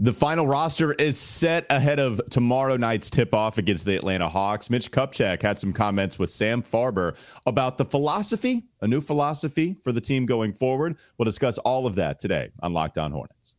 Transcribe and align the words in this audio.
The 0.00 0.12
final 0.12 0.44
roster 0.44 0.92
is 0.92 1.16
set 1.16 1.66
ahead 1.70 2.00
of 2.00 2.20
tomorrow 2.28 2.76
night's 2.76 3.08
tip 3.10 3.32
off 3.32 3.58
against 3.58 3.84
the 3.86 3.94
Atlanta 3.94 4.28
Hawks. 4.28 4.68
Mitch 4.68 4.90
Kupchak 4.90 5.40
had 5.40 5.56
some 5.56 5.72
comments 5.72 6.18
with 6.18 6.30
Sam 6.30 6.62
Farber 6.62 7.16
about 7.46 7.78
the 7.78 7.84
philosophy, 7.84 8.64
a 8.80 8.88
new 8.88 9.00
philosophy 9.00 9.76
for 9.84 9.92
the 9.92 10.00
team 10.00 10.26
going 10.26 10.52
forward. 10.52 10.96
We'll 11.16 11.24
discuss 11.24 11.58
all 11.58 11.86
of 11.86 11.94
that 11.94 12.18
today 12.18 12.50
on 12.60 12.72
Locked 12.72 12.98
On 12.98 13.12
Hornets. 13.12 13.54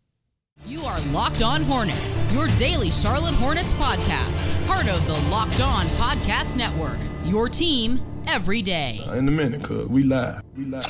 You 0.65 0.81
are 0.81 0.99
Locked 1.11 1.41
On 1.41 1.61
Hornets, 1.61 2.20
your 2.34 2.47
daily 2.57 2.91
Charlotte 2.91 3.36
Hornets 3.36 3.71
podcast, 3.73 4.67
part 4.67 4.89
of 4.89 5.05
the 5.07 5.17
Locked 5.29 5.61
On 5.61 5.86
Podcast 5.88 6.57
Network. 6.57 6.97
Your 7.23 7.47
team 7.47 8.02
every 8.27 8.61
day. 8.61 8.99
Uh, 9.07 9.13
in 9.13 9.29
a 9.29 9.31
minute, 9.31 9.63
cuz 9.63 9.88
we 9.88 10.04
live. 10.04 10.41
We 10.57 10.65
live. 10.65 10.83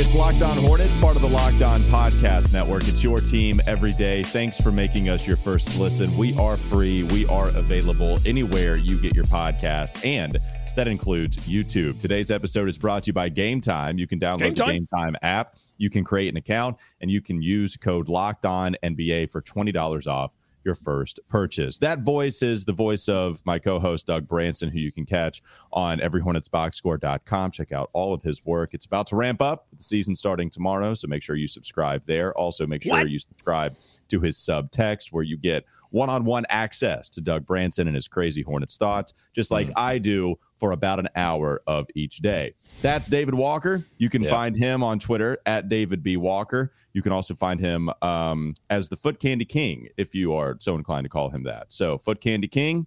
It's 0.00 0.14
Locked 0.14 0.42
On 0.42 0.56
Hornets, 0.58 0.98
part 1.00 1.16
of 1.16 1.22
the 1.22 1.28
Locked 1.28 1.60
On 1.60 1.80
Podcast 1.90 2.52
Network. 2.52 2.86
It's 2.86 3.02
your 3.02 3.18
team 3.18 3.60
every 3.66 3.90
day. 3.90 4.22
Thanks 4.22 4.56
for 4.56 4.70
making 4.70 5.08
us 5.08 5.26
your 5.26 5.36
first 5.36 5.76
listen. 5.80 6.16
We 6.16 6.38
are 6.38 6.56
free. 6.56 7.02
We 7.02 7.26
are 7.26 7.48
available 7.56 8.20
anywhere 8.24 8.76
you 8.76 8.96
get 9.00 9.16
your 9.16 9.24
podcast, 9.24 10.06
and 10.06 10.38
that 10.76 10.86
includes 10.86 11.38
YouTube. 11.48 11.98
Today's 11.98 12.30
episode 12.30 12.68
is 12.68 12.78
brought 12.78 13.02
to 13.02 13.06
you 13.08 13.12
by 13.12 13.28
Game 13.28 13.60
Time. 13.60 13.98
You 13.98 14.06
can 14.06 14.20
download 14.20 14.38
Game 14.38 14.54
the 14.54 14.64
Game 14.66 14.86
Time 14.86 15.16
app. 15.20 15.56
You 15.78 15.90
can 15.90 16.04
create 16.04 16.28
an 16.28 16.36
account, 16.36 16.76
and 17.00 17.10
you 17.10 17.20
can 17.20 17.42
use 17.42 17.76
code 17.76 18.08
Locked 18.08 18.46
On 18.46 18.76
NBA 18.84 19.32
for 19.32 19.40
twenty 19.40 19.72
dollars 19.72 20.06
off 20.06 20.32
your 20.68 20.74
first 20.74 21.18
purchase. 21.28 21.78
That 21.78 22.00
voice 22.00 22.42
is 22.42 22.66
the 22.66 22.74
voice 22.74 23.08
of 23.08 23.44
my 23.46 23.58
co-host 23.58 24.06
Doug 24.06 24.28
Branson, 24.28 24.68
who 24.68 24.78
you 24.78 24.92
can 24.92 25.06
catch 25.06 25.40
on 25.72 25.98
everyhornetsboxscore.com. 25.98 27.50
Check 27.52 27.72
out 27.72 27.88
all 27.94 28.12
of 28.12 28.22
his 28.22 28.44
work. 28.44 28.74
It's 28.74 28.84
about 28.84 29.06
to 29.08 29.16
ramp 29.16 29.40
up. 29.40 29.66
The 29.72 29.82
season 29.82 30.14
starting 30.14 30.50
tomorrow, 30.50 30.92
so 30.92 31.08
make 31.08 31.22
sure 31.22 31.36
you 31.36 31.48
subscribe 31.48 32.04
there. 32.04 32.34
Also, 32.34 32.66
make 32.66 32.82
sure 32.82 32.98
what? 32.98 33.08
you 33.08 33.18
subscribe 33.18 33.78
to 34.08 34.20
his 34.20 34.36
subtext 34.36 35.10
where 35.10 35.24
you 35.24 35.38
get 35.38 35.64
one-on-one 35.90 36.44
access 36.50 37.08
to 37.08 37.22
Doug 37.22 37.46
Branson 37.46 37.86
and 37.86 37.94
his 37.94 38.08
crazy 38.08 38.42
Hornets 38.42 38.76
thoughts, 38.76 39.14
just 39.34 39.50
like 39.50 39.68
mm. 39.68 39.72
I 39.76 39.96
do 39.96 40.38
for 40.58 40.72
about 40.72 40.98
an 40.98 41.08
hour 41.16 41.62
of 41.66 41.88
each 41.94 42.18
day. 42.18 42.54
That's 42.82 43.08
David 43.08 43.34
Walker. 43.34 43.84
You 43.96 44.08
can 44.08 44.24
find 44.24 44.56
him 44.56 44.82
on 44.82 44.98
Twitter 44.98 45.38
at 45.46 45.68
David 45.68 46.02
B. 46.02 46.16
Walker. 46.16 46.72
You 46.92 47.02
can 47.02 47.12
also 47.12 47.34
find 47.34 47.60
him 47.60 47.90
um, 48.02 48.54
as 48.70 48.88
the 48.88 48.96
Foot 48.96 49.18
Candy 49.20 49.44
King, 49.44 49.88
if 49.96 50.14
you 50.14 50.34
are 50.34 50.56
so 50.60 50.74
inclined 50.74 51.04
to 51.04 51.08
call 51.08 51.30
him 51.30 51.44
that. 51.44 51.72
So, 51.72 51.98
Foot 51.98 52.20
Candy 52.20 52.48
King, 52.48 52.86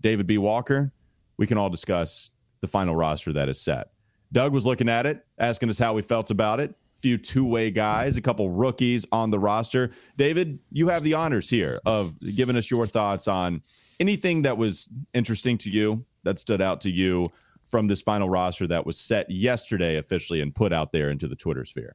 David 0.00 0.26
B. 0.26 0.38
Walker. 0.38 0.92
We 1.36 1.46
can 1.46 1.58
all 1.58 1.68
discuss 1.68 2.30
the 2.60 2.66
final 2.66 2.96
roster 2.96 3.32
that 3.32 3.48
is 3.48 3.60
set. 3.60 3.90
Doug 4.32 4.52
was 4.52 4.66
looking 4.66 4.88
at 4.88 5.06
it, 5.06 5.24
asking 5.38 5.70
us 5.70 5.78
how 5.78 5.94
we 5.94 6.02
felt 6.02 6.30
about 6.30 6.60
it. 6.60 6.70
A 6.70 7.00
few 7.00 7.16
two 7.16 7.46
way 7.46 7.70
guys, 7.70 8.16
a 8.16 8.20
couple 8.20 8.50
rookies 8.50 9.06
on 9.12 9.30
the 9.30 9.38
roster. 9.38 9.90
David, 10.16 10.58
you 10.72 10.88
have 10.88 11.04
the 11.04 11.14
honors 11.14 11.48
here 11.48 11.80
of 11.86 12.18
giving 12.20 12.56
us 12.56 12.70
your 12.70 12.86
thoughts 12.88 13.28
on 13.28 13.62
anything 14.00 14.42
that 14.42 14.58
was 14.58 14.88
interesting 15.14 15.58
to 15.58 15.70
you, 15.70 16.04
that 16.24 16.38
stood 16.38 16.60
out 16.60 16.80
to 16.82 16.90
you 16.90 17.30
from 17.64 17.86
this 17.86 18.02
final 18.02 18.28
roster 18.30 18.66
that 18.66 18.86
was 18.86 18.98
set 18.98 19.30
yesterday 19.30 19.96
officially 19.96 20.40
and 20.40 20.54
put 20.54 20.72
out 20.72 20.92
there 20.92 21.10
into 21.10 21.28
the 21.28 21.36
Twitter 21.36 21.64
sphere? 21.64 21.94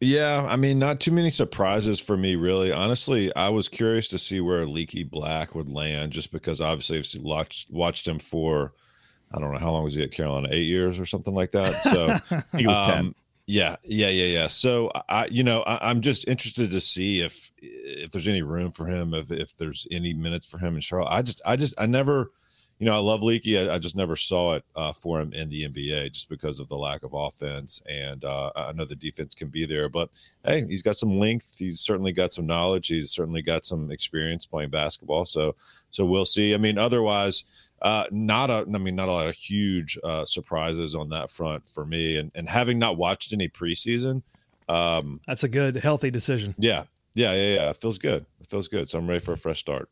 Yeah, 0.00 0.46
I 0.48 0.54
mean, 0.54 0.78
not 0.78 1.00
too 1.00 1.10
many 1.10 1.30
surprises 1.30 1.98
for 1.98 2.16
me, 2.16 2.36
really. 2.36 2.70
Honestly, 2.70 3.34
I 3.34 3.48
was 3.48 3.68
curious 3.68 4.06
to 4.08 4.18
see 4.18 4.40
where 4.40 4.64
Leaky 4.64 5.02
Black 5.02 5.56
would 5.56 5.68
land, 5.68 6.12
just 6.12 6.30
because 6.30 6.60
obviously 6.60 6.98
I've 6.98 7.22
watched 7.22 7.72
watched 7.72 8.06
him 8.06 8.20
for 8.20 8.74
I 9.32 9.40
don't 9.40 9.52
know 9.52 9.58
how 9.58 9.72
long 9.72 9.84
was 9.84 9.94
he 9.94 10.02
at 10.02 10.12
Carolina, 10.12 10.48
eight 10.52 10.66
years 10.66 11.00
or 11.00 11.04
something 11.04 11.34
like 11.34 11.50
that. 11.50 11.72
So 11.72 12.38
he 12.56 12.66
was 12.66 12.78
um, 12.78 12.84
ten. 12.84 13.14
Yeah, 13.46 13.76
yeah, 13.82 14.10
yeah, 14.10 14.26
yeah. 14.26 14.46
So 14.46 14.92
I, 15.08 15.26
you 15.26 15.42
know, 15.42 15.62
I, 15.62 15.90
am 15.90 16.02
just 16.02 16.28
interested 16.28 16.70
to 16.70 16.80
see 16.80 17.22
if 17.22 17.50
if 17.56 18.10
there's 18.12 18.28
any 18.28 18.42
room 18.42 18.72
for 18.72 18.86
him, 18.86 19.14
if 19.14 19.32
if 19.32 19.56
there's 19.56 19.86
any 19.90 20.12
minutes 20.12 20.46
for 20.46 20.58
him 20.58 20.76
in 20.76 20.80
Charlotte. 20.80 21.10
I 21.10 21.22
just, 21.22 21.40
I 21.44 21.56
just, 21.56 21.74
I 21.78 21.86
never 21.86 22.30
you 22.78 22.86
know, 22.86 22.94
I 22.94 22.98
love 22.98 23.22
Leaky. 23.22 23.58
I, 23.58 23.74
I 23.74 23.78
just 23.78 23.96
never 23.96 24.14
saw 24.14 24.54
it 24.54 24.64
uh, 24.76 24.92
for 24.92 25.20
him 25.20 25.32
in 25.32 25.48
the 25.48 25.68
NBA 25.68 26.12
just 26.12 26.28
because 26.28 26.60
of 26.60 26.68
the 26.68 26.76
lack 26.76 27.02
of 27.02 27.12
offense. 27.12 27.82
And 27.88 28.24
uh, 28.24 28.52
I 28.54 28.72
know 28.72 28.84
the 28.84 28.94
defense 28.94 29.34
can 29.34 29.48
be 29.48 29.66
there, 29.66 29.88
but 29.88 30.10
hey, 30.44 30.64
he's 30.66 30.82
got 30.82 30.96
some 30.96 31.18
length. 31.18 31.56
He's 31.58 31.80
certainly 31.80 32.12
got 32.12 32.32
some 32.32 32.46
knowledge. 32.46 32.86
He's 32.86 33.10
certainly 33.10 33.42
got 33.42 33.64
some 33.64 33.90
experience 33.90 34.46
playing 34.46 34.70
basketball. 34.70 35.24
So, 35.24 35.56
so 35.90 36.04
we'll 36.04 36.24
see. 36.24 36.54
I 36.54 36.58
mean, 36.58 36.78
otherwise, 36.78 37.44
uh, 37.82 38.04
not 38.10 38.50
a, 38.50 38.64
I 38.72 38.78
mean, 38.78 38.94
not 38.94 39.08
a 39.08 39.12
lot 39.12 39.28
of 39.28 39.34
huge 39.34 39.98
uh, 40.04 40.24
surprises 40.24 40.94
on 40.94 41.08
that 41.10 41.30
front 41.30 41.68
for 41.68 41.84
me. 41.84 42.16
And 42.16 42.30
and 42.34 42.48
having 42.48 42.78
not 42.78 42.96
watched 42.96 43.32
any 43.32 43.48
preseason, 43.48 44.22
um, 44.68 45.20
that's 45.26 45.44
a 45.44 45.48
good, 45.48 45.76
healthy 45.76 46.10
decision. 46.10 46.54
Yeah, 46.58 46.84
yeah, 47.14 47.32
yeah, 47.32 47.54
yeah. 47.54 47.70
It 47.70 47.76
feels 47.76 47.98
good. 47.98 48.26
It 48.40 48.48
feels 48.48 48.68
good. 48.68 48.88
So 48.88 48.98
I'm 48.98 49.08
ready 49.08 49.20
for 49.20 49.32
a 49.32 49.36
fresh 49.36 49.60
start. 49.60 49.88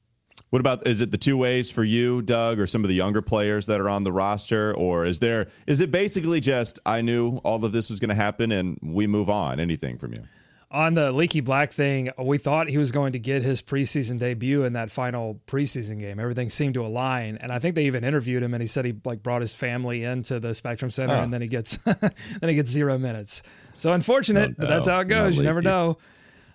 What 0.51 0.61
about 0.61 0.87
is 0.87 1.01
it 1.01 1.11
the 1.11 1.19
two 1.19 1.37
ways 1.37 1.73
for 1.73 1.83
you, 1.83 2.23
Doug, 2.23 2.61
or 2.61 2.67
some 2.67 2.85
of 2.85 2.89
the 2.89 2.95
younger 2.95 3.21
players 3.21 3.67
that 3.67 3.81
are 3.81 3.89
on 3.89 4.05
the 4.05 4.13
roster, 4.13 4.73
or 4.75 5.05
is 5.05 5.19
there 5.19 5.49
is 5.67 5.81
it 5.81 5.91
basically 5.91 6.41
just 6.41 6.79
I 6.87 7.01
knew 7.01 7.39
all 7.39 7.65
of 7.65 7.73
this 7.73 7.91
was 7.91 7.99
going 7.99 8.11
to 8.11 8.15
happen 8.15 8.53
and 8.53 8.79
we 8.81 9.07
move 9.07 9.29
on? 9.29 9.59
Anything 9.59 9.99
from 9.99 10.13
you? 10.13 10.23
On 10.71 10.95
the 10.95 11.13
Leaky 11.13 11.41
Black 11.41 11.73
thing, 11.73 12.11
we 12.19 12.39
thought 12.39 12.69
he 12.69 12.77
was 12.77 12.91
going 12.93 13.13
to 13.13 13.19
get 13.19 13.43
his 13.43 13.63
preseason 13.63 14.19
debut 14.19 14.65
in 14.65 14.73
that 14.73 14.91
final 14.91 15.41
preseason 15.47 15.99
game. 15.99 16.19
Everything 16.19 16.51
seemed 16.51 16.75
to 16.75 16.85
align, 16.85 17.39
and 17.41 17.53
I 17.53 17.59
think 17.59 17.77
they 17.77 17.87
even 17.87 18.05
interviewed 18.05 18.43
him, 18.43 18.53
and 18.53 18.61
he 18.61 18.67
said 18.67 18.85
he 18.85 18.95
like 19.05 19.23
brought 19.23 19.41
his 19.41 19.55
family 19.55 20.05
into 20.05 20.39
the 20.39 20.55
Spectrum 20.55 20.91
Center, 20.91 21.15
oh. 21.15 21.23
and 21.23 21.33
then 21.33 21.41
he 21.41 21.49
gets 21.49 21.77
then 21.85 22.13
he 22.43 22.55
gets 22.55 22.71
zero 22.71 22.99
minutes. 22.99 23.43
So 23.75 23.93
unfortunate, 23.93 24.51
no, 24.51 24.55
but 24.59 24.69
that's 24.69 24.87
how 24.87 25.01
it 25.01 25.09
goes. 25.09 25.37
You 25.37 25.43
never 25.43 25.63
know 25.63 25.99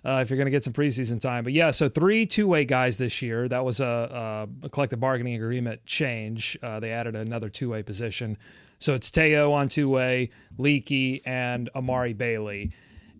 uh, 0.04 0.20
if 0.22 0.30
you're 0.30 0.36
going 0.36 0.46
to 0.46 0.50
get 0.50 0.64
some 0.64 0.72
preseason 0.72 1.20
time. 1.20 1.44
But 1.44 1.52
yeah, 1.52 1.70
so 1.70 1.88
three 1.88 2.26
two 2.26 2.48
way 2.48 2.64
guys 2.64 2.98
this 2.98 3.22
year. 3.22 3.48
That 3.48 3.64
was 3.64 3.80
a, 3.80 4.48
a 4.62 4.68
collective 4.68 5.00
bargaining 5.00 5.34
agreement 5.34 5.84
change. 5.86 6.58
Uh, 6.62 6.80
they 6.80 6.90
added 6.90 7.16
another 7.16 7.48
two 7.48 7.70
way 7.70 7.82
position. 7.82 8.36
So 8.78 8.94
it's 8.94 9.10
Theo 9.10 9.52
on 9.52 9.68
two 9.68 9.88
way, 9.88 10.30
Leaky, 10.58 11.24
and 11.24 11.70
Amari 11.74 12.14
Bailey. 12.14 12.72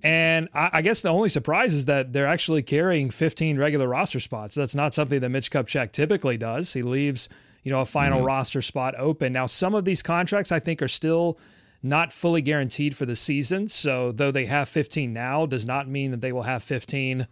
And 0.02 0.48
I, 0.52 0.70
I, 0.72 0.82
guess 0.82 1.02
the 1.02 1.10
only 1.10 1.28
surprise 1.28 1.72
is 1.72 1.86
that 1.86 2.12
they're 2.12 2.26
actually 2.26 2.62
carrying 2.62 3.08
15 3.08 3.56
regular 3.56 3.86
roster 3.86 4.18
spots. 4.18 4.56
That's 4.56 4.74
not 4.74 4.94
something 4.94 5.20
that 5.20 5.28
Mitch 5.28 5.52
Kupchak 5.52 5.92
typically 5.92 6.36
does. 6.36 6.72
He 6.72 6.82
leaves, 6.82 7.28
you 7.62 7.70
know, 7.70 7.80
a 7.80 7.84
final 7.84 8.18
mm-hmm. 8.18 8.26
roster 8.26 8.60
spot 8.60 8.94
open. 8.98 9.32
Now, 9.32 9.46
some 9.46 9.76
of 9.76 9.84
these 9.84 10.02
contracts 10.02 10.50
I 10.50 10.58
think 10.58 10.82
are 10.82 10.88
still 10.88 11.38
not 11.82 12.12
fully 12.12 12.42
guaranteed 12.42 12.96
for 12.96 13.06
the 13.06 13.16
season. 13.16 13.66
So, 13.66 14.12
though 14.12 14.30
they 14.30 14.46
have 14.46 14.68
15 14.68 15.12
now, 15.12 15.46
does 15.46 15.66
not 15.66 15.88
mean 15.88 16.10
that 16.12 16.20
they 16.20 16.32
will 16.32 16.42
have 16.42 16.62
15 16.62 17.26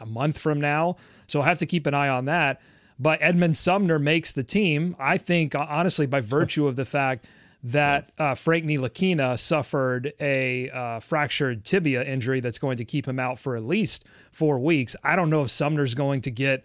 a 0.00 0.06
month 0.06 0.38
from 0.38 0.60
now. 0.60 0.96
So, 1.26 1.40
I'll 1.40 1.46
have 1.46 1.58
to 1.58 1.66
keep 1.66 1.86
an 1.86 1.94
eye 1.94 2.08
on 2.08 2.26
that. 2.26 2.60
But 2.98 3.18
Edmund 3.22 3.56
Sumner 3.56 3.98
makes 3.98 4.32
the 4.32 4.44
team, 4.44 4.94
I 4.98 5.16
think, 5.18 5.54
honestly, 5.54 6.06
by 6.06 6.20
virtue 6.20 6.68
of 6.68 6.76
the 6.76 6.84
fact 6.84 7.28
that 7.64 8.12
uh, 8.18 8.34
Frank 8.34 8.66
Ntilikina 8.66 9.38
suffered 9.38 10.12
a 10.20 10.68
uh, 10.68 11.00
fractured 11.00 11.64
tibia 11.64 12.04
injury 12.04 12.40
that's 12.40 12.58
going 12.58 12.76
to 12.76 12.84
keep 12.84 13.08
him 13.08 13.18
out 13.18 13.38
for 13.38 13.56
at 13.56 13.64
least 13.64 14.04
four 14.30 14.58
weeks. 14.58 14.94
I 15.02 15.16
don't 15.16 15.30
know 15.30 15.42
if 15.42 15.50
Sumner's 15.50 15.94
going 15.94 16.20
to 16.22 16.30
get 16.30 16.62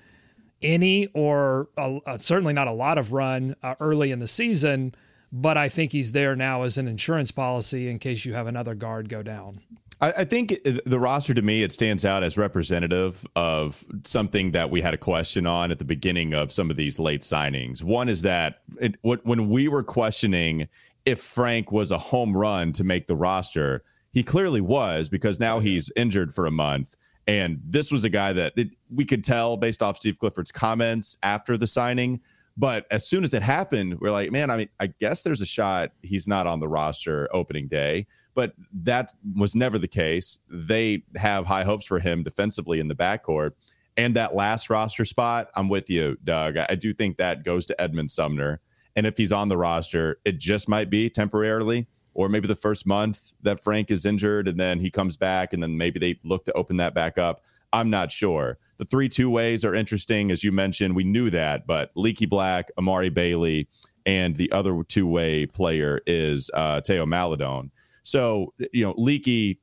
any 0.62 1.08
or 1.14 1.70
a, 1.78 2.00
a, 2.06 2.20
certainly 2.20 2.52
not 2.52 2.68
a 2.68 2.74
lot 2.74 2.98
of 2.98 3.14
run 3.14 3.56
uh, 3.64 3.76
early 3.80 4.12
in 4.12 4.20
the 4.20 4.28
season 4.28 4.94
but 5.32 5.58
I 5.58 5.70
think 5.70 5.92
he's 5.92 6.12
there 6.12 6.36
now 6.36 6.64
as 6.64 6.78
an 6.78 6.88
insurance 6.88 7.32
policy 7.32 7.90
in 7.90 8.00
case 8.00 8.26
you 8.26 8.34
have 8.34 8.48
another 8.48 8.76
guard 8.76 9.10
go 9.10 9.24
down. 9.24 9.62
I, 10.02 10.24
think 10.24 10.56
the 10.86 11.00
roster 11.00 11.34
to 11.34 11.42
me 11.42 11.62
it 11.62 11.74
stands 11.74 12.06
out 12.06 12.24
as 12.24 12.38
representative 12.38 13.28
of 13.36 13.84
something 14.06 14.52
that 14.52 14.70
we 14.70 14.80
had 14.80 14.94
a 14.94 14.98
question 14.98 15.46
on 15.46 15.72
at 15.72 15.80
the 15.80 15.84
beginning 15.84 16.34
of 16.34 16.54
some 16.54 16.70
of 16.70 16.78
these 16.78 17.00
late 17.00 17.20
signings. 17.20 17.84
One 17.84 18.08
is 18.08 18.22
that 18.22 18.62
it, 18.80 18.96
when 19.02 19.50
we 19.50 19.68
were 19.68 19.84
questioning 19.84 20.70
if 21.06 21.20
Frank 21.20 21.74
was 21.74 21.92
a 21.92 21.98
home 21.98 22.36
run 22.36 22.72
to 22.74 22.86
make 22.86 23.08
the 23.08 23.16
roster, 23.16 23.84
he 24.12 24.24
clearly 24.24 24.62
was 24.62 25.10
because 25.10 25.38
now 25.38 25.60
he's 25.60 25.92
injured 25.98 26.34
for 26.34 26.46
a 26.46 26.52
month. 26.52 26.96
And 27.28 27.60
this 27.64 27.92
was 27.92 28.06
a 28.06 28.10
guy 28.10 28.32
that 28.34 28.54
it, 28.56 28.70
we 28.90 29.04
could 29.04 29.24
tell 29.24 29.58
based 29.58 29.84
off 29.84 29.98
Steve 29.98 30.18
Clifford's 30.18 30.52
comments 30.52 31.18
after 31.22 31.58
the 31.58 31.68
signing 31.68 32.22
but 32.60 32.86
as 32.92 33.08
soon 33.08 33.24
as 33.24 33.34
it 33.34 33.42
happened, 33.42 34.02
we're 34.02 34.12
like, 34.12 34.34
man, 34.34 34.50
I 34.50 34.58
mean, 34.58 34.70
I 34.82 34.88
guess 34.88 35.22
there's 35.22 35.42
a 35.42 35.46
shot 35.46 35.94
he's 36.02 36.28
not 36.28 36.46
on 36.46 36.60
the 36.60 36.68
roster 36.68 37.30
opening 37.32 37.70
day, 37.70 38.06
but 38.36 38.54
that 38.74 39.14
was 39.34 39.56
never 39.56 39.80
the 39.80 39.88
case. 39.88 40.40
They 40.50 41.04
have 41.16 41.46
high 41.46 41.64
hopes 41.64 41.86
for 41.86 42.00
him 42.00 42.22
defensively 42.22 42.82
in 42.82 42.90
the 42.90 42.96
backcourt. 42.96 43.52
And 43.96 44.14
that 44.18 44.36
last 44.36 44.70
roster 44.70 45.06
spot, 45.06 45.50
I'm 45.56 45.70
with 45.70 45.90
you, 45.90 46.18
Doug. 46.22 46.58
I 46.58 46.76
do 46.76 46.92
think 46.92 47.16
that 47.16 47.46
goes 47.46 47.66
to 47.68 47.82
Edmund 47.82 48.12
Sumner. 48.12 48.60
And 48.94 49.08
if 49.08 49.16
he's 49.16 49.32
on 49.32 49.48
the 49.48 49.58
roster, 49.58 50.20
it 50.26 50.38
just 50.38 50.68
might 50.68 50.90
be 50.90 51.10
temporarily, 51.10 51.88
or 52.14 52.28
maybe 52.28 52.50
the 52.50 52.56
first 52.56 52.86
month 52.86 53.36
that 53.42 53.62
Frank 53.62 53.90
is 53.90 54.06
injured 54.06 54.50
and 54.50 54.60
then 54.60 54.82
he 54.82 54.92
comes 54.92 55.16
back 55.16 55.54
and 55.54 55.64
then 55.64 55.78
maybe 55.78 55.98
they 55.98 56.20
look 56.26 56.44
to 56.44 56.54
open 56.54 56.76
that 56.78 56.94
back 56.94 57.18
up. 57.18 57.46
I'm 57.72 57.90
not 57.90 58.12
sure. 58.12 58.58
The 58.80 58.86
three 58.86 59.10
two 59.10 59.30
ways 59.30 59.64
are 59.64 59.76
interesting, 59.76 60.32
as 60.32 60.44
you 60.44 60.52
mentioned. 60.52 60.96
We 60.96 61.04
knew 61.04 61.30
that, 61.30 61.68
but 61.68 61.92
Leaky 61.96 62.26
Black, 62.26 62.72
Amari 62.78 63.10
Bailey, 63.10 63.68
and 64.06 64.36
the 64.38 64.52
other 64.52 64.84
two 64.84 65.06
way 65.06 65.46
player 65.46 66.02
is 66.08 66.50
uh, 66.54 66.82
Theo 66.82 67.06
Maledon. 67.06 67.72
So, 68.04 68.54
you 68.74 68.86
know, 68.86 68.96
Leaky 68.98 69.60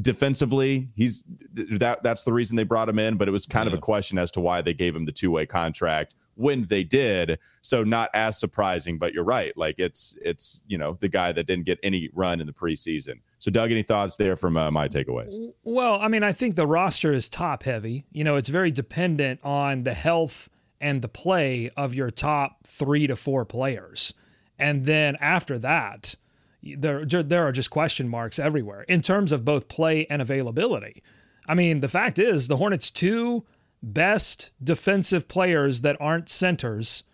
defensively, 0.00 0.88
he's 0.94 1.24
that 1.52 2.02
that's 2.02 2.24
the 2.24 2.32
reason 2.32 2.56
they 2.56 2.64
brought 2.64 2.88
him 2.88 2.98
in, 2.98 3.16
but 3.16 3.28
it 3.28 3.30
was 3.30 3.46
kind 3.46 3.66
yeah. 3.66 3.72
of 3.72 3.78
a 3.78 3.80
question 3.80 4.18
as 4.18 4.30
to 4.32 4.40
why 4.40 4.60
they 4.60 4.74
gave 4.74 4.94
him 4.94 5.06
the 5.06 5.12
two-way 5.12 5.46
contract 5.46 6.14
when 6.34 6.62
they 6.64 6.84
did. 6.84 7.38
So 7.62 7.84
not 7.84 8.10
as 8.12 8.38
surprising, 8.38 8.98
but 8.98 9.14
you're 9.14 9.24
right. 9.24 9.56
Like 9.56 9.78
it's 9.78 10.18
it's, 10.20 10.62
you 10.66 10.78
know, 10.78 10.98
the 11.00 11.08
guy 11.08 11.32
that 11.32 11.46
didn't 11.46 11.66
get 11.66 11.78
any 11.82 12.10
run 12.12 12.40
in 12.40 12.46
the 12.46 12.52
preseason. 12.52 13.20
So 13.38 13.50
Doug, 13.50 13.70
any 13.70 13.82
thoughts 13.82 14.16
there 14.16 14.36
from 14.36 14.56
uh, 14.56 14.70
my 14.70 14.88
takeaways? 14.88 15.34
Well, 15.62 16.00
I 16.00 16.08
mean, 16.08 16.22
I 16.22 16.32
think 16.32 16.56
the 16.56 16.66
roster 16.66 17.12
is 17.12 17.28
top 17.28 17.62
heavy. 17.62 18.04
You 18.10 18.24
know, 18.24 18.36
it's 18.36 18.48
very 18.48 18.70
dependent 18.70 19.40
on 19.44 19.84
the 19.84 19.94
health 19.94 20.48
and 20.80 21.02
the 21.02 21.08
play 21.08 21.70
of 21.76 21.94
your 21.94 22.10
top 22.10 22.66
3 22.66 23.06
to 23.06 23.16
4 23.16 23.44
players. 23.44 24.14
And 24.58 24.86
then 24.86 25.16
after 25.20 25.58
that, 25.60 26.16
there 26.62 27.04
there 27.04 27.46
are 27.46 27.52
just 27.52 27.70
question 27.70 28.08
marks 28.08 28.38
everywhere 28.38 28.82
in 28.82 29.00
terms 29.00 29.30
of 29.30 29.44
both 29.44 29.68
play 29.68 30.06
and 30.10 30.20
availability. 30.20 31.02
I 31.46 31.54
mean, 31.54 31.80
the 31.80 31.88
fact 31.88 32.18
is 32.18 32.48
the 32.48 32.56
Hornets' 32.56 32.90
two 32.90 33.46
best 33.82 34.50
defensive 34.62 35.28
players 35.28 35.82
that 35.82 35.96
aren't 36.00 36.28
centers 36.28 37.04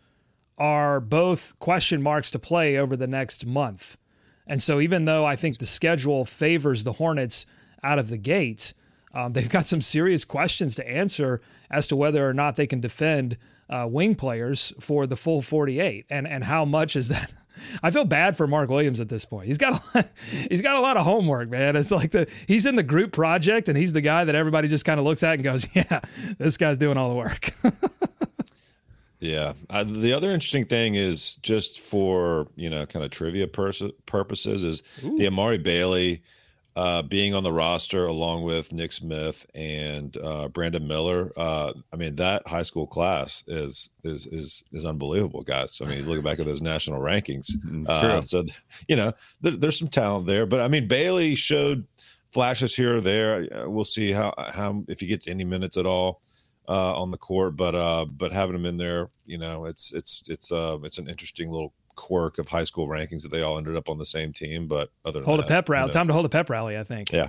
are 0.57 1.01
both 1.01 1.59
question 1.59 2.03
marks 2.03 2.31
to 2.31 2.39
play 2.39 2.79
over 2.79 2.97
the 2.97 3.07
next 3.07 3.45
month. 3.45 3.99
And 4.47 4.63
so, 4.63 4.81
even 4.81 5.05
though 5.05 5.25
I 5.25 5.37
think 5.37 5.59
the 5.59 5.67
schedule 5.67 6.25
favors 6.25 6.85
the 6.85 6.93
Hornets 6.93 7.47
out 7.83 7.99
of 7.99 8.09
the 8.09 8.19
gates, 8.19 8.75
um, 9.15 9.33
they've 9.33 9.49
got 9.49 9.67
some 9.67 9.81
serious 9.81 10.25
questions 10.25 10.75
to 10.77 10.89
answer 10.89 11.41
as 11.71 11.87
to 11.87 11.97
whether 11.97 12.29
or 12.29 12.35
not 12.35 12.57
they 12.57 12.67
can 12.67 12.81
defend 12.81 13.39
uh, 13.71 13.87
wing 13.89 14.15
players 14.15 14.73
for 14.81 15.07
the 15.07 15.17
full 15.17 15.41
48. 15.41 16.07
And, 16.11 16.27
and 16.27 16.45
how 16.45 16.65
much 16.65 16.97
is 16.97 17.09
that? 17.09 17.31
I 17.83 17.93
feel 17.93 18.05
bad 18.05 18.37
for 18.37 18.49
Mark 18.49 18.69
Williams 18.69 19.01
at 19.01 19.09
this 19.09 19.25
point. 19.25 19.47
He's 19.47 19.59
got 19.59 19.73
a 19.73 19.99
lot, 19.99 20.13
he's 20.51 20.61
got 20.61 20.77
a 20.77 20.81
lot 20.81 20.97
of 20.97 21.05
homework, 21.05 21.49
man. 21.49 21.77
It's 21.77 21.93
like 21.93 22.11
the 22.11 22.29
he's 22.49 22.67
in 22.67 22.75
the 22.75 22.83
group 22.83 23.13
project 23.13 23.69
and 23.69 23.79
he's 23.79 23.93
the 23.93 24.01
guy 24.01 24.25
that 24.25 24.35
everybody 24.35 24.67
just 24.67 24.85
kind 24.85 24.99
of 24.99 25.07
looks 25.07 25.23
at 25.23 25.35
and 25.35 25.45
goes, 25.45 25.69
"Yeah, 25.75 26.01
this 26.37 26.57
guy's 26.57 26.79
doing 26.79 26.97
all 26.97 27.11
the 27.11 27.15
work." 27.15 27.51
Yeah. 29.25 29.55
Uh, 29.71 29.85
the 29.85 30.13
other 30.13 30.31
interesting 30.31 30.67
thing 30.67 30.97
is 30.97 31.37
just 31.37 31.81
for, 31.81 32.49
you 32.57 32.69
know, 32.69 32.85
kind 32.85 33.05
of 33.05 33.11
trivia 33.11 33.47
pers- 33.47 33.83
purposes 34.05 34.63
is 34.65 34.83
Ooh. 35.03 35.17
the 35.17 35.27
Amari 35.27 35.57
Bailey 35.57 36.23
uh, 36.77 37.01
being 37.01 37.35
on 37.35 37.43
the 37.43 37.53
roster 37.53 38.05
along 38.05 38.43
with 38.43 38.73
Nick 38.73 38.93
Smith 38.93 39.47
and 39.55 40.15
uh, 40.19 40.49
Brandon 40.49 40.87
Miller. 40.87 41.33
Uh, 41.37 41.73
I 41.91 41.97
mean, 41.97 42.17
that 42.17 42.47
high 42.47 42.63
school 42.63 42.87
class 42.87 43.45
is 43.47 43.91
is 44.03 44.27
is 44.27 44.63
is 44.73 44.85
unbelievable, 44.85 45.43
guys. 45.43 45.81
I 45.83 45.89
mean, 45.89 46.07
looking 46.07 46.25
back 46.25 46.39
at 46.39 46.45
those 46.45 46.61
national 46.61 47.01
rankings, 47.01 47.49
uh, 47.89 48.21
so 48.21 48.45
you 48.89 48.97
know 48.97 49.13
there, 49.41 49.53
there's 49.53 49.79
some 49.79 49.89
talent 49.89 50.27
there. 50.27 50.45
But 50.45 50.61
I 50.61 50.69
mean, 50.69 50.87
Bailey 50.87 51.35
showed 51.35 51.87
flashes 52.31 52.75
here 52.75 52.97
or 52.97 53.01
there. 53.01 53.49
Uh, 53.55 53.71
we'll 53.71 53.85
see 53.85 54.13
how 54.13 54.35
how 54.37 54.85
if 54.89 55.01
he 55.01 55.07
gets 55.07 55.29
any 55.29 55.45
minutes 55.45 55.77
at 55.77 55.87
all. 55.87 56.21
Uh, 56.67 56.99
on 56.99 57.11
the 57.11 57.19
court, 57.19 57.57
but 57.57 58.07
but 58.17 58.33
having 58.33 58.55
him 58.55 58.65
in 58.65 58.79
there, 58.79 59.11
you 59.27 59.37
know, 59.37 59.67
it's 59.67 59.93
it's 59.93 60.23
it's 60.29 60.51
uh 60.51 60.79
it's 60.83 60.97
an 60.97 61.09
interesting 61.09 61.51
little 61.51 61.75
quirk 61.95 62.39
of 62.39 62.49
high 62.49 62.65
school 62.65 62.89
rankings 62.89 63.23
that 63.23 63.31
they 63.31 63.43
all 63.43 63.59
ended 63.59 63.77
up 63.77 63.89
on 63.89 63.99
the 63.99 64.07
same 64.07 64.33
team. 64.33 64.67
But 64.67 64.91
other 65.05 65.21
hold 65.23 65.41
that, 65.41 65.45
a 65.45 65.49
pep 65.49 65.69
rally. 65.69 65.83
You 65.83 65.87
know. 65.89 65.93
Time 65.93 66.07
to 66.07 66.13
hold 66.15 66.25
a 66.25 66.31
pep 66.31 66.49
rally. 66.49 66.79
I 66.79 66.85
think. 66.85 67.13
Yeah. 67.13 67.29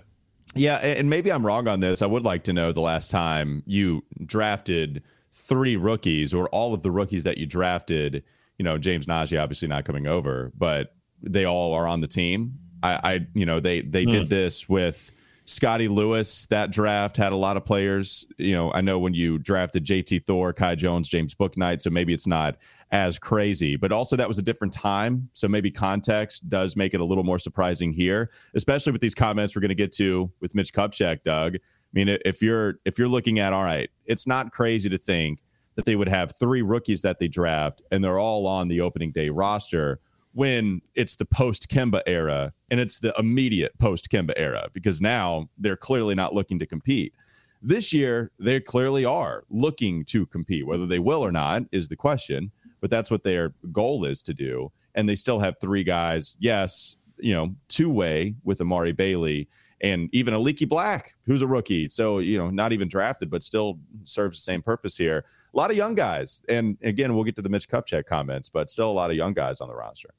Yeah, 0.54 0.76
and 0.78 1.10
maybe 1.10 1.32
I'm 1.32 1.46
wrong 1.46 1.68
on 1.68 1.82
this. 1.82 2.02
I 2.02 2.06
would 2.06 2.24
like 2.24 2.44
to 2.44 2.54
know 2.54 2.72
the 2.72 2.80
last 2.80 3.12
time 3.12 3.64
you 3.66 4.06
drafted 4.24 5.04
three 5.32 5.76
rookies 5.76 6.34
or 6.34 6.48
all 6.50 6.74
of 6.74 6.82
the 6.82 6.92
rookies 6.92 7.24
that 7.24 7.38
you 7.38 7.46
drafted. 7.46 8.24
You 8.58 8.64
know, 8.64 8.78
James 8.78 9.06
Nnaji 9.06 9.42
obviously 9.42 9.68
not 9.68 9.84
coming 9.84 10.08
over, 10.08 10.54
but 10.58 10.96
they 11.22 11.44
all 11.44 11.74
are 11.74 11.88
on 11.88 12.00
the 12.00 12.08
team. 12.08 12.60
I, 12.82 13.00
I 13.04 13.28
you 13.34 13.46
know, 13.46 13.60
they 13.60 13.82
they 13.82 14.06
mm. 14.06 14.12
did 14.12 14.30
this 14.30 14.70
with 14.70 15.12
Scottie 15.48 15.88
Lewis, 15.88 16.48
that 16.48 16.72
draft 16.72 17.18
had 17.18 17.32
a 17.32 17.36
lot 17.36 17.56
of 17.56 17.64
players. 17.64 18.26
You 18.38 18.56
know, 18.56 18.74
I 18.74 18.82
know 18.82 18.98
when 18.98 19.14
you 19.14 19.38
drafted 19.38 19.86
JT 19.86 20.26
Thor, 20.26 20.54
Kai 20.54 20.74
Jones, 20.74 21.08
James 21.08 21.36
Bouknight, 21.36 21.84
so 21.84 21.92
maybe 21.92 22.14
it's 22.14 22.26
not 22.26 22.58
as 22.92 23.20
crazy, 23.20 23.76
but 23.76 23.92
also 23.92 24.16
that 24.16 24.28
was 24.28 24.40
a 24.40 24.42
different 24.42 24.74
time. 24.74 25.30
So 25.34 25.48
maybe 25.48 25.70
context 25.70 26.50
does 26.50 26.76
make 26.76 26.96
it 26.96 27.00
a 27.00 27.06
little 27.06 27.24
more 27.24 27.38
surprising 27.38 27.94
here, 27.94 28.32
especially 28.56 28.92
with 28.92 29.02
these 29.02 29.14
comments 29.14 29.56
we're 29.56 29.62
going 29.62 29.70
to 29.70 29.76
get 29.76 29.92
to 29.94 30.32
with 30.42 30.56
Mitch 30.56 30.74
Kupchak, 30.74 31.22
Doug. 31.24 31.56
I 31.56 31.60
mean, 31.94 32.18
if 32.26 32.42
you're 32.42 32.80
if 32.84 32.98
you're 32.98 33.08
looking 33.08 33.38
at 33.40 33.54
all 33.54 33.64
right, 33.64 33.90
it's 34.06 34.26
not 34.26 34.52
crazy 34.52 34.90
to 34.90 34.98
think 34.98 35.44
that 35.76 35.86
they 35.86 35.96
would 35.96 36.10
have 36.10 36.34
three 36.38 36.64
rookies 36.64 37.02
that 37.04 37.20
they 37.20 37.28
draft 37.28 37.82
and 37.92 38.04
they're 38.04 38.20
all 38.20 38.48
on 38.48 38.68
the 38.68 38.82
opening 38.82 39.12
day 39.12 39.30
roster 39.30 40.00
when 40.36 40.82
it's 40.96 41.16
the 41.16 41.26
post 41.26 41.70
Kemba 41.70 42.02
era 42.06 42.52
and 42.70 42.78
it's 42.82 43.00
the 43.00 43.14
immediate 43.18 43.72
post 43.80 44.10
Kemba 44.12 44.34
era 44.36 44.68
because 44.74 45.02
now 45.02 45.50
they're 45.58 45.78
clearly 45.78 46.14
not 46.14 46.34
looking 46.34 46.60
to 46.60 46.66
compete. 46.66 47.14
This 47.62 47.94
year, 47.94 48.32
they 48.38 48.60
clearly 48.60 49.06
are 49.06 49.46
looking 49.50 50.04
to 50.06 50.26
compete. 50.26 50.68
Whether 50.68 50.88
they 50.88 51.00
will 51.00 51.24
or 51.26 51.32
not 51.32 51.64
is 51.72 51.88
the 51.88 51.96
question, 51.96 52.52
but 52.82 52.90
that's 52.90 53.10
what 53.10 53.24
their 53.24 53.54
goal 53.72 54.04
is 54.04 54.22
to 54.24 54.34
do. 54.34 54.74
And 54.94 55.08
they 55.08 55.16
still 55.16 55.40
have 55.40 55.56
three 55.62 55.86
guys, 55.86 56.36
yes, 56.42 56.98
you 57.18 57.34
know, 57.34 57.56
two 57.70 57.90
way 57.90 58.36
with 58.44 58.60
Amari 58.60 58.92
Bailey 58.92 59.48
and 59.80 60.10
even 60.12 60.34
a 60.34 60.40
Leaky 60.40 60.66
Black, 60.66 61.12
who's 61.26 61.44
a 61.44 61.48
rookie. 61.48 61.88
So, 61.88 62.20
you 62.20 62.38
know, 62.38 62.50
not 62.50 62.74
even 62.74 62.90
drafted, 62.90 63.30
but 63.30 63.42
still 63.42 63.80
serves 64.04 64.38
the 64.38 64.42
same 64.42 64.62
purpose 64.62 64.98
here. 64.98 65.24
A 65.54 65.58
lot 65.58 65.72
of 65.72 65.78
young 65.78 65.96
guys. 65.96 66.42
And 66.50 66.78
again, 66.84 67.16
we'll 67.16 67.24
get 67.24 67.38
to 67.38 67.42
the 67.42 67.50
Mitch 67.50 67.70
Kupchak 67.70 68.06
comments, 68.06 68.50
but 68.50 68.70
still 68.70 68.92
a 68.92 68.94
lot 68.94 69.12
of 69.12 69.16
young 69.16 69.34
guys 69.34 69.62
on 69.62 69.70
the 69.70 69.76
roster. 69.76 70.10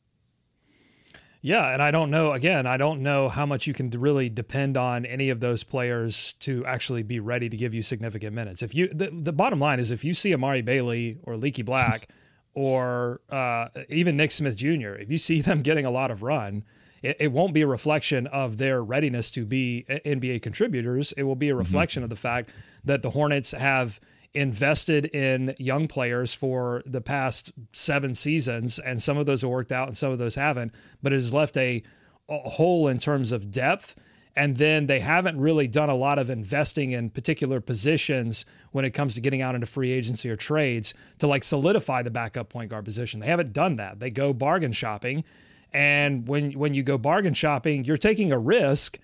Yeah, 1.47 1.73
and 1.73 1.81
I 1.81 1.93
don't 1.93 2.11
know. 2.11 2.33
Again, 2.33 2.67
I 2.67 2.77
don't 2.77 3.03
know 3.03 3.29
how 3.29 3.47
much 3.47 3.69
you 3.69 3.73
can 3.73 3.89
really 3.91 4.29
depend 4.29 4.77
on 4.77 5.07
any 5.07 5.31
of 5.31 5.39
those 5.39 5.63
players 5.63 6.33
to 6.41 6.67
actually 6.67 7.05
be 7.05 7.21
ready 7.21 7.49
to 7.49 7.57
give 7.57 7.73
you 7.73 7.83
significant 7.83 8.35
minutes. 8.35 8.65
If 8.65 8.75
you, 8.75 8.89
the, 8.89 9.11
the 9.13 9.33
bottom 9.33 9.61
line 9.61 9.79
is, 9.79 9.93
if 9.93 10.05
you 10.05 10.13
see 10.13 10.35
Amari 10.35 10.61
Bailey 10.61 11.19
or 11.23 11.37
Leaky 11.37 11.63
Black, 11.63 12.09
or 12.55 13.21
uh, 13.31 13.69
even 13.89 14.17
Nick 14.17 14.33
Smith 14.33 14.57
Jr., 14.57 14.95
if 14.95 15.09
you 15.09 15.19
see 15.19 15.41
them 15.41 15.63
getting 15.63 15.87
a 15.87 15.91
lot 15.93 16.11
of 16.11 16.25
run, 16.25 16.65
it, 17.01 17.17
it, 17.21 17.29
won't 17.29 17.55
be 17.55 17.63
a 17.63 17.67
reflection 17.69 18.27
of 18.27 18.59
their 18.59 18.83
readiness 18.83 19.31
to 19.31 19.47
be 19.47 19.85
NBA 19.89 20.43
contributors. 20.43 21.13
It 21.13 21.23
will 21.23 21.37
be 21.37 21.49
a 21.49 21.53
mm-hmm. 21.53 21.59
reflection 21.59 22.01
mm-hmm. 22.01 22.07
of 22.07 22.11
the 22.11 22.17
fact 22.17 22.51
that 22.83 23.03
the 23.03 23.11
Hornets 23.11 23.53
have 23.53 24.01
invested 24.37 25.07
in 25.07 25.55
young 25.59 25.89
players 25.89 26.35
for 26.35 26.83
the 26.85 27.01
past 27.01 27.53
seven 27.73 28.15
seasons, 28.15 28.79
and 28.79 29.03
some 29.03 29.17
of 29.17 29.27
those 29.27 29.41
have 29.41 29.51
worked 29.51 29.73
out 29.73 29.89
and 29.89 29.97
some 29.97 30.13
of 30.13 30.19
those 30.19 30.35
haven't, 30.35 30.75
but 31.03 31.13
it 31.13 31.17
has 31.17 31.33
left 31.33 31.57
a, 31.57 31.83
a 32.29 32.39
hole 32.51 32.87
in 32.87 32.99
terms 32.99 33.33
of 33.33 33.51
depth. 33.51 33.97
And 34.39 34.59
then 34.59 34.87
they 34.87 35.01
haven't 35.01 35.41
really 35.41 35.67
done 35.67 35.89
a 35.89 35.95
lot 35.95 36.19
of 36.19 36.29
investing 36.29 36.91
in 36.91 37.09
particular 37.09 37.59
positions 37.63 38.45
when 38.71 38.85
it 38.85 38.91
comes 38.91 39.15
to 39.15 39.23
getting 39.23 39.41
out 39.41 39.55
into 39.55 39.67
free 39.67 39.91
agency 39.91 40.29
or 40.29 40.37
trades 40.37 40.93
to 41.21 41.27
like 41.27 41.43
solidify 41.43 42.03
the 42.03 42.11
backup 42.11 42.51
point 42.51 42.69
guard 42.69 42.85
position. 42.85 43.21
They 43.21 43.29
haven't 43.29 43.55
done 43.55 43.77
that. 43.77 43.99
They 43.99 44.11
go 44.11 44.35
bargain 44.35 44.73
shopping. 44.73 45.25
And 45.73 46.29
when 46.29 46.53
when 46.53 46.75
you 46.75 46.83
go 46.83 46.99
bargain 46.99 47.33
shopping, 47.33 47.87
you're 47.87 47.97
taking 47.97 48.31
a 48.31 48.39
risk 48.39 48.99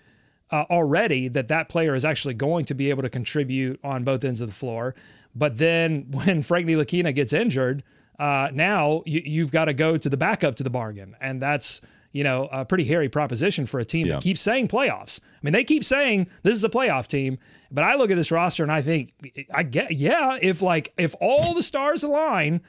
uh, 0.52 0.66
already 0.70 1.28
that 1.28 1.48
that 1.48 1.68
player 1.68 1.94
is 1.94 2.04
actually 2.04 2.34
going 2.34 2.66
to 2.66 2.74
be 2.74 2.90
able 2.90 3.02
to 3.02 3.08
contribute 3.08 3.80
on 3.82 4.04
both 4.04 4.22
ends 4.22 4.42
of 4.42 4.48
the 4.48 4.54
floor. 4.54 4.94
But 5.34 5.58
then 5.58 6.06
when 6.10 6.42
Frank 6.42 6.66
Ntilikina 6.66 7.14
gets 7.14 7.32
injured, 7.32 7.82
uh, 8.18 8.50
now 8.52 9.02
you, 9.06 9.42
have 9.42 9.50
got 9.50 9.66
to 9.66 9.74
go 9.74 9.96
to 9.96 10.08
the 10.08 10.16
backup 10.16 10.56
to 10.56 10.62
the 10.62 10.70
bargain, 10.70 11.16
and 11.20 11.40
that's 11.40 11.80
you 12.12 12.22
know 12.22 12.48
a 12.52 12.64
pretty 12.64 12.84
hairy 12.84 13.08
proposition 13.08 13.66
for 13.66 13.80
a 13.80 13.84
team 13.84 14.06
yeah. 14.06 14.14
that 14.14 14.22
keeps 14.22 14.40
saying 14.40 14.68
playoffs. 14.68 15.20
I 15.20 15.38
mean, 15.42 15.52
they 15.52 15.64
keep 15.64 15.84
saying 15.84 16.28
this 16.42 16.54
is 16.54 16.62
a 16.62 16.68
playoff 16.68 17.06
team, 17.06 17.38
but 17.70 17.84
I 17.84 17.94
look 17.94 18.10
at 18.10 18.16
this 18.16 18.30
roster 18.30 18.62
and 18.62 18.70
I 18.70 18.82
think 18.82 19.14
I 19.52 19.62
get 19.62 19.92
yeah, 19.92 20.38
if 20.40 20.62
like 20.62 20.92
if 20.96 21.14
all 21.20 21.54
the 21.54 21.62
stars 21.62 22.02
align. 22.02 22.60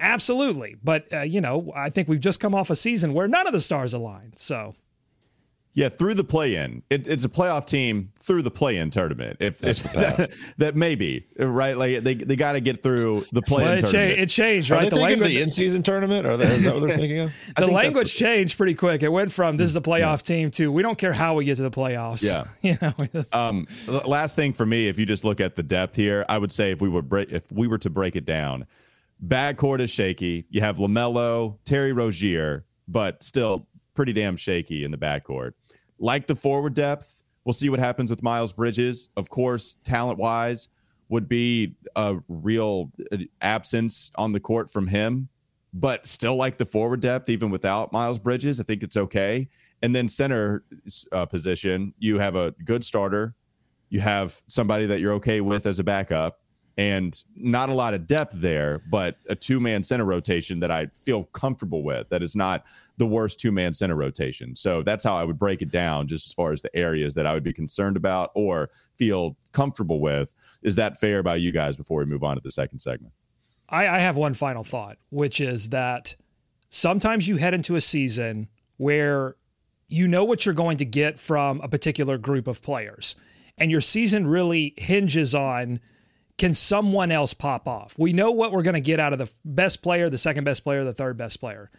Absolutely. 0.00 0.74
But, 0.82 1.06
uh, 1.12 1.20
you 1.20 1.40
know, 1.40 1.72
I 1.76 1.88
think 1.88 2.08
we've 2.08 2.18
just 2.18 2.40
come 2.40 2.56
off 2.56 2.70
a 2.70 2.74
season 2.74 3.14
where 3.14 3.28
none 3.28 3.46
of 3.46 3.52
the 3.52 3.60
stars 3.60 3.94
aligned. 3.94 4.36
So 4.36 4.74
yeah, 5.74 5.88
through 5.88 6.14
the 6.14 6.24
play-in, 6.24 6.82
it, 6.90 7.06
it's 7.06 7.24
a 7.24 7.30
playoff 7.30 7.64
team 7.64 8.12
through 8.18 8.42
the 8.42 8.50
play-in 8.50 8.90
tournament. 8.90 9.38
If 9.40 9.58
that, 9.60 10.34
that 10.58 10.76
maybe 10.76 11.26
right, 11.38 11.76
like 11.76 12.00
they, 12.00 12.14
they 12.14 12.36
got 12.36 12.52
to 12.52 12.60
get 12.60 12.82
through 12.82 13.24
the 13.32 13.40
play-in 13.40 13.68
well, 13.68 13.78
it 13.78 13.86
tournament. 13.86 14.16
Cha- 14.16 14.22
it 14.22 14.26
changed, 14.26 14.70
right? 14.70 14.90
the 14.90 14.96
language, 14.96 15.30
the 15.30 15.40
in-season 15.40 15.82
tournament, 15.82 16.26
or 16.26 16.32
is 16.32 16.64
that 16.64 16.74
what 16.74 16.80
they're 16.80 16.96
thinking 16.96 17.20
of? 17.20 17.32
the 17.56 17.66
language 17.66 18.14
changed 18.14 18.58
pretty 18.58 18.74
quick. 18.74 19.02
It 19.02 19.10
went 19.10 19.32
from 19.32 19.56
this 19.56 19.70
is 19.70 19.76
a 19.76 19.80
playoff 19.80 20.28
yeah. 20.28 20.36
team 20.36 20.50
to 20.52 20.70
we 20.70 20.82
don't 20.82 20.98
care 20.98 21.14
how 21.14 21.34
we 21.34 21.46
get 21.46 21.56
to 21.56 21.62
the 21.62 21.70
playoffs. 21.70 22.22
Yeah, 22.22 22.44
you 22.62 22.78
know. 22.82 23.24
um, 23.32 23.66
last 24.04 24.36
thing 24.36 24.52
for 24.52 24.66
me, 24.66 24.88
if 24.88 24.98
you 24.98 25.06
just 25.06 25.24
look 25.24 25.40
at 25.40 25.56
the 25.56 25.62
depth 25.62 25.96
here, 25.96 26.26
I 26.28 26.36
would 26.36 26.52
say 26.52 26.72
if 26.72 26.82
we 26.82 26.88
would 26.90 27.08
break, 27.08 27.32
if 27.32 27.50
we 27.50 27.66
were 27.66 27.78
to 27.78 27.88
break 27.88 28.14
it 28.14 28.26
down, 28.26 28.66
backcourt 29.26 29.80
is 29.80 29.90
shaky. 29.90 30.44
You 30.50 30.60
have 30.60 30.76
Lamelo, 30.76 31.56
Terry 31.64 31.92
Rozier, 31.92 32.66
but 32.86 33.22
still 33.22 33.68
pretty 33.94 34.12
damn 34.12 34.36
shaky 34.36 34.84
in 34.84 34.90
the 34.90 34.98
backcourt 34.98 35.52
like 36.02 36.26
the 36.26 36.34
forward 36.34 36.74
depth. 36.74 37.22
We'll 37.44 37.52
see 37.54 37.70
what 37.70 37.78
happens 37.78 38.10
with 38.10 38.22
Miles 38.22 38.52
Bridges. 38.52 39.08
Of 39.16 39.30
course, 39.30 39.76
talent 39.84 40.18
wise, 40.18 40.68
would 41.08 41.28
be 41.28 41.76
a 41.94 42.16
real 42.28 42.90
uh, 43.12 43.18
absence 43.40 44.10
on 44.16 44.32
the 44.32 44.40
court 44.40 44.70
from 44.70 44.86
him, 44.86 45.28
but 45.72 46.06
still 46.06 46.36
like 46.36 46.58
the 46.58 46.64
forward 46.64 47.00
depth, 47.00 47.28
even 47.28 47.50
without 47.50 47.92
Miles 47.92 48.18
Bridges. 48.18 48.60
I 48.60 48.64
think 48.64 48.82
it's 48.82 48.96
okay. 48.96 49.48
and 49.82 49.94
then 49.94 50.08
center 50.08 50.64
uh, 51.10 51.26
position, 51.26 51.92
you 51.98 52.18
have 52.18 52.36
a 52.36 52.52
good 52.64 52.84
starter, 52.84 53.34
you 53.90 54.00
have 54.00 54.40
somebody 54.46 54.86
that 54.86 55.00
you're 55.00 55.14
okay 55.14 55.40
with 55.40 55.66
as 55.66 55.78
a 55.78 55.84
backup, 55.84 56.40
and 56.76 57.22
not 57.36 57.68
a 57.68 57.74
lot 57.74 57.94
of 57.94 58.06
depth 58.06 58.34
there, 58.34 58.82
but 58.90 59.16
a 59.28 59.34
two 59.34 59.60
man 59.60 59.82
center 59.82 60.04
rotation 60.04 60.60
that 60.60 60.70
I 60.70 60.86
feel 60.86 61.24
comfortable 61.24 61.82
with. 61.82 62.08
That 62.08 62.22
is 62.22 62.34
not 62.34 62.64
the 62.96 63.06
worst 63.06 63.38
two 63.38 63.52
man 63.52 63.72
center 63.72 63.96
rotation. 63.96 64.56
So 64.56 64.82
that's 64.82 65.04
how 65.04 65.14
I 65.16 65.24
would 65.24 65.38
break 65.38 65.62
it 65.62 65.70
down, 65.70 66.06
just 66.06 66.26
as 66.26 66.32
far 66.32 66.52
as 66.52 66.62
the 66.62 66.74
areas 66.74 67.14
that 67.14 67.26
I 67.26 67.34
would 67.34 67.44
be 67.44 67.52
concerned 67.52 67.96
about 67.96 68.30
or 68.34 68.70
feel 68.94 69.36
comfortable 69.52 70.00
with. 70.00 70.34
Is 70.62 70.76
that 70.76 70.98
fair 70.98 71.22
by 71.22 71.36
you 71.36 71.52
guys 71.52 71.76
before 71.76 72.00
we 72.00 72.06
move 72.06 72.24
on 72.24 72.36
to 72.36 72.42
the 72.42 72.50
second 72.50 72.78
segment? 72.78 73.12
I, 73.68 73.88
I 73.88 73.98
have 73.98 74.16
one 74.16 74.34
final 74.34 74.64
thought, 74.64 74.98
which 75.10 75.40
is 75.40 75.70
that 75.70 76.16
sometimes 76.68 77.28
you 77.28 77.36
head 77.36 77.54
into 77.54 77.76
a 77.76 77.80
season 77.80 78.48
where 78.76 79.36
you 79.88 80.08
know 80.08 80.24
what 80.24 80.46
you're 80.46 80.54
going 80.54 80.78
to 80.78 80.84
get 80.84 81.18
from 81.18 81.60
a 81.60 81.68
particular 81.68 82.16
group 82.16 82.46
of 82.46 82.62
players. 82.62 83.14
And 83.58 83.70
your 83.70 83.82
season 83.82 84.26
really 84.26 84.74
hinges 84.78 85.34
on 85.34 85.80
can 86.38 86.54
someone 86.54 87.12
else 87.12 87.34
pop 87.34 87.68
off? 87.68 87.98
We 87.98 88.12
know 88.12 88.30
what 88.32 88.52
we're 88.52 88.62
going 88.62 88.74
to 88.74 88.80
get 88.80 88.98
out 88.98 89.12
of 89.12 89.18
the 89.18 89.30
best 89.44 89.82
player, 89.82 90.10
the 90.10 90.18
second 90.18 90.44
best 90.44 90.64
player, 90.64 90.84
the 90.84 90.92
third 90.92 91.16
best 91.16 91.40
player. 91.40 91.70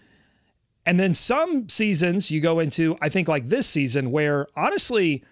And 0.85 0.99
then 0.99 1.13
some 1.13 1.69
seasons 1.69 2.31
you 2.31 2.41
go 2.41 2.59
into, 2.59 2.97
I 3.01 3.09
think 3.09 3.27
like 3.27 3.49
this 3.49 3.67
season, 3.67 4.11
where 4.11 4.47
honestly, 4.55 5.23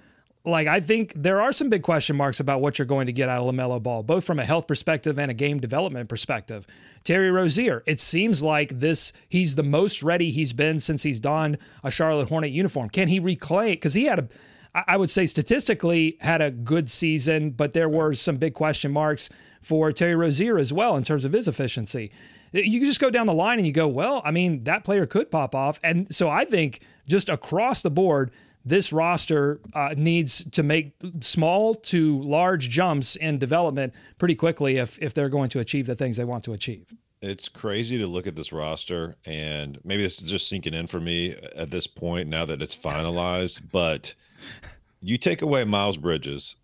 like 0.45 0.67
I 0.67 0.79
think 0.79 1.13
there 1.13 1.41
are 1.41 1.51
some 1.51 1.69
big 1.69 1.83
question 1.83 2.15
marks 2.15 2.39
about 2.39 2.61
what 2.61 2.79
you're 2.79 2.85
going 2.85 3.05
to 3.05 3.13
get 3.13 3.29
out 3.29 3.41
of 3.41 3.53
LaMelo 3.53 3.81
Ball, 3.81 4.01
both 4.01 4.23
from 4.23 4.39
a 4.39 4.45
health 4.45 4.67
perspective 4.67 5.19
and 5.19 5.29
a 5.29 5.33
game 5.33 5.59
development 5.59 6.09
perspective. 6.09 6.65
Terry 7.03 7.31
Rozier, 7.31 7.83
it 7.85 7.99
seems 7.99 8.41
like 8.41 8.79
this 8.79 9.13
he's 9.29 9.55
the 9.55 9.63
most 9.63 10.01
ready 10.01 10.31
he's 10.31 10.53
been 10.53 10.79
since 10.79 11.03
he's 11.03 11.19
donned 11.19 11.57
a 11.83 11.91
Charlotte 11.91 12.29
Hornet 12.29 12.51
uniform. 12.51 12.89
Can 12.89 13.07
he 13.07 13.19
reclaim 13.19 13.71
because 13.71 13.93
he 13.93 14.05
had 14.05 14.19
a 14.19 14.27
I 14.73 14.95
would 14.95 15.09
say 15.09 15.25
statistically 15.25 16.17
had 16.21 16.41
a 16.41 16.49
good 16.49 16.89
season, 16.89 17.51
but 17.51 17.73
there 17.73 17.89
were 17.89 18.13
some 18.13 18.37
big 18.37 18.53
question 18.53 18.91
marks 18.91 19.29
for 19.61 19.91
Terry 19.91 20.15
Rozier 20.15 20.57
as 20.57 20.71
well 20.71 20.95
in 20.95 21.03
terms 21.03 21.25
of 21.25 21.33
his 21.33 21.47
efficiency. 21.47 22.11
You 22.53 22.79
just 22.79 22.99
go 22.99 23.09
down 23.09 23.27
the 23.27 23.33
line 23.33 23.57
and 23.57 23.67
you 23.67 23.73
go, 23.73 23.87
well, 23.87 24.21
I 24.23 24.31
mean, 24.31 24.63
that 24.63 24.83
player 24.83 25.05
could 25.05 25.29
pop 25.29 25.53
off. 25.53 25.79
And 25.83 26.13
so 26.13 26.29
I 26.29 26.45
think 26.45 26.81
just 27.05 27.27
across 27.27 27.81
the 27.81 27.91
board, 27.91 28.31
this 28.63 28.93
roster 28.93 29.59
uh, 29.73 29.93
needs 29.97 30.43
to 30.51 30.63
make 30.63 30.93
small 31.21 31.75
to 31.75 32.21
large 32.21 32.69
jumps 32.69 33.15
in 33.15 33.39
development 33.39 33.93
pretty 34.17 34.35
quickly 34.35 34.77
if, 34.77 34.97
if 34.99 35.13
they're 35.13 35.29
going 35.29 35.49
to 35.49 35.59
achieve 35.59 35.85
the 35.85 35.95
things 35.95 36.17
they 36.17 36.23
want 36.23 36.43
to 36.45 36.53
achieve. 36.53 36.93
It's 37.21 37.49
crazy 37.49 37.97
to 37.99 38.07
look 38.07 38.25
at 38.25 38.35
this 38.35 38.51
roster, 38.51 39.15
and 39.25 39.79
maybe 39.83 40.01
this 40.01 40.19
is 40.21 40.29
just 40.29 40.49
sinking 40.49 40.73
in 40.73 40.87
for 40.87 40.99
me 40.99 41.35
at 41.55 41.69
this 41.69 41.85
point 41.85 42.27
now 42.29 42.45
that 42.45 42.63
it's 42.63 42.75
finalized, 42.75 43.61
but 43.71 44.15
you 45.01 45.17
take 45.17 45.41
away 45.41 45.63
Miles 45.63 45.97
Bridges, 45.97 46.55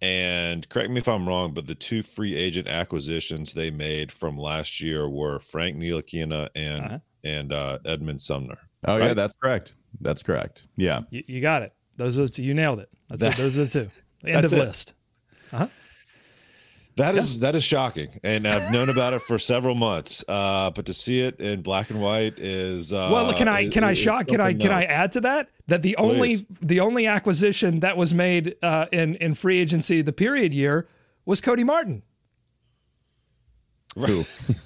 and 0.00 0.68
correct 0.68 0.90
me 0.90 0.98
if 0.98 1.08
I'm 1.08 1.26
wrong, 1.26 1.54
but 1.54 1.66
the 1.66 1.74
two 1.74 2.02
free 2.02 2.34
agent 2.34 2.68
acquisitions 2.68 3.52
they 3.52 3.70
made 3.70 4.12
from 4.12 4.38
last 4.38 4.80
year 4.80 5.08
were 5.08 5.38
Frank 5.38 5.76
Ntilikina 5.76 6.48
and 6.54 6.84
uh-huh. 6.84 6.98
and 7.24 7.52
uh, 7.52 7.78
Edmund 7.84 8.20
Sumner. 8.20 8.58
Oh 8.86 8.98
right? 8.98 9.08
yeah, 9.08 9.14
that's 9.14 9.34
correct. 9.34 9.74
That's 10.00 10.22
correct. 10.22 10.66
Yeah, 10.76 11.02
you, 11.10 11.22
you 11.26 11.40
got 11.40 11.62
it. 11.62 11.72
Those 11.96 12.18
are 12.18 12.22
the 12.22 12.28
two. 12.28 12.42
You 12.42 12.54
nailed 12.54 12.80
it. 12.80 12.90
That's 13.08 13.22
that, 13.22 13.34
it. 13.34 13.36
Those 13.42 13.58
are 13.58 13.64
the 13.64 13.90
two. 13.90 14.28
End 14.28 14.44
of 14.44 14.52
it. 14.52 14.58
list. 14.58 14.94
Uh-huh. 15.52 15.68
That 16.96 17.14
yeah. 17.14 17.20
is 17.20 17.40
that 17.40 17.54
is 17.54 17.62
shocking, 17.62 18.08
and 18.22 18.48
I've 18.48 18.72
known 18.72 18.88
about 18.88 19.12
it 19.12 19.20
for 19.20 19.38
several 19.38 19.74
months. 19.74 20.24
Uh, 20.26 20.70
but 20.70 20.86
to 20.86 20.94
see 20.94 21.20
it 21.20 21.38
in 21.40 21.60
black 21.60 21.90
and 21.90 22.00
white 22.00 22.38
is 22.38 22.90
uh, 22.90 23.10
well. 23.12 23.34
Can 23.34 23.48
I 23.48 23.68
can 23.68 23.84
I 23.84 23.92
shock? 23.92 24.28
Can 24.28 24.40
I 24.40 24.54
can 24.54 24.72
I 24.72 24.84
add 24.84 25.12
to 25.12 25.20
that 25.20 25.50
that 25.66 25.82
the 25.82 25.94
Please. 25.98 26.02
only 26.02 26.36
the 26.62 26.80
only 26.80 27.06
acquisition 27.06 27.80
that 27.80 27.98
was 27.98 28.14
made 28.14 28.56
uh, 28.62 28.86
in 28.92 29.16
in 29.16 29.34
free 29.34 29.60
agency 29.60 30.00
the 30.00 30.12
period 30.12 30.54
year 30.54 30.88
was 31.26 31.42
Cody 31.42 31.64
Martin. 31.64 32.02
Right. 33.94 34.26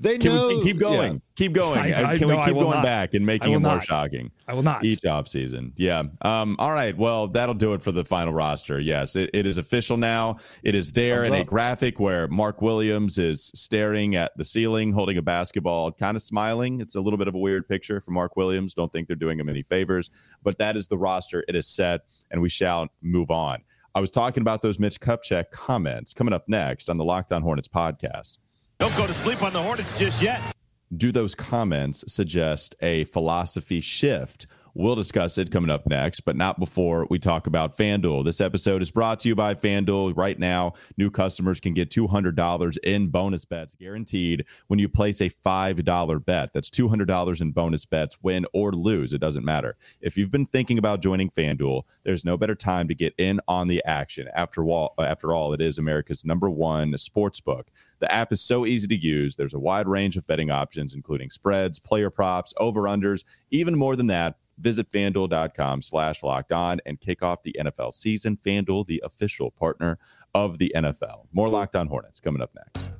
They 0.00 0.18
can 0.18 0.34
know. 0.34 0.48
We, 0.48 0.62
keep 0.62 0.78
going. 0.78 1.12
Yeah. 1.14 1.18
Keep 1.36 1.52
going. 1.54 1.78
I, 1.78 2.12
I, 2.12 2.18
can 2.18 2.28
no, 2.28 2.38
we 2.38 2.44
keep 2.44 2.54
going 2.54 2.70
not. 2.70 2.84
back 2.84 3.14
and 3.14 3.24
making 3.24 3.52
it 3.52 3.58
more 3.58 3.76
not. 3.76 3.84
shocking? 3.84 4.30
I 4.46 4.54
will 4.54 4.62
not. 4.62 4.84
Each 4.84 5.04
off 5.04 5.28
season. 5.28 5.72
Yeah. 5.76 6.04
Um, 6.22 6.56
all 6.58 6.72
right. 6.72 6.96
Well, 6.96 7.28
that'll 7.28 7.54
do 7.54 7.74
it 7.74 7.82
for 7.82 7.92
the 7.92 8.04
final 8.04 8.32
roster. 8.32 8.80
Yes, 8.80 9.16
it, 9.16 9.30
it 9.32 9.46
is 9.46 9.58
official 9.58 9.96
now. 9.96 10.36
It 10.62 10.74
is 10.74 10.92
there 10.92 11.24
in 11.24 11.32
a 11.32 11.44
graphic 11.44 11.98
where 11.98 12.28
Mark 12.28 12.62
Williams 12.62 13.18
is 13.18 13.50
staring 13.54 14.14
at 14.16 14.36
the 14.36 14.44
ceiling, 14.44 14.92
holding 14.92 15.18
a 15.18 15.22
basketball, 15.22 15.92
kind 15.92 16.16
of 16.16 16.22
smiling. 16.22 16.80
It's 16.80 16.94
a 16.94 17.00
little 17.00 17.18
bit 17.18 17.28
of 17.28 17.34
a 17.34 17.38
weird 17.38 17.68
picture 17.68 18.00
for 18.00 18.10
Mark 18.10 18.36
Williams. 18.36 18.74
Don't 18.74 18.92
think 18.92 19.08
they're 19.08 19.16
doing 19.16 19.38
him 19.40 19.48
any 19.48 19.62
favors, 19.62 20.10
but 20.42 20.58
that 20.58 20.76
is 20.76 20.88
the 20.88 20.98
roster. 20.98 21.44
It 21.48 21.56
is 21.56 21.66
set, 21.66 22.02
and 22.30 22.40
we 22.42 22.48
shall 22.48 22.88
move 23.02 23.30
on. 23.30 23.62
I 23.96 24.00
was 24.00 24.10
talking 24.10 24.40
about 24.40 24.60
those 24.60 24.80
Mitch 24.80 25.00
Kupchak 25.00 25.50
comments 25.52 26.12
coming 26.12 26.34
up 26.34 26.48
next 26.48 26.90
on 26.90 26.96
the 26.96 27.04
Locked 27.04 27.30
On 27.30 27.42
Hornets 27.42 27.68
podcast. 27.68 28.38
Don't 28.78 28.96
go 28.96 29.06
to 29.06 29.14
sleep 29.14 29.42
on 29.42 29.52
the 29.52 29.62
Hornets 29.62 29.98
just 29.98 30.20
yet. 30.22 30.40
Do 30.94 31.12
those 31.12 31.34
comments 31.34 32.04
suggest 32.12 32.74
a 32.80 33.04
philosophy 33.04 33.80
shift 33.80 34.46
We'll 34.76 34.96
discuss 34.96 35.38
it 35.38 35.52
coming 35.52 35.70
up 35.70 35.86
next, 35.86 36.22
but 36.22 36.34
not 36.34 36.58
before 36.58 37.06
we 37.08 37.20
talk 37.20 37.46
about 37.46 37.76
FanDuel. 37.76 38.24
This 38.24 38.40
episode 38.40 38.82
is 38.82 38.90
brought 38.90 39.20
to 39.20 39.28
you 39.28 39.36
by 39.36 39.54
FanDuel. 39.54 40.16
Right 40.16 40.36
now, 40.36 40.72
new 40.98 41.12
customers 41.12 41.60
can 41.60 41.74
get 41.74 41.90
$200 41.90 42.78
in 42.78 43.06
bonus 43.06 43.44
bets 43.44 43.76
guaranteed 43.76 44.44
when 44.66 44.80
you 44.80 44.88
place 44.88 45.20
a 45.20 45.30
$5 45.30 46.26
bet. 46.26 46.52
That's 46.52 46.70
$200 46.70 47.40
in 47.40 47.52
bonus 47.52 47.84
bets, 47.84 48.18
win 48.20 48.46
or 48.52 48.72
lose. 48.72 49.12
It 49.12 49.20
doesn't 49.20 49.44
matter. 49.44 49.76
If 50.00 50.16
you've 50.16 50.32
been 50.32 50.44
thinking 50.44 50.76
about 50.76 51.00
joining 51.00 51.30
FanDuel, 51.30 51.84
there's 52.02 52.24
no 52.24 52.36
better 52.36 52.56
time 52.56 52.88
to 52.88 52.96
get 52.96 53.14
in 53.16 53.40
on 53.46 53.68
the 53.68 53.80
action. 53.84 54.26
After 54.34 54.64
all, 54.64 54.94
after 54.98 55.32
all, 55.32 55.52
it 55.52 55.60
is 55.60 55.78
America's 55.78 56.24
number 56.24 56.50
one 56.50 56.98
sports 56.98 57.40
book. 57.40 57.68
The 58.00 58.12
app 58.12 58.32
is 58.32 58.40
so 58.40 58.66
easy 58.66 58.88
to 58.88 58.96
use. 58.96 59.36
There's 59.36 59.54
a 59.54 59.60
wide 59.60 59.86
range 59.86 60.16
of 60.16 60.26
betting 60.26 60.50
options, 60.50 60.96
including 60.96 61.30
spreads, 61.30 61.78
player 61.78 62.10
props, 62.10 62.52
over-unders, 62.58 63.22
even 63.52 63.76
more 63.76 63.94
than 63.94 64.08
that 64.08 64.34
Visit 64.58 64.90
fanduel.com 64.90 65.82
slash 65.82 66.22
locked 66.22 66.52
on 66.52 66.80
and 66.86 67.00
kick 67.00 67.22
off 67.22 67.42
the 67.42 67.56
NFL 67.58 67.94
season. 67.94 68.36
FanDuel, 68.36 68.86
the 68.86 69.02
official 69.04 69.50
partner 69.50 69.98
of 70.34 70.58
the 70.58 70.72
NFL. 70.74 71.26
More 71.32 71.48
locked 71.48 71.76
on 71.76 71.88
Hornets 71.88 72.20
coming 72.20 72.42
up 72.42 72.50
next. 72.54 72.90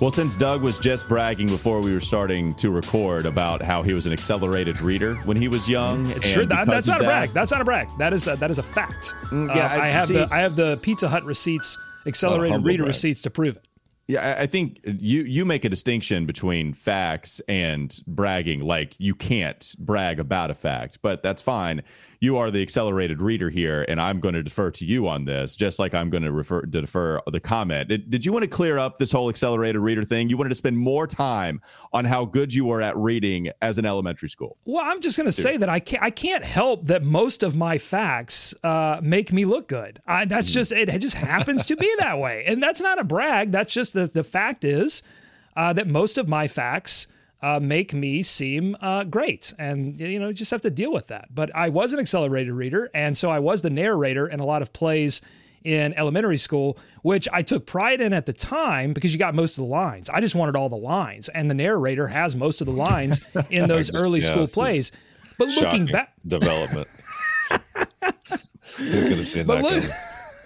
Well, 0.00 0.12
since 0.12 0.36
Doug 0.36 0.62
was 0.62 0.78
just 0.78 1.08
bragging 1.08 1.48
before 1.48 1.80
we 1.80 1.92
were 1.92 2.00
starting 2.00 2.54
to 2.54 2.70
record 2.70 3.26
about 3.26 3.62
how 3.62 3.82
he 3.82 3.94
was 3.94 4.06
an 4.06 4.12
accelerated 4.12 4.80
reader 4.80 5.16
when 5.24 5.36
he 5.36 5.48
was 5.48 5.68
young, 5.68 6.08
it's 6.10 6.32
true. 6.32 6.46
That, 6.46 6.68
that's 6.68 6.86
not 6.86 7.00
that, 7.00 7.04
a 7.04 7.08
brag. 7.08 7.30
That's 7.30 7.50
not 7.50 7.60
a 7.60 7.64
brag. 7.64 7.88
That 7.98 8.12
is 8.12 8.28
a, 8.28 8.36
that 8.36 8.48
is 8.48 8.58
a 8.58 8.62
fact. 8.62 9.16
Mm, 9.30 9.48
yeah, 9.48 9.66
uh, 9.66 9.68
I, 9.68 9.86
I, 9.86 9.88
have 9.88 10.04
see, 10.04 10.14
the 10.14 10.28
I 10.30 10.38
have 10.38 10.54
the 10.54 10.76
Pizza 10.76 11.08
Hut 11.08 11.24
receipts, 11.24 11.76
accelerated 12.06 12.64
reader 12.64 12.84
brag. 12.84 12.88
receipts 12.88 13.22
to 13.22 13.30
prove 13.30 13.56
it. 13.56 13.67
Yeah, 14.08 14.36
I 14.38 14.46
think 14.46 14.80
you 14.84 15.20
you 15.20 15.44
make 15.44 15.66
a 15.66 15.68
distinction 15.68 16.24
between 16.24 16.72
facts 16.72 17.42
and 17.46 17.94
bragging. 18.06 18.62
Like 18.62 18.98
you 18.98 19.14
can't 19.14 19.74
brag 19.78 20.18
about 20.18 20.50
a 20.50 20.54
fact, 20.54 21.00
but 21.02 21.22
that's 21.22 21.42
fine 21.42 21.82
you 22.20 22.36
are 22.36 22.50
the 22.50 22.62
accelerated 22.62 23.22
reader 23.22 23.48
here, 23.48 23.84
and 23.88 24.00
I'm 24.00 24.18
going 24.18 24.34
to 24.34 24.42
defer 24.42 24.70
to 24.72 24.84
you 24.84 25.06
on 25.06 25.24
this, 25.24 25.54
just 25.54 25.78
like 25.78 25.94
I'm 25.94 26.10
going 26.10 26.24
to 26.24 26.32
refer 26.32 26.62
to 26.62 26.80
defer 26.80 27.20
the 27.26 27.40
comment. 27.40 27.88
Did, 27.88 28.10
did 28.10 28.26
you 28.26 28.32
want 28.32 28.42
to 28.42 28.48
clear 28.48 28.78
up 28.78 28.98
this 28.98 29.12
whole 29.12 29.28
accelerated 29.28 29.80
reader 29.80 30.02
thing? 30.02 30.28
You 30.28 30.36
wanted 30.36 30.50
to 30.50 30.54
spend 30.56 30.78
more 30.78 31.06
time 31.06 31.60
on 31.92 32.04
how 32.04 32.24
good 32.24 32.52
you 32.52 32.64
were 32.64 32.82
at 32.82 32.96
reading 32.96 33.50
as 33.62 33.78
an 33.78 33.86
elementary 33.86 34.28
school. 34.28 34.56
Well, 34.64 34.82
I'm 34.84 35.00
just 35.00 35.16
going 35.16 35.26
to 35.26 35.32
say 35.32 35.56
that 35.56 35.68
I 35.68 35.78
can't 35.78 36.02
I 36.02 36.10
can't 36.10 36.44
help 36.44 36.86
that 36.86 37.02
most 37.02 37.42
of 37.42 37.54
my 37.54 37.78
facts 37.78 38.54
uh, 38.64 39.00
make 39.02 39.32
me 39.32 39.44
look 39.44 39.68
good. 39.68 40.00
I, 40.06 40.24
that's 40.24 40.50
mm. 40.50 40.54
just 40.54 40.72
it. 40.72 40.88
It 40.88 40.98
just 41.00 41.16
happens 41.16 41.66
to 41.66 41.76
be 41.76 41.92
that 41.98 42.18
way, 42.18 42.44
and 42.46 42.62
that's 42.62 42.80
not 42.80 42.98
a 42.98 43.04
brag. 43.04 43.52
That's 43.52 43.72
just 43.72 43.92
the 43.92 44.06
the 44.06 44.24
fact 44.24 44.64
is 44.64 45.02
uh, 45.56 45.72
that 45.74 45.86
most 45.86 46.18
of 46.18 46.28
my 46.28 46.48
facts 46.48 47.06
uh, 47.40 47.60
make 47.60 47.94
me 47.94 48.22
seem 48.22 48.76
uh, 48.80 49.04
great. 49.04 49.52
And, 49.58 49.98
you 49.98 50.18
know, 50.18 50.28
you 50.28 50.34
just 50.34 50.50
have 50.50 50.60
to 50.62 50.70
deal 50.70 50.92
with 50.92 51.08
that. 51.08 51.28
But 51.34 51.54
I 51.54 51.68
was 51.68 51.92
an 51.92 52.00
accelerated 52.00 52.52
reader. 52.52 52.90
And 52.92 53.16
so 53.16 53.30
I 53.30 53.38
was 53.38 53.62
the 53.62 53.70
narrator 53.70 54.26
in 54.26 54.40
a 54.40 54.44
lot 54.44 54.62
of 54.62 54.72
plays 54.72 55.22
in 55.64 55.92
elementary 55.94 56.36
school, 56.36 56.78
which 57.02 57.28
I 57.32 57.42
took 57.42 57.66
pride 57.66 58.00
in 58.00 58.12
at 58.12 58.26
the 58.26 58.32
time 58.32 58.92
because 58.92 59.12
you 59.12 59.18
got 59.18 59.34
most 59.34 59.58
of 59.58 59.64
the 59.64 59.70
lines. 59.70 60.08
I 60.08 60.20
just 60.20 60.34
wanted 60.34 60.56
all 60.56 60.68
the 60.68 60.76
lines. 60.76 61.28
And 61.28 61.50
the 61.50 61.54
narrator 61.54 62.08
has 62.08 62.34
most 62.34 62.60
of 62.60 62.66
the 62.66 62.72
lines 62.72 63.20
in 63.50 63.68
those 63.68 63.88
just, 63.88 64.04
early 64.04 64.20
yeah, 64.20 64.26
school 64.26 64.46
plays. 64.46 64.92
But 65.38 65.48
looking 65.48 65.86
back, 65.86 66.14
development. 66.26 66.88
could 67.48 69.12
have 69.12 69.26
seen 69.26 69.46
but 69.46 69.62
look, 69.62 69.84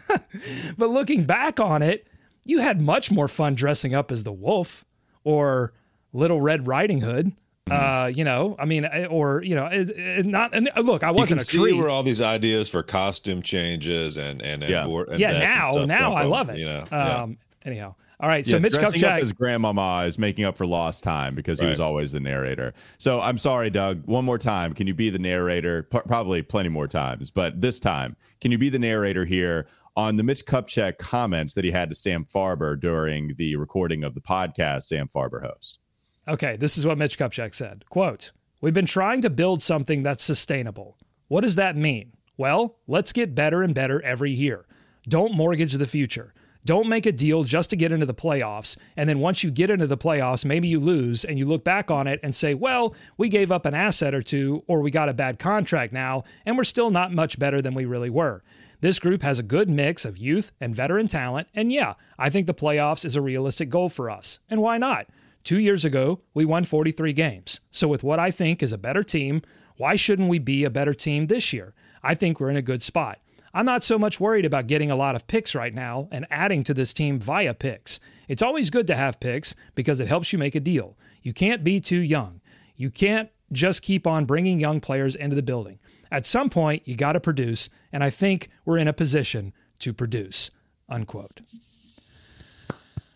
but 0.77 0.91
looking 0.91 1.25
back 1.25 1.59
on 1.59 1.81
it, 1.81 2.07
you 2.45 2.61
had 2.61 2.81
much 2.83 3.11
more 3.11 3.29
fun 3.29 3.55
dressing 3.55 3.95
up 3.95 4.13
as 4.13 4.25
the 4.25 4.33
wolf 4.33 4.85
or 5.25 5.73
Little 6.12 6.40
Red 6.40 6.66
Riding 6.66 7.00
Hood. 7.00 7.33
Uh, 7.71 8.11
you 8.12 8.25
know, 8.25 8.57
I 8.59 8.64
mean, 8.64 8.85
eh, 8.85 9.07
or 9.07 9.42
you 9.42 9.54
know, 9.54 9.66
it, 9.66 9.90
it 9.90 10.26
not. 10.26 10.54
And 10.54 10.69
look, 10.76 11.02
I 11.04 11.11
wasn't 11.11 11.40
you 11.40 11.47
can 11.47 11.61
a 11.61 11.64
tree. 11.64 11.73
See 11.73 11.78
where 11.78 11.88
all 11.88 12.02
these 12.02 12.21
ideas 12.21 12.69
for 12.69 12.83
costume 12.83 13.40
changes 13.40 14.16
and 14.16 14.42
and, 14.42 14.62
and 14.62 14.71
yeah, 14.71 14.85
board, 14.85 15.09
and 15.09 15.21
yeah. 15.21 15.49
Now, 15.49 15.85
now 15.85 16.12
I 16.12 16.25
love 16.25 16.50
it. 16.50 16.59
You 16.59 16.66
know, 16.66 16.81
um, 16.81 16.88
yeah. 16.90 17.26
anyhow. 17.64 17.95
All 18.21 18.28
right, 18.28 18.47
so 18.47 18.54
yeah, 18.54 18.61
Mitch 18.61 18.75
dressing 18.75 19.02
up 19.02 19.14
Kupchak. 19.14 19.23
as 19.23 19.33
grandmama 19.33 20.04
is 20.07 20.16
making 20.16 20.45
up 20.45 20.57
for 20.57 20.64
lost 20.64 21.02
time 21.02 21.35
because 21.35 21.59
he 21.59 21.66
was 21.66 21.81
always 21.81 22.12
the 22.12 22.21
narrator. 22.21 22.73
So 22.99 23.21
I'm 23.21 23.37
sorry, 23.37 23.69
Doug. 23.69 24.07
One 24.07 24.25
more 24.25 24.38
time, 24.38 24.75
can 24.75 24.87
you 24.87 24.95
be 24.95 25.11
the 25.11 25.19
narrator? 25.19 25.83
P- 25.83 25.99
probably 26.07 26.40
plenty 26.40 26.69
more 26.69 26.87
times, 26.87 27.33
but 27.33 27.61
this 27.61 27.81
time, 27.81 28.16
can 28.40 28.52
you 28.52 28.59
be 28.59 28.69
the 28.69 28.78
narrator 28.78 29.25
here 29.25 29.66
on 29.97 30.16
the 30.16 30.23
Mitch 30.23 30.47
Kupchak 30.47 30.99
comments 30.99 31.54
that 31.54 31.64
he 31.64 31.73
had 31.73 31.88
to 31.88 31.97
Sam 31.97 32.25
Farber 32.25 32.78
during 32.78 33.35
the 33.35 33.57
recording 33.57 34.04
of 34.04 34.14
the 34.14 34.21
podcast 34.21 34.85
Sam 34.85 35.09
Farber 35.09 35.42
host? 35.42 35.81
Okay, 36.29 36.57
this 36.57 36.79
is 36.79 36.87
what 36.87 36.99
Mitch 36.99 37.19
Kupchak 37.19 37.55
said. 37.55 37.85
Quote, 37.88 38.33
We've 38.61 38.73
been 38.73 38.87
trying 38.87 39.23
to 39.23 39.31
build 39.31 39.61
something 39.61 40.05
that's 40.05 40.23
sustainable. 40.23 40.97
What 41.26 41.41
does 41.41 41.57
that 41.57 41.76
mean? 41.76 42.12
Well, 42.37 42.76
let's 42.87 43.12
get 43.12 43.35
better 43.35 43.62
and 43.62 43.75
better 43.75 44.00
every 44.02 44.31
year. 44.31 44.67
Don't 45.09 45.35
mortgage 45.35 45.73
the 45.73 45.87
future. 45.87 46.33
Don't 46.64 46.88
make 46.88 47.07
a 47.07 47.12
deal 47.12 47.43
just 47.43 47.71
to 47.71 47.76
get 47.76 47.91
into 47.91 48.07
the 48.07 48.14
playoffs. 48.14 48.79
And 48.97 49.09
then 49.09 49.19
once 49.19 49.43
you 49.43 49.50
get 49.50 49.69
into 49.69 49.88
the 49.88 49.97
playoffs, 49.97 50.45
maybe 50.45 50.69
you 50.69 50.79
lose 50.79 51.25
and 51.25 51.41
you 51.41 51.45
look 51.45 51.64
back 51.64 51.91
on 51.91 52.07
it 52.07 52.21
and 52.23 52.37
say, 52.37 52.55
well, 52.55 52.95
we 53.17 53.29
gave 53.29 53.50
up 53.50 53.67
an 53.67 53.75
asset 53.75 54.14
or 54.14 54.23
two, 54.23 54.62
or 54.69 54.81
we 54.81 54.93
got 54.93 55.09
a 55.09 55.14
bad 55.14 55.41
contract 55.41 55.93
now, 55.93 56.23
and 56.47 56.57
we're 56.57 56.62
still 56.62 56.91
not 56.91 57.12
much 57.12 57.37
better 57.37 57.61
than 57.61 57.75
we 57.75 57.85
really 57.85 58.11
were. 58.11 58.45
This 58.81 59.00
group 59.00 59.23
has 59.23 59.41
a 59.41 59.45
good 59.45 59.69
mix 59.69 60.05
of 60.05 60.19
youth 60.19 60.52
and 60.61 60.73
veteran 60.73 61.09
talent. 61.09 61.49
And 61.52 61.73
yeah, 61.73 61.95
I 62.17 62.31
think 62.31 62.47
the 62.47 62.55
playoffs 62.55 63.05
is 63.05 63.17
a 63.17 63.21
realistic 63.21 63.69
goal 63.69 63.88
for 63.88 64.09
us. 64.09 64.38
And 64.49 64.62
why 64.62 64.79
not? 64.79 65.09
Two 65.45 65.59
years 65.59 65.85
ago, 65.85 66.21
we 66.35 66.45
won 66.45 66.65
43 66.65 67.13
games. 67.13 67.61
So, 67.71 67.89
with 67.89 68.05
what 68.05 68.19
I 68.19 68.31
think 68.31 68.63
is 68.63 68.73
a 68.73 68.79
better 68.79 69.03
team, 69.03 69.43
why 69.77 69.97
shouldn't 69.97 70.29
we 70.29 70.39
be 70.39 70.65
a 70.65 70.71
better 70.71 70.95
team 70.95 71.27
this 71.27 71.53
year? 71.53 71.75
I 72.03 72.15
think 72.15 72.39
we're 72.39 72.51
in 72.51 72.57
a 72.57 72.63
good 72.63 72.83
spot. 72.83 73.19
I'm 73.55 73.67
not 73.67 73.83
so 73.83 73.99
much 73.99 74.21
worried 74.21 74.47
about 74.47 74.67
getting 74.67 74.91
a 74.91 74.97
lot 74.97 75.15
of 75.15 75.27
picks 75.27 75.55
right 75.55 75.75
now 75.75 76.09
and 76.11 76.27
adding 76.31 76.65
to 76.65 76.75
this 76.75 76.95
team 76.95 77.19
via 77.19 77.53
picks. 77.53 78.01
It's 78.27 78.43
always 78.43 78.71
good 78.71 78.87
to 78.87 78.97
have 78.97 79.21
picks 79.21 79.55
because 79.75 80.01
it 80.01 80.09
helps 80.09 80.33
you 80.33 80.39
make 80.39 80.55
a 80.55 80.61
deal. 80.61 80.97
You 81.23 81.35
can't 81.35 81.63
be 81.63 81.79
too 81.79 82.01
young. 82.01 82.41
You 82.77 82.91
can't 82.91 83.29
just 83.51 83.83
keep 83.83 84.07
on 84.07 84.25
bringing 84.25 84.59
young 84.59 84.81
players 84.81 85.15
into 85.15 85.37
the 85.37 85.43
building. 85.43 85.79
At 86.11 86.27
some 86.27 86.49
point, 86.49 86.87
you 86.87 86.97
got 86.97 87.13
to 87.13 87.21
produce, 87.21 87.69
and 87.93 88.03
I 88.03 88.09
think 88.11 88.49
we're 88.65 88.79
in 88.79 88.89
a 88.89 88.93
position 88.93 89.53
to 89.81 89.93
produce. 89.93 90.51
Unquote. 90.89 91.43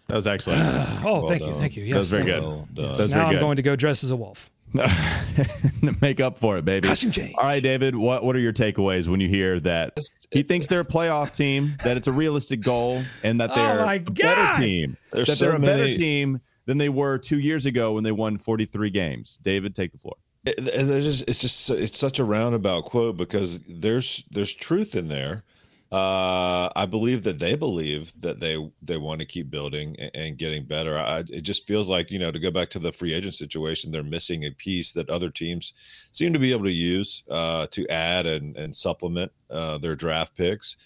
That 0.08 0.16
was 0.16 0.26
excellent. 0.26 0.60
Oh, 1.04 1.28
thank 1.28 1.46
you, 1.46 1.52
thank 1.54 1.76
you. 1.76 1.84
Yes, 1.84 1.92
that 1.94 1.98
was 1.98 2.10
very 2.10 2.24
good. 2.24 2.42
you. 2.42 2.48
Well 2.48 2.68
done. 2.72 2.84
That 2.84 2.90
was 2.90 3.10
now 3.12 3.16
very 3.16 3.24
I'm 3.26 3.32
good. 3.34 3.40
going 3.40 3.56
to 3.56 3.62
go 3.62 3.76
dress 3.76 4.02
as 4.04 4.10
a 4.10 4.16
wolf. 4.16 4.50
Make 6.00 6.20
up 6.20 6.38
for 6.38 6.58
it, 6.58 6.64
baby. 6.64 6.86
Costume 6.88 7.10
change. 7.12 7.34
All 7.38 7.44
right, 7.44 7.62
David. 7.62 7.94
What 7.96 8.24
what 8.24 8.34
are 8.36 8.40
your 8.40 8.52
takeaways 8.52 9.08
when 9.08 9.20
you 9.20 9.28
hear 9.28 9.60
that 9.60 9.98
he 10.32 10.42
thinks 10.42 10.66
they're 10.66 10.80
a 10.80 10.84
playoff 10.84 11.36
team, 11.36 11.76
that 11.84 11.96
it's 11.96 12.08
a 12.08 12.12
realistic 12.12 12.60
goal, 12.60 13.02
and 13.22 13.40
that 13.40 13.50
oh 13.52 13.54
they're 13.54 13.80
Oh 13.80 13.88
a 13.88 13.98
better 14.00 14.60
team, 14.60 14.96
There's 15.12 15.28
that 15.28 15.38
they're 15.38 15.52
so 15.52 15.56
a 15.56 15.60
better 15.66 15.92
team 15.92 16.40
than 16.66 16.78
they 16.78 16.88
were 16.88 17.16
two 17.18 17.38
years 17.38 17.64
ago 17.66 17.92
when 17.94 18.02
they 18.04 18.12
won 18.12 18.38
43 18.38 18.90
games. 18.90 19.38
David, 19.42 19.74
take 19.74 19.92
the 19.92 19.98
floor. 19.98 20.16
It- 20.44 20.58
it- 20.58 20.68
it's 20.74 21.04
just 21.04 21.28
it's 21.28 21.40
just 21.40 21.70
it's 21.70 21.98
such 21.98 22.18
a 22.18 22.24
roundabout 22.24 22.84
quote 22.86 23.16
because 23.16 23.60
there's 23.68 24.24
there's 24.30 24.52
truth 24.52 24.94
in 24.96 25.08
there. 25.08 25.44
Uh, 25.92 26.68
I 26.74 26.84
believe 26.86 27.22
that 27.22 27.38
they 27.38 27.54
believe 27.54 28.12
that 28.20 28.40
they 28.40 28.58
they 28.82 28.96
want 28.96 29.20
to 29.20 29.26
keep 29.26 29.50
building 29.50 29.94
and, 30.00 30.10
and 30.14 30.38
getting 30.38 30.64
better. 30.64 30.98
I, 30.98 31.22
it 31.28 31.42
just 31.42 31.64
feels 31.64 31.88
like 31.88 32.10
you 32.10 32.18
know 32.18 32.32
to 32.32 32.40
go 32.40 32.50
back 32.50 32.70
to 32.70 32.80
the 32.80 32.90
free 32.90 33.14
agent 33.14 33.36
situation, 33.36 33.92
they're 33.92 34.02
missing 34.02 34.44
a 34.44 34.50
piece 34.50 34.90
that 34.92 35.08
other 35.08 35.30
teams 35.30 35.72
seem 36.10 36.32
to 36.32 36.40
be 36.40 36.50
able 36.50 36.64
to 36.64 36.72
use 36.72 37.22
uh, 37.30 37.68
to 37.68 37.86
add 37.88 38.26
and 38.26 38.56
and 38.56 38.74
supplement 38.74 39.30
uh, 39.48 39.78
their 39.78 39.94
draft 39.94 40.36
picks. 40.36 40.76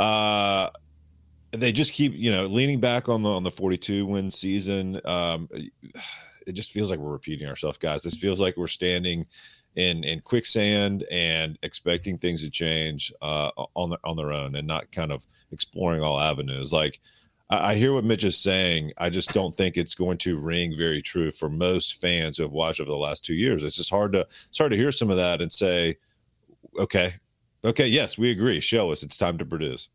Uh, 0.00 0.70
they 1.52 1.70
just 1.70 1.92
keep 1.92 2.12
you 2.12 2.32
know 2.32 2.46
leaning 2.46 2.80
back 2.80 3.08
on 3.08 3.22
the 3.22 3.30
on 3.30 3.44
the 3.44 3.50
42 3.50 4.06
win 4.06 4.28
season. 4.28 5.00
Um, 5.04 5.48
it 5.52 6.52
just 6.52 6.72
feels 6.72 6.90
like 6.90 6.98
we're 6.98 7.12
repeating 7.12 7.46
ourselves, 7.46 7.78
guys. 7.78 8.02
This 8.02 8.16
feels 8.16 8.40
like 8.40 8.56
we're 8.56 8.66
standing 8.66 9.24
in 9.76 10.04
in 10.04 10.20
quicksand 10.20 11.04
and 11.10 11.58
expecting 11.62 12.18
things 12.18 12.44
to 12.44 12.50
change 12.50 13.12
uh, 13.22 13.50
on 13.74 13.90
their 13.90 13.98
on 14.04 14.16
their 14.16 14.32
own 14.32 14.54
and 14.54 14.66
not 14.66 14.90
kind 14.92 15.12
of 15.12 15.26
exploring 15.50 16.02
all 16.02 16.20
avenues. 16.20 16.72
Like 16.72 17.00
I, 17.48 17.70
I 17.70 17.74
hear 17.74 17.92
what 17.92 18.04
Mitch 18.04 18.24
is 18.24 18.38
saying. 18.38 18.92
I 18.98 19.10
just 19.10 19.32
don't 19.32 19.54
think 19.54 19.76
it's 19.76 19.94
going 19.94 20.18
to 20.18 20.38
ring 20.38 20.76
very 20.76 21.02
true 21.02 21.30
for 21.30 21.48
most 21.48 22.00
fans 22.00 22.36
who 22.36 22.44
have 22.44 22.52
watched 22.52 22.80
over 22.80 22.90
the 22.90 22.96
last 22.96 23.24
two 23.24 23.34
years. 23.34 23.64
It's 23.64 23.76
just 23.76 23.90
hard 23.90 24.12
to 24.12 24.26
it's 24.48 24.58
hard 24.58 24.72
to 24.72 24.76
hear 24.76 24.92
some 24.92 25.10
of 25.10 25.16
that 25.16 25.40
and 25.40 25.52
say, 25.52 25.96
okay, 26.78 27.14
okay, 27.64 27.86
yes, 27.86 28.18
we 28.18 28.30
agree. 28.30 28.60
Show 28.60 28.92
us. 28.92 29.02
It's 29.02 29.16
time 29.16 29.38
to 29.38 29.46
produce. 29.46 29.88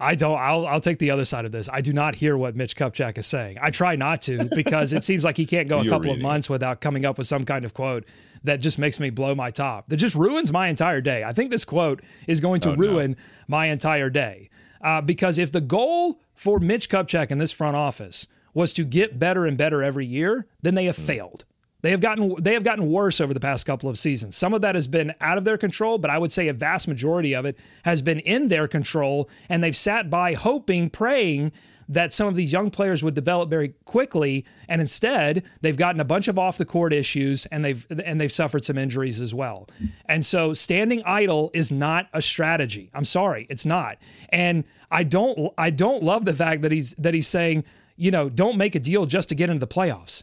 I 0.00 0.16
don't. 0.16 0.38
I'll, 0.38 0.66
I'll 0.66 0.80
take 0.80 0.98
the 0.98 1.10
other 1.12 1.24
side 1.24 1.44
of 1.44 1.52
this. 1.52 1.68
I 1.72 1.80
do 1.80 1.92
not 1.92 2.16
hear 2.16 2.36
what 2.36 2.56
Mitch 2.56 2.74
Kupchak 2.76 3.16
is 3.16 3.26
saying. 3.26 3.58
I 3.62 3.70
try 3.70 3.94
not 3.94 4.20
to 4.22 4.48
because 4.54 4.92
it 4.92 5.04
seems 5.04 5.24
like 5.24 5.36
he 5.36 5.46
can't 5.46 5.68
go 5.68 5.78
a 5.78 5.84
You're 5.84 5.90
couple 5.92 6.10
of 6.10 6.20
months 6.20 6.50
without 6.50 6.80
coming 6.80 7.04
up 7.04 7.16
with 7.16 7.26
some 7.28 7.44
kind 7.44 7.64
of 7.64 7.74
quote 7.74 8.04
that 8.42 8.56
just 8.56 8.78
makes 8.78 8.98
me 8.98 9.10
blow 9.10 9.34
my 9.34 9.50
top. 9.50 9.86
That 9.88 9.96
just 9.98 10.16
ruins 10.16 10.52
my 10.52 10.66
entire 10.68 11.00
day. 11.00 11.22
I 11.24 11.32
think 11.32 11.50
this 11.50 11.64
quote 11.64 12.02
is 12.26 12.40
going 12.40 12.60
to 12.62 12.70
Oh, 12.70 12.74
no. 12.74 12.78
ruin 12.78 13.16
my 13.46 13.66
entire 13.66 14.10
day 14.10 14.50
uh, 14.80 15.00
because 15.00 15.38
if 15.38 15.52
the 15.52 15.60
goal 15.60 16.20
for 16.34 16.58
Mitch 16.58 16.88
Kupchak 16.90 17.30
in 17.30 17.38
this 17.38 17.52
front 17.52 17.76
office 17.76 18.26
was 18.52 18.72
to 18.74 18.84
get 18.84 19.18
better 19.18 19.46
and 19.46 19.56
better 19.56 19.82
every 19.82 20.06
year, 20.06 20.46
then 20.60 20.74
they 20.74 20.86
have 20.86 20.96
Hmm. 20.96 21.02
failed. 21.04 21.44
They 21.84 21.90
have 21.90 22.00
gotten 22.00 22.34
they 22.42 22.54
have 22.54 22.64
gotten 22.64 22.90
worse 22.90 23.20
over 23.20 23.34
the 23.34 23.40
past 23.40 23.66
couple 23.66 23.90
of 23.90 23.98
seasons. 23.98 24.38
Some 24.38 24.54
of 24.54 24.62
that 24.62 24.74
has 24.74 24.88
been 24.88 25.12
out 25.20 25.36
of 25.36 25.44
their 25.44 25.58
control, 25.58 25.98
but 25.98 26.10
I 26.10 26.16
would 26.16 26.32
say 26.32 26.48
a 26.48 26.54
vast 26.54 26.88
majority 26.88 27.34
of 27.34 27.44
it 27.44 27.58
has 27.84 28.00
been 28.00 28.20
in 28.20 28.48
their 28.48 28.66
control, 28.66 29.28
and 29.50 29.62
they've 29.62 29.76
sat 29.76 30.08
by 30.08 30.32
hoping, 30.32 30.88
praying 30.88 31.52
that 31.86 32.10
some 32.10 32.26
of 32.26 32.36
these 32.36 32.54
young 32.54 32.70
players 32.70 33.04
would 33.04 33.12
develop 33.12 33.50
very 33.50 33.74
quickly, 33.84 34.46
and 34.66 34.80
instead 34.80 35.44
they've 35.60 35.76
gotten 35.76 36.00
a 36.00 36.06
bunch 36.06 36.26
of 36.26 36.38
off 36.38 36.56
the 36.56 36.64
court 36.64 36.94
issues, 36.94 37.44
and 37.52 37.62
they've 37.62 37.86
and 38.02 38.18
they've 38.18 38.32
suffered 38.32 38.64
some 38.64 38.78
injuries 38.78 39.20
as 39.20 39.34
well. 39.34 39.68
And 40.06 40.24
so 40.24 40.54
standing 40.54 41.02
idle 41.04 41.50
is 41.52 41.70
not 41.70 42.08
a 42.14 42.22
strategy. 42.22 42.88
I'm 42.94 43.04
sorry, 43.04 43.46
it's 43.50 43.66
not. 43.66 43.98
And 44.30 44.64
I 44.90 45.02
don't 45.02 45.52
I 45.58 45.68
don't 45.68 46.02
love 46.02 46.24
the 46.24 46.32
fact 46.32 46.62
that 46.62 46.72
he's 46.72 46.94
that 46.94 47.12
he's 47.12 47.28
saying, 47.28 47.64
you 47.94 48.10
know, 48.10 48.30
don't 48.30 48.56
make 48.56 48.74
a 48.74 48.80
deal 48.80 49.04
just 49.04 49.28
to 49.28 49.34
get 49.34 49.50
into 49.50 49.60
the 49.60 49.68
playoffs. 49.68 50.22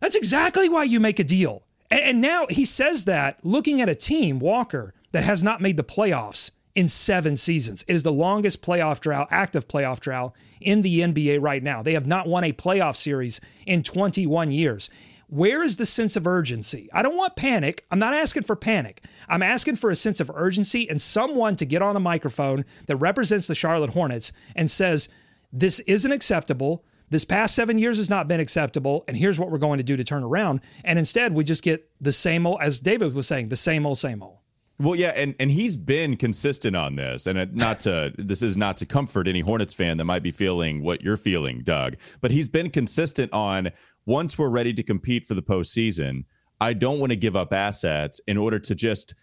That's 0.00 0.16
exactly 0.16 0.68
why 0.68 0.84
you 0.84 1.00
make 1.00 1.18
a 1.18 1.24
deal. 1.24 1.64
And, 1.90 2.20
now 2.20 2.46
he 2.50 2.64
says 2.64 3.04
that 3.04 3.44
looking 3.44 3.80
at 3.80 3.88
a 3.88 3.94
team, 3.94 4.38
Walker, 4.38 4.94
that 5.12 5.24
has 5.24 5.44
not 5.44 5.60
made 5.60 5.76
the 5.76 5.84
playoffs 5.84 6.50
in 6.74 6.88
seven 6.88 7.36
seasons. 7.36 7.84
It 7.86 7.94
is 7.94 8.02
the 8.02 8.12
longest 8.12 8.62
playoff 8.62 9.00
drought, 9.00 9.28
active 9.30 9.68
playoff 9.68 10.00
drought 10.00 10.34
in 10.60 10.82
the 10.82 11.00
NBA 11.00 11.40
right 11.40 11.62
now. 11.62 11.82
They 11.82 11.92
have 11.92 12.06
not 12.06 12.26
won 12.26 12.42
a 12.42 12.52
playoff 12.52 12.96
series 12.96 13.40
in 13.66 13.82
21 13.82 14.50
years. 14.50 14.90
Where 15.28 15.62
is 15.62 15.76
the 15.76 15.86
sense 15.86 16.16
of 16.16 16.26
urgency? 16.26 16.88
I 16.92 17.02
don't 17.02 17.16
want 17.16 17.36
panic. 17.36 17.86
I'm 17.90 17.98
not 17.98 18.14
asking 18.14 18.42
for 18.42 18.56
panic. 18.56 19.02
I'm 19.28 19.42
asking 19.42 19.76
for 19.76 19.90
a 19.90 19.96
sense 19.96 20.20
of 20.20 20.30
urgency 20.34 20.88
and 20.88 21.00
someone 21.00 21.56
to 21.56 21.64
get 21.64 21.82
on 21.82 21.96
a 21.96 22.00
microphone 22.00 22.64
that 22.86 22.96
represents 22.96 23.46
the 23.46 23.54
Charlotte 23.54 23.90
Hornets 23.90 24.32
and 24.54 24.70
says, 24.70 25.08
This 25.52 25.80
isn't 25.80 26.12
acceptable. 26.12 26.84
This 27.14 27.24
past 27.24 27.54
seven 27.54 27.78
years 27.78 27.98
has 27.98 28.10
not 28.10 28.26
been 28.26 28.40
acceptable, 28.40 29.04
and 29.06 29.16
here's 29.16 29.38
what 29.38 29.48
we're 29.48 29.58
going 29.58 29.78
to 29.78 29.84
do 29.84 29.96
to 29.96 30.02
turn 30.02 30.24
around. 30.24 30.62
And 30.84 30.98
instead, 30.98 31.32
we 31.32 31.44
just 31.44 31.62
get 31.62 31.88
the 32.00 32.10
same 32.10 32.44
old, 32.44 32.58
as 32.60 32.80
David 32.80 33.14
was 33.14 33.28
saying, 33.28 33.50
the 33.50 33.56
same 33.56 33.86
old, 33.86 33.98
same 33.98 34.20
old. 34.20 34.38
Well, 34.80 34.96
yeah, 34.96 35.12
and 35.14 35.36
and 35.38 35.48
he's 35.48 35.76
been 35.76 36.16
consistent 36.16 36.74
on 36.74 36.96
this, 36.96 37.28
and 37.28 37.56
not 37.56 37.78
to 37.82 38.12
this 38.18 38.42
is 38.42 38.56
not 38.56 38.76
to 38.78 38.86
comfort 38.86 39.28
any 39.28 39.42
Hornets 39.42 39.72
fan 39.72 39.96
that 39.98 40.06
might 40.06 40.24
be 40.24 40.32
feeling 40.32 40.82
what 40.82 41.02
you're 41.02 41.16
feeling, 41.16 41.62
Doug. 41.62 41.98
But 42.20 42.32
he's 42.32 42.48
been 42.48 42.68
consistent 42.68 43.32
on 43.32 43.70
once 44.04 44.36
we're 44.36 44.50
ready 44.50 44.74
to 44.74 44.82
compete 44.82 45.24
for 45.24 45.34
the 45.34 45.42
postseason, 45.42 46.24
I 46.60 46.72
don't 46.72 46.98
want 46.98 47.12
to 47.12 47.16
give 47.16 47.36
up 47.36 47.52
assets 47.52 48.20
in 48.26 48.36
order 48.36 48.58
to 48.58 48.74
just 48.74 49.14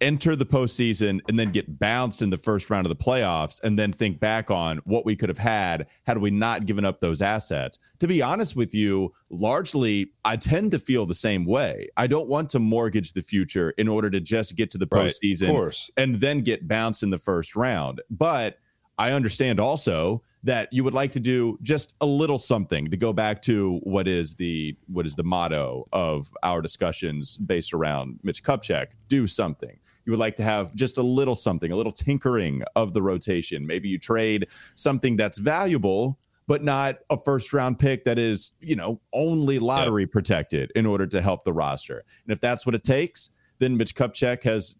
enter 0.00 0.36
the 0.36 0.46
postseason 0.46 1.20
and 1.28 1.38
then 1.38 1.50
get 1.50 1.78
bounced 1.78 2.22
in 2.22 2.30
the 2.30 2.36
first 2.36 2.70
round 2.70 2.86
of 2.86 2.90
the 2.90 3.04
playoffs 3.04 3.62
and 3.62 3.78
then 3.78 3.92
think 3.92 4.20
back 4.20 4.50
on 4.50 4.78
what 4.84 5.04
we 5.04 5.16
could 5.16 5.28
have 5.28 5.38
had 5.38 5.86
had 6.04 6.18
we 6.18 6.30
not 6.30 6.66
given 6.66 6.84
up 6.84 7.00
those 7.00 7.22
assets. 7.22 7.78
To 8.00 8.06
be 8.06 8.22
honest 8.22 8.56
with 8.56 8.74
you, 8.74 9.12
largely 9.30 10.12
I 10.24 10.36
tend 10.36 10.70
to 10.72 10.78
feel 10.78 11.06
the 11.06 11.14
same 11.14 11.44
way. 11.44 11.88
I 11.96 12.06
don't 12.06 12.28
want 12.28 12.50
to 12.50 12.58
mortgage 12.58 13.12
the 13.12 13.22
future 13.22 13.70
in 13.78 13.88
order 13.88 14.10
to 14.10 14.20
just 14.20 14.56
get 14.56 14.70
to 14.72 14.78
the 14.78 14.88
Right, 14.90 15.10
postseason 15.10 15.48
and 15.96 16.16
then 16.16 16.42
get 16.42 16.68
bounced 16.68 17.02
in 17.02 17.10
the 17.10 17.18
first 17.18 17.56
round. 17.56 18.00
But 18.10 18.58
I 18.98 19.12
understand 19.12 19.58
also 19.58 20.22
that 20.44 20.68
you 20.70 20.84
would 20.84 20.94
like 20.94 21.12
to 21.12 21.20
do 21.20 21.58
just 21.62 21.96
a 22.00 22.06
little 22.06 22.38
something 22.38 22.90
to 22.90 22.96
go 22.96 23.12
back 23.12 23.40
to 23.42 23.80
what 23.82 24.06
is 24.06 24.34
the 24.34 24.76
what 24.86 25.06
is 25.06 25.14
the 25.14 25.24
motto 25.24 25.84
of 25.92 26.30
our 26.42 26.60
discussions 26.60 27.36
based 27.38 27.72
around 27.72 28.20
Mitch 28.22 28.42
Kupchak, 28.42 28.88
do 29.08 29.26
something. 29.26 29.78
You 30.04 30.12
would 30.12 30.20
like 30.20 30.36
to 30.36 30.42
have 30.42 30.74
just 30.74 30.98
a 30.98 31.02
little 31.02 31.34
something, 31.34 31.72
a 31.72 31.76
little 31.76 31.92
tinkering 31.92 32.62
of 32.76 32.92
the 32.92 33.02
rotation. 33.02 33.66
Maybe 33.66 33.88
you 33.88 33.98
trade 33.98 34.48
something 34.74 35.16
that's 35.16 35.38
valuable 35.38 36.18
but 36.46 36.62
not 36.62 36.96
a 37.10 37.18
first 37.18 37.52
round 37.52 37.78
pick 37.78 38.04
that 38.04 38.18
is, 38.18 38.52
you 38.60 38.76
know, 38.76 39.00
only 39.12 39.58
lottery 39.58 40.06
protected 40.06 40.70
in 40.74 40.86
order 40.86 41.06
to 41.06 41.22
help 41.22 41.44
the 41.44 41.52
roster. 41.52 42.04
And 42.24 42.32
if 42.32 42.40
that's 42.40 42.66
what 42.66 42.74
it 42.74 42.84
takes, 42.84 43.30
then 43.58 43.76
Mitch 43.76 43.94
Kupchak 43.94 44.42
has 44.42 44.76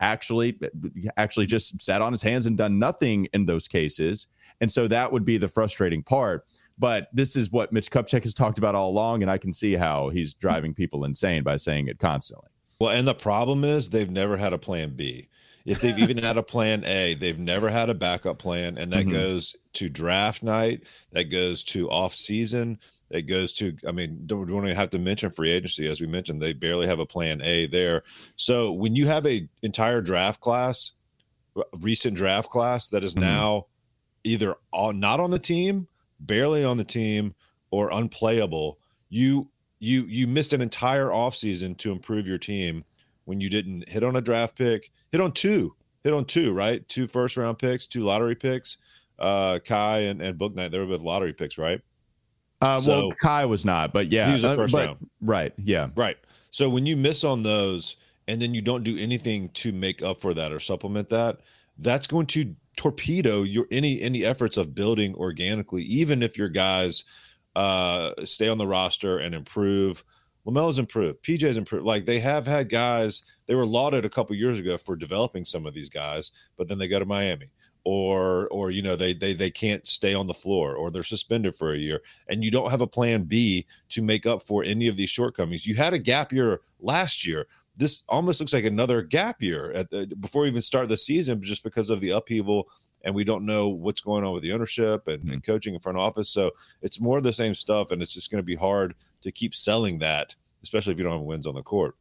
actually 0.00 0.58
actually 1.16 1.46
just 1.46 1.80
sat 1.80 2.00
on 2.00 2.12
his 2.12 2.22
hands 2.22 2.46
and 2.46 2.56
done 2.56 2.78
nothing 2.78 3.26
in 3.32 3.46
those 3.46 3.68
cases. 3.68 4.28
And 4.60 4.70
so 4.70 4.88
that 4.88 5.12
would 5.12 5.24
be 5.24 5.36
the 5.36 5.48
frustrating 5.48 6.02
part. 6.02 6.46
But 6.78 7.08
this 7.12 7.36
is 7.36 7.52
what 7.52 7.72
Mitch 7.72 7.90
Kupchak 7.90 8.22
has 8.22 8.34
talked 8.34 8.58
about 8.58 8.74
all 8.74 8.90
along, 8.90 9.22
and 9.22 9.30
I 9.30 9.38
can 9.38 9.52
see 9.52 9.74
how 9.74 10.08
he's 10.08 10.34
driving 10.34 10.74
people 10.74 11.04
insane 11.04 11.42
by 11.42 11.56
saying 11.56 11.88
it 11.88 11.98
constantly. 11.98 12.48
Well, 12.80 12.90
and 12.90 13.06
the 13.06 13.14
problem 13.14 13.64
is 13.64 13.88
they've 13.88 14.10
never 14.10 14.36
had 14.36 14.52
a 14.52 14.58
plan 14.58 14.90
B. 14.90 15.28
If 15.64 15.80
they've 15.80 15.98
even 15.98 16.18
had 16.18 16.36
a 16.36 16.42
plan 16.42 16.84
A, 16.84 17.14
they've 17.14 17.38
never 17.38 17.70
had 17.70 17.88
a 17.88 17.94
backup 17.94 18.38
plan, 18.38 18.76
and 18.76 18.92
that 18.92 19.06
mm-hmm. 19.06 19.12
goes 19.12 19.56
to 19.74 19.88
draft 19.88 20.42
night, 20.42 20.84
that 21.12 21.24
goes 21.24 21.64
to 21.64 21.90
off 21.90 22.14
season, 22.14 22.78
that 23.10 23.22
goes 23.22 23.54
to. 23.54 23.74
I 23.88 23.92
mean, 23.92 24.24
don't, 24.26 24.46
don't 24.46 24.64
even 24.64 24.76
have 24.76 24.90
to 24.90 24.98
mention 24.98 25.30
free 25.30 25.50
agency, 25.50 25.88
as 25.88 26.00
we 26.02 26.06
mentioned, 26.06 26.42
they 26.42 26.52
barely 26.52 26.86
have 26.86 26.98
a 26.98 27.06
plan 27.06 27.40
A 27.42 27.66
there. 27.66 28.02
So 28.36 28.72
when 28.72 28.94
you 28.94 29.06
have 29.06 29.26
a 29.26 29.48
entire 29.62 30.02
draft 30.02 30.40
class, 30.40 30.92
recent 31.80 32.16
draft 32.16 32.50
class 32.50 32.88
that 32.88 33.02
is 33.02 33.14
mm-hmm. 33.14 33.24
now 33.24 33.66
either 34.22 34.56
all, 34.70 34.92
not 34.92 35.20
on 35.20 35.30
the 35.30 35.38
team 35.38 35.88
barely 36.20 36.64
on 36.64 36.76
the 36.76 36.84
team 36.84 37.34
or 37.70 37.90
unplayable, 37.90 38.78
you 39.08 39.50
you 39.84 40.04
you 40.04 40.26
missed 40.26 40.52
an 40.52 40.62
entire 40.62 41.08
offseason 41.08 41.76
to 41.78 41.92
improve 41.92 42.26
your 42.26 42.38
team 42.38 42.84
when 43.26 43.40
you 43.40 43.50
didn't 43.50 43.88
hit 43.88 44.02
on 44.02 44.16
a 44.16 44.20
draft 44.20 44.56
pick, 44.56 44.90
hit 45.12 45.20
on 45.20 45.32
two, 45.32 45.74
hit 46.02 46.12
on 46.12 46.24
two, 46.24 46.52
right? 46.52 46.88
Two 46.88 47.06
first 47.06 47.36
round 47.36 47.58
picks, 47.58 47.86
two 47.86 48.00
lottery 48.00 48.34
picks. 48.34 48.78
Uh 49.18 49.60
Kai 49.64 50.00
and, 50.00 50.20
and 50.20 50.38
Bouknight, 50.38 50.70
they 50.70 50.78
were 50.78 50.86
both 50.86 51.02
lottery 51.02 51.32
picks, 51.32 51.58
right? 51.58 51.80
Uh, 52.60 52.78
so, 52.78 52.90
well, 52.90 53.12
Kai 53.20 53.44
was 53.44 53.64
not, 53.64 53.92
but 53.92 54.10
yeah, 54.10 54.28
he 54.28 54.32
was 54.32 54.42
the 54.42 54.50
uh, 54.50 54.56
first 54.56 54.72
but, 54.72 54.86
round. 54.86 55.10
Right, 55.20 55.52
yeah, 55.58 55.88
right. 55.96 56.16
So 56.50 56.68
when 56.68 56.86
you 56.86 56.96
miss 56.96 57.22
on 57.22 57.42
those, 57.42 57.96
and 58.26 58.40
then 58.40 58.54
you 58.54 58.62
don't 58.62 58.84
do 58.84 58.96
anything 58.96 59.50
to 59.50 59.72
make 59.72 60.02
up 60.02 60.20
for 60.20 60.32
that 60.34 60.50
or 60.50 60.60
supplement 60.60 61.10
that, 61.10 61.40
that's 61.76 62.06
going 62.06 62.26
to 62.28 62.54
torpedo 62.76 63.42
your 63.42 63.66
any 63.70 64.00
any 64.00 64.24
efforts 64.24 64.56
of 64.56 64.74
building 64.74 65.14
organically, 65.14 65.82
even 65.82 66.22
if 66.22 66.38
your 66.38 66.48
guys 66.48 67.04
uh, 67.56 68.12
stay 68.24 68.48
on 68.48 68.58
the 68.58 68.66
roster 68.66 69.18
and 69.18 69.34
improve. 69.34 70.04
LaMelo's 70.46 70.78
improved, 70.78 71.22
PJ's 71.22 71.56
improved. 71.56 71.86
Like 71.86 72.04
they 72.04 72.20
have 72.20 72.46
had 72.46 72.68
guys, 72.68 73.22
they 73.46 73.54
were 73.54 73.66
lauded 73.66 74.04
a 74.04 74.10
couple 74.10 74.36
years 74.36 74.58
ago 74.58 74.76
for 74.76 74.94
developing 74.94 75.44
some 75.44 75.64
of 75.64 75.72
these 75.72 75.88
guys, 75.88 76.32
but 76.58 76.68
then 76.68 76.78
they 76.78 76.88
go 76.88 76.98
to 76.98 77.06
Miami 77.06 77.50
or 77.86 78.48
or 78.48 78.70
you 78.70 78.80
know 78.80 78.96
they 78.96 79.12
they 79.12 79.34
they 79.34 79.50
can't 79.50 79.86
stay 79.86 80.14
on 80.14 80.26
the 80.26 80.32
floor 80.32 80.74
or 80.74 80.90
they're 80.90 81.02
suspended 81.02 81.54
for 81.54 81.74
a 81.74 81.78
year 81.78 82.00
and 82.28 82.42
you 82.42 82.50
don't 82.50 82.70
have 82.70 82.80
a 82.80 82.86
plan 82.86 83.24
B 83.24 83.66
to 83.90 84.00
make 84.00 84.24
up 84.24 84.42
for 84.42 84.64
any 84.64 84.88
of 84.88 84.96
these 84.96 85.10
shortcomings. 85.10 85.66
You 85.66 85.74
had 85.74 85.92
a 85.92 85.98
gap 85.98 86.32
year 86.32 86.60
last 86.80 87.26
year 87.26 87.46
this 87.76 88.02
almost 88.08 88.40
looks 88.40 88.52
like 88.52 88.64
another 88.64 89.02
gap 89.02 89.42
year 89.42 89.72
at 89.72 89.90
the, 89.90 90.06
before 90.20 90.42
we 90.42 90.48
even 90.48 90.62
start 90.62 90.88
the 90.88 90.96
season, 90.96 91.42
just 91.42 91.64
because 91.64 91.90
of 91.90 92.00
the 92.00 92.10
upheaval 92.10 92.68
and 93.04 93.14
we 93.14 93.22
don't 93.22 93.46
know 93.46 93.68
what's 93.68 94.00
going 94.00 94.24
on 94.24 94.32
with 94.32 94.42
the 94.42 94.52
ownership 94.52 95.06
and, 95.06 95.22
mm-hmm. 95.22 95.32
and 95.32 95.44
coaching 95.44 95.74
in 95.74 95.80
front 95.80 95.98
office. 95.98 96.30
So 96.30 96.50
it's 96.82 97.00
more 97.00 97.18
of 97.18 97.22
the 97.22 97.32
same 97.32 97.54
stuff, 97.54 97.90
and 97.90 98.02
it's 98.02 98.14
just 98.14 98.30
going 98.30 98.40
to 98.40 98.46
be 98.46 98.56
hard 98.56 98.94
to 99.20 99.30
keep 99.30 99.54
selling 99.54 99.98
that, 100.00 100.34
especially 100.62 100.92
if 100.92 100.98
you 100.98 101.04
don't 101.04 101.12
have 101.12 101.22
wins 101.22 101.46
on 101.46 101.54
the 101.54 101.62
court. 101.62 101.96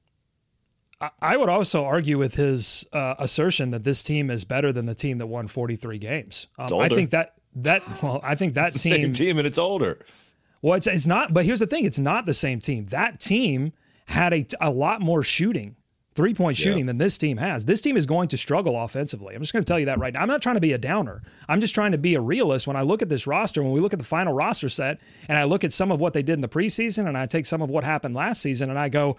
I 1.21 1.35
would 1.35 1.49
also 1.49 1.83
argue 1.83 2.17
with 2.17 2.35
his 2.35 2.85
uh, 2.93 3.15
assertion 3.19 3.71
that 3.71 3.83
this 3.83 4.03
team 4.03 4.29
is 4.29 4.45
better 4.45 4.71
than 4.71 4.85
the 4.85 4.95
team 4.95 5.17
that 5.17 5.27
won 5.27 5.47
43 5.47 5.97
games. 5.97 6.47
Um, 6.57 6.79
I 6.79 6.87
think 6.87 7.09
that 7.09 7.35
that 7.55 7.83
well, 8.01 8.21
I 8.23 8.35
think 8.35 8.53
that 8.55 8.71
team 8.71 8.79
same 8.79 9.13
team 9.13 9.37
and 9.37 9.45
it's 9.45 9.57
older. 9.57 9.99
Well, 10.61 10.75
it's, 10.75 10.87
it's 10.87 11.05
not. 11.05 11.33
But 11.33 11.45
here's 11.45 11.59
the 11.59 11.67
thing: 11.67 11.83
it's 11.83 11.99
not 11.99 12.25
the 12.25 12.33
same 12.33 12.61
team. 12.61 12.85
That 12.85 13.19
team 13.19 13.73
had 14.07 14.33
a, 14.33 14.45
a 14.61 14.69
lot 14.69 15.01
more 15.01 15.23
shooting, 15.23 15.75
three 16.15 16.33
point 16.33 16.57
shooting 16.57 16.79
yeah. 16.79 16.85
than 16.87 16.97
this 16.97 17.17
team 17.17 17.37
has. 17.37 17.65
This 17.65 17.81
team 17.81 17.97
is 17.97 18.05
going 18.05 18.27
to 18.29 18.37
struggle 18.37 18.81
offensively. 18.81 19.35
I'm 19.35 19.41
just 19.41 19.53
going 19.53 19.63
to 19.63 19.67
tell 19.67 19.79
you 19.79 19.85
that 19.87 19.99
right 19.99 20.13
now. 20.13 20.21
I'm 20.21 20.27
not 20.27 20.41
trying 20.41 20.55
to 20.55 20.61
be 20.61 20.73
a 20.73 20.77
downer. 20.77 21.21
I'm 21.47 21.59
just 21.59 21.75
trying 21.75 21.91
to 21.91 21.97
be 21.97 22.15
a 22.15 22.21
realist. 22.21 22.67
When 22.67 22.75
I 22.75 22.81
look 22.81 23.01
at 23.01 23.09
this 23.09 23.27
roster, 23.27 23.61
when 23.63 23.71
we 23.71 23.79
look 23.79 23.93
at 23.93 23.99
the 23.99 24.05
final 24.05 24.33
roster 24.33 24.69
set, 24.69 25.01
and 25.27 25.37
I 25.37 25.43
look 25.43 25.63
at 25.63 25.73
some 25.73 25.91
of 25.91 25.99
what 25.99 26.13
they 26.13 26.23
did 26.23 26.33
in 26.33 26.41
the 26.41 26.47
preseason, 26.47 27.07
and 27.07 27.17
I 27.17 27.25
take 27.25 27.45
some 27.45 27.61
of 27.61 27.69
what 27.69 27.83
happened 27.83 28.15
last 28.15 28.41
season, 28.41 28.69
and 28.69 28.79
I 28.79 28.89
go, 28.89 29.17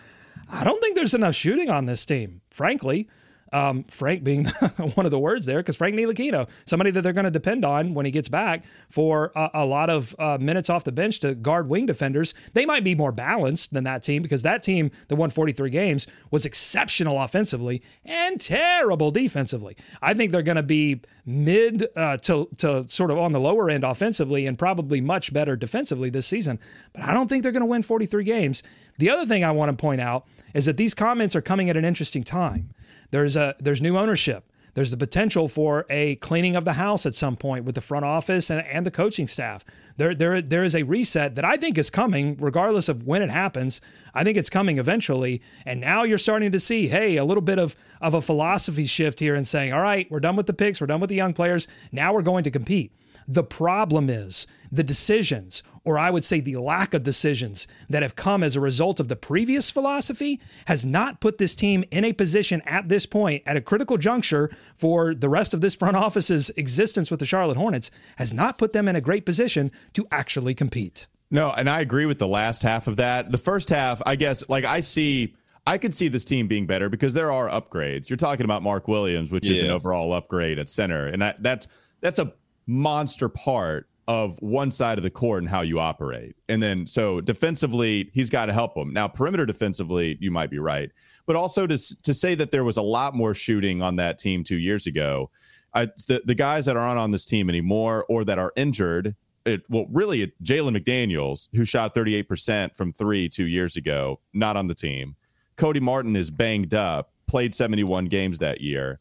I 0.51 0.65
don't 0.65 0.81
think 0.81 0.97
there's 0.97 1.15
enough 1.15 1.35
shooting 1.35 1.71
on 1.71 1.87
this 1.87 2.05
team, 2.05 2.41
frankly. 2.51 3.09
Um, 3.55 3.85
Frank 3.85 4.25
being 4.25 4.47
one 4.95 5.07
of 5.07 5.13
the 5.13 5.19
words 5.19 5.47
there, 5.47 5.61
because 5.61 5.77
Frank 5.77 5.95
Ntilikina, 5.95 6.49
somebody 6.65 6.91
that 6.91 7.03
they're 7.03 7.13
going 7.13 7.25
to 7.25 7.31
depend 7.31 7.65
on 7.65 7.95
when 7.95 8.05
he 8.05 8.11
gets 8.11 8.29
back 8.29 8.65
for 8.89 9.31
a, 9.37 9.51
a 9.55 9.65
lot 9.65 9.91
of 9.91 10.15
uh, 10.19 10.39
minutes 10.41 10.69
off 10.69 10.83
the 10.83 10.93
bench 10.93 11.21
to 11.21 11.35
guard 11.35 11.69
wing 11.69 11.87
defenders. 11.87 12.35
They 12.53 12.67
might 12.67 12.83
be 12.83 12.95
more 12.95 13.13
balanced 13.13 13.73
than 13.73 13.85
that 13.85 14.03
team 14.03 14.23
because 14.23 14.43
that 14.43 14.63
team 14.63 14.91
that 15.09 15.17
won 15.17 15.31
43 15.31 15.71
games 15.71 16.07
was 16.31 16.45
exceptional 16.45 17.21
offensively 17.21 17.83
and 18.05 18.41
terrible 18.41 19.11
defensively. 19.11 19.77
I 20.03 20.15
think 20.15 20.33
they're 20.33 20.43
going 20.43 20.57
to 20.57 20.63
be 20.63 21.03
mid 21.25 21.87
uh, 21.97 22.17
to, 22.19 22.49
to 22.59 22.89
sort 22.89 23.11
of 23.11 23.19
on 23.19 23.33
the 23.33 23.41
lower 23.41 23.71
end 23.71 23.85
offensively 23.85 24.47
and 24.47 24.59
probably 24.59 25.01
much 25.01 25.33
better 25.33 25.57
defensively 25.57 26.11
this 26.11 26.27
season, 26.27 26.59
but 26.93 27.03
I 27.03 27.15
don't 27.15 27.29
think 27.29 27.43
they're 27.43 27.53
going 27.53 27.61
to 27.61 27.67
win 27.67 27.83
43 27.83 28.25
games. 28.25 28.63
The 28.99 29.11
other 29.11 29.27
thing 29.27 29.45
I 29.45 29.51
want 29.51 29.71
to 29.71 29.77
point 29.77 30.01
out 30.01 30.27
is 30.55 30.67
that 30.67 30.77
these 30.77 30.95
comments 30.95 31.35
are 31.35 31.43
coming 31.43 31.71
at 31.71 31.77
an 31.77 31.85
interesting 31.85 32.23
time. 32.23 32.71
There's 33.15 33.37
a 33.37 33.55
there's 33.61 33.81
new 33.81 33.97
ownership. 33.97 34.51
There's 34.75 34.91
the 34.91 34.97
potential 34.97 35.47
for 35.47 35.87
a 35.89 36.17
cleaning 36.17 36.57
of 36.57 36.65
the 36.65 36.73
house 36.73 37.07
at 37.07 37.15
some 37.15 37.37
point 37.37 37.65
with 37.65 37.77
the 37.77 37.81
front 37.81 38.05
office 38.05 38.51
and, 38.51 38.67
and 38.67 38.85
the 38.85 38.91
coaching 38.91 39.29
staff. 39.29 39.65
There, 39.97 40.17
there, 40.17 40.43
there 40.43 40.65
is 40.65 40.75
a 40.75 40.83
reset 40.83 41.37
that 41.37 41.45
I 41.45 41.57
think 41.57 41.79
is 41.79 41.91
coming, 41.91 42.37
regardless 42.41 42.89
of 42.89 43.07
when 43.07 43.23
it 43.23 43.31
happens. 43.31 43.81
I 44.15 44.25
think 44.25 44.37
it's 44.37 44.51
coming 44.51 44.79
eventually. 44.79 45.41
And 45.65 45.81
now 45.81 46.03
you're 46.03 46.19
starting 46.19 46.51
to 46.51 46.59
see, 46.59 46.89
hey, 46.89 47.17
a 47.17 47.25
little 47.25 47.41
bit 47.41 47.61
of, 47.61 47.77
of 48.01 48.15
a 48.15 48.21
philosophy 48.21 48.85
shift 48.85 49.21
here 49.21 49.37
and 49.37 49.47
saying, 49.47 49.73
all 49.73 49.83
right, 49.83 50.11
we're 50.11 50.19
done 50.19 50.35
with 50.35 50.49
the 50.49 50.53
picks, 50.53 50.81
we're 50.81 50.89
done 50.89 50.99
with 50.99 51.11
the 51.11 51.15
young 51.15 51.35
players. 51.35 51.69
Now 51.93 52.13
we're 52.13 52.23
going 52.23 52.43
to 52.43 52.51
compete. 52.51 52.91
The 53.29 53.45
problem 53.45 54.11
is 54.11 54.49
the 54.73 54.83
decisions 54.83 55.63
or 55.85 55.99
I 55.99 56.11
would 56.11 56.25
say 56.25 56.41
the 56.41 56.57
lack 56.57 56.95
of 56.95 57.03
decisions 57.03 57.69
that 57.89 58.03
have 58.03 58.17
come 58.17 58.43
as 58.43 58.57
a 58.57 58.61
result 58.61 59.01
of 59.01 59.09
the 59.09 59.17
previous 59.17 59.71
philosophy, 59.71 60.41
has 60.67 60.85
not 60.85 61.21
put 61.21 61.39
this 61.39 61.55
team 61.55 61.85
in 61.91 62.05
a 62.05 62.13
position 62.13 62.63
at 62.65 62.89
this 62.89 63.07
point, 63.07 63.43
at 63.47 63.57
a 63.57 63.61
critical 63.61 63.99
juncture 63.99 64.51
for 64.75 65.15
the 65.15 65.29
rest 65.29 65.53
of 65.55 65.61
this 65.61 65.75
front 65.75 65.97
office's 65.97 66.51
existence 66.51 67.11
with 67.11 67.21
the 67.21 67.27
Charlotte 67.27 67.57
Hornets, 67.57 67.91
has 68.17 68.33
not 68.33 68.59
put 68.59 68.73
them 68.73 68.89
in 68.89 68.97
a 68.97 69.01
great 69.01 69.27
position 69.27 69.71
to 69.93 70.07
actually 70.11 70.55
compete. 70.55 71.07
No, 71.31 71.51
and 71.51 71.69
I 71.69 71.81
agree 71.81 72.07
with 72.07 72.19
the 72.19 72.29
last 72.29 72.63
half 72.63 72.87
of 72.87 72.97
that. 72.97 73.31
The 73.31 73.39
first 73.39 73.69
half, 73.69 74.01
I 74.07 74.17
guess, 74.17 74.49
like 74.49 74.65
I 74.65 74.81
see. 74.81 75.35
I 75.67 75.79
could 75.79 75.95
see 75.95 76.09
this 76.09 76.27
team 76.27 76.47
being 76.47 76.67
better 76.67 76.91
because 76.91 77.15
there 77.15 77.33
are 77.33 77.49
upgrades. 77.49 78.11
You're 78.11 78.19
talking 78.19 78.45
about 78.45 78.63
Mark 78.63 78.87
Williams, 78.87 79.33
which 79.33 79.47
yeah. 79.47 79.55
is 79.55 79.63
an 79.63 79.71
overall 79.71 80.13
upgrade 80.13 80.59
at 80.59 80.69
center, 80.69 81.07
and 81.07 81.23
that, 81.23 81.43
that's 81.43 81.69
that's 82.03 82.19
a 82.19 82.35
monster 82.67 83.31
part 83.31 83.89
of 84.07 84.37
one 84.41 84.71
side 84.71 84.99
of 84.99 85.05
the 85.05 85.11
court 85.11 85.43
and 85.43 85.49
how 85.49 85.63
you 85.63 85.79
operate. 85.79 86.37
And 86.49 86.63
then 86.63 86.87
so 86.87 87.21
defensively, 87.21 88.11
he's 88.13 88.31
got 88.31 88.47
to 88.47 88.53
help 88.53 88.75
them. 88.75 88.93
Now, 88.93 89.09
perimeter 89.09 89.47
defensively, 89.47 90.19
you 90.21 90.31
might 90.31 90.51
be 90.51 90.59
right. 90.59 90.91
But 91.27 91.37
also 91.37 91.67
to, 91.67 91.79
to 92.03 92.13
say 92.15 92.35
that 92.35 92.51
there 92.51 92.65
was 92.65 92.77
a 92.77 92.83
lot 92.83 93.15
more 93.15 93.35
shooting 93.35 93.83
on 93.83 93.97
that 93.97 94.19
team 94.19 94.45
two 94.45 94.59
years 94.59 94.87
ago, 94.87 95.31
I, 95.73 95.87
the, 96.07 96.23
the 96.25 96.35
guys 96.35 96.67
that 96.67 96.77
aren't 96.77 96.99
on 96.99 97.11
this 97.11 97.25
team 97.25 97.49
anymore 97.49 98.05
or 98.09 98.25
that 98.25 98.39
are 98.39 98.53
injured, 98.57 99.17
it, 99.47 99.63
well, 99.69 99.87
really, 99.91 100.33
Jalen 100.43 100.77
McDaniels, 100.77 101.49
who 101.55 101.65
shot 101.65 101.95
38% 101.95 102.77
from 102.77 102.93
three 102.93 103.29
two 103.29 103.47
years 103.47 103.77
ago, 103.77 104.21
not 104.33 104.57
on 104.57 104.69
the 104.69 104.75
team. 104.75 105.17
Cody 105.57 105.81
Martin 105.81 106.17
is 106.17 106.31
banged 106.31 106.75
up, 106.75 107.13
played 107.27 107.55
71 107.55 108.07
games 108.07 108.39
that 108.39 108.61
year. 108.61 109.01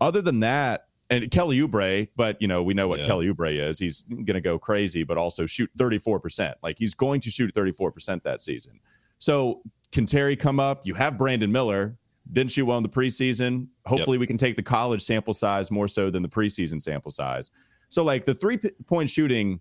Other 0.00 0.22
than 0.22 0.40
that, 0.40 0.86
and 1.12 1.30
Kelly 1.30 1.60
Oubre, 1.60 2.08
but 2.16 2.40
you 2.40 2.48
know, 2.48 2.62
we 2.62 2.74
know 2.74 2.88
what 2.88 3.00
yeah. 3.00 3.06
Kelly 3.06 3.32
Oubre 3.32 3.56
is. 3.56 3.78
He's 3.78 4.02
going 4.02 4.26
to 4.26 4.40
go 4.40 4.58
crazy, 4.58 5.04
but 5.04 5.18
also 5.18 5.46
shoot 5.46 5.70
34%. 5.76 6.54
Like 6.62 6.78
he's 6.78 6.94
going 6.94 7.20
to 7.20 7.30
shoot 7.30 7.54
34% 7.54 8.22
that 8.22 8.40
season. 8.40 8.80
So 9.18 9.62
can 9.92 10.06
Terry 10.06 10.36
come 10.36 10.58
up? 10.58 10.80
You 10.84 10.94
have 10.94 11.18
Brandon 11.18 11.52
Miller. 11.52 11.96
Didn't 12.32 12.52
shoot 12.52 12.66
well 12.66 12.78
in 12.78 12.82
the 12.82 12.88
preseason. 12.88 13.68
Hopefully, 13.84 14.16
yep. 14.16 14.20
we 14.20 14.26
can 14.26 14.38
take 14.38 14.56
the 14.56 14.62
college 14.62 15.02
sample 15.02 15.34
size 15.34 15.70
more 15.70 15.88
so 15.88 16.08
than 16.08 16.22
the 16.22 16.28
preseason 16.28 16.80
sample 16.80 17.10
size. 17.10 17.50
So, 17.88 18.02
like 18.04 18.24
the 18.24 18.34
three 18.34 18.58
point 18.86 19.10
shooting, 19.10 19.60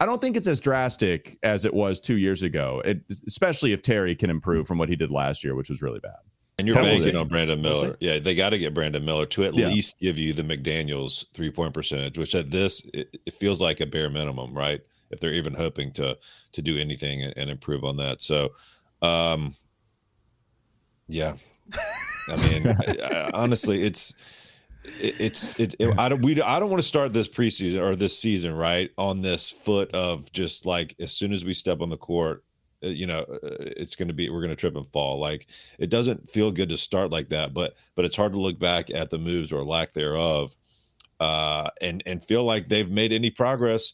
I 0.00 0.06
don't 0.06 0.20
think 0.20 0.36
it's 0.36 0.46
as 0.46 0.60
drastic 0.60 1.38
as 1.42 1.64
it 1.64 1.72
was 1.72 1.98
two 1.98 2.18
years 2.18 2.42
ago, 2.42 2.82
it, 2.84 3.00
especially 3.26 3.72
if 3.72 3.80
Terry 3.80 4.14
can 4.14 4.28
improve 4.28 4.66
from 4.66 4.78
what 4.78 4.88
he 4.88 4.96
did 4.96 5.10
last 5.10 5.42
year, 5.42 5.54
which 5.54 5.70
was 5.70 5.82
really 5.82 5.98
bad. 5.98 6.20
And 6.58 6.68
you're 6.68 6.76
banking 6.76 7.16
on 7.16 7.26
Brandon 7.26 7.60
Miller. 7.60 7.96
Yeah, 7.98 8.20
they 8.20 8.36
got 8.36 8.50
to 8.50 8.58
get 8.58 8.74
Brandon 8.74 9.04
Miller 9.04 9.26
to 9.26 9.44
at 9.44 9.56
yeah. 9.56 9.66
least 9.66 9.98
give 9.98 10.16
you 10.18 10.32
the 10.32 10.44
McDaniels 10.44 11.26
three 11.34 11.50
point 11.50 11.74
percentage, 11.74 12.16
which 12.16 12.34
at 12.34 12.50
this 12.50 12.84
it, 12.94 13.16
it, 13.26 13.34
feels 13.34 13.60
like 13.60 13.80
a 13.80 13.86
bare 13.86 14.08
minimum, 14.08 14.54
right? 14.54 14.80
If 15.10 15.18
they're 15.18 15.34
even 15.34 15.54
hoping 15.54 15.90
to 15.92 16.16
to 16.52 16.62
do 16.62 16.78
anything 16.78 17.22
and, 17.24 17.34
and 17.36 17.50
improve 17.50 17.84
on 17.84 17.96
that. 17.96 18.22
So, 18.22 18.52
um, 19.02 19.56
yeah, 21.08 21.34
I 22.28 22.36
mean, 22.48 22.66
I, 22.86 22.98
I, 23.02 23.30
honestly, 23.34 23.82
it's 23.82 24.14
it, 24.84 25.20
it's 25.20 25.58
it, 25.58 25.74
it, 25.80 25.98
I 25.98 26.08
don't 26.08 26.22
we 26.22 26.40
I 26.40 26.60
don't 26.60 26.70
want 26.70 26.82
to 26.82 26.88
start 26.88 27.12
this 27.12 27.28
preseason 27.28 27.82
or 27.82 27.96
this 27.96 28.16
season 28.16 28.54
right 28.54 28.90
on 28.96 29.22
this 29.22 29.50
foot 29.50 29.90
of 29.92 30.30
just 30.30 30.66
like 30.66 30.94
as 31.00 31.12
soon 31.12 31.32
as 31.32 31.44
we 31.44 31.52
step 31.52 31.80
on 31.80 31.90
the 31.90 31.96
court 31.96 32.44
you 32.88 33.06
know, 33.06 33.20
uh, 33.20 33.38
it's 33.60 33.96
going 33.96 34.08
to 34.08 34.14
be 34.14 34.30
we're 34.30 34.40
going 34.40 34.50
to 34.50 34.56
trip 34.56 34.76
and 34.76 34.86
fall. 34.88 35.18
Like 35.18 35.46
it 35.78 35.90
doesn't 35.90 36.28
feel 36.28 36.50
good 36.50 36.68
to 36.68 36.76
start 36.76 37.10
like 37.10 37.28
that, 37.30 37.54
but 37.54 37.74
but 37.94 38.04
it's 38.04 38.16
hard 38.16 38.32
to 38.32 38.40
look 38.40 38.58
back 38.58 38.90
at 38.90 39.10
the 39.10 39.18
moves 39.18 39.52
or 39.52 39.64
lack 39.64 39.92
thereof, 39.92 40.54
uh, 41.20 41.70
and 41.80 42.02
and 42.06 42.24
feel 42.24 42.44
like 42.44 42.66
they've 42.66 42.90
made 42.90 43.12
any 43.12 43.30
progress 43.30 43.92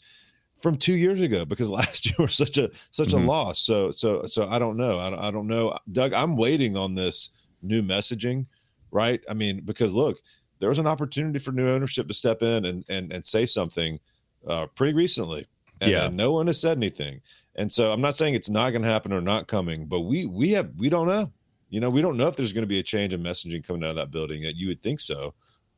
from 0.60 0.76
two 0.76 0.94
years 0.94 1.20
ago 1.20 1.44
because 1.44 1.70
last 1.80 2.06
year 2.06 2.16
was 2.18 2.34
such 2.34 2.58
a 2.58 2.70
such 2.90 3.08
mm-hmm. 3.08 3.24
a 3.24 3.30
loss. 3.30 3.60
So 3.60 3.90
so 3.90 4.24
so 4.24 4.48
I 4.48 4.58
don't 4.58 4.76
know. 4.76 4.98
I 4.98 5.10
don't, 5.10 5.18
I 5.18 5.30
don't 5.30 5.46
know, 5.46 5.76
Doug. 5.90 6.12
I'm 6.12 6.36
waiting 6.36 6.76
on 6.76 6.94
this 6.94 7.30
new 7.62 7.82
messaging, 7.82 8.46
right? 8.90 9.22
I 9.28 9.34
mean, 9.34 9.62
because 9.64 9.94
look, 9.94 10.18
there 10.58 10.68
was 10.68 10.78
an 10.78 10.86
opportunity 10.86 11.38
for 11.38 11.52
new 11.52 11.68
ownership 11.68 12.08
to 12.08 12.14
step 12.14 12.42
in 12.42 12.64
and 12.64 12.84
and 12.88 13.12
and 13.12 13.24
say 13.24 13.46
something 13.46 13.98
uh, 14.46 14.66
pretty 14.66 14.94
recently, 14.94 15.46
and, 15.80 15.90
yeah. 15.90 16.06
and 16.06 16.16
no 16.16 16.32
one 16.32 16.46
has 16.46 16.60
said 16.60 16.76
anything. 16.76 17.20
And 17.56 17.72
so 17.72 17.92
I'm 17.92 18.00
not 18.00 18.16
saying 18.16 18.34
it's 18.34 18.50
not 18.50 18.70
going 18.70 18.82
to 18.82 18.88
happen 18.88 19.12
or 19.12 19.20
not 19.20 19.48
coming, 19.48 19.86
but 19.86 20.00
we 20.00 20.24
we 20.26 20.50
have 20.50 20.70
we 20.76 20.88
don't 20.88 21.08
know. 21.08 21.32
You 21.68 21.80
know, 21.80 21.90
we 21.90 22.02
don't 22.02 22.16
know 22.16 22.26
if 22.26 22.36
there's 22.36 22.52
going 22.52 22.62
to 22.62 22.68
be 22.68 22.80
a 22.80 22.82
change 22.82 23.14
in 23.14 23.22
messaging 23.22 23.64
coming 23.64 23.84
out 23.84 23.90
of 23.90 23.96
that 23.96 24.10
building. 24.10 24.42
That 24.42 24.56
you 24.56 24.68
would 24.68 24.80
think 24.80 25.00
so, 25.00 25.34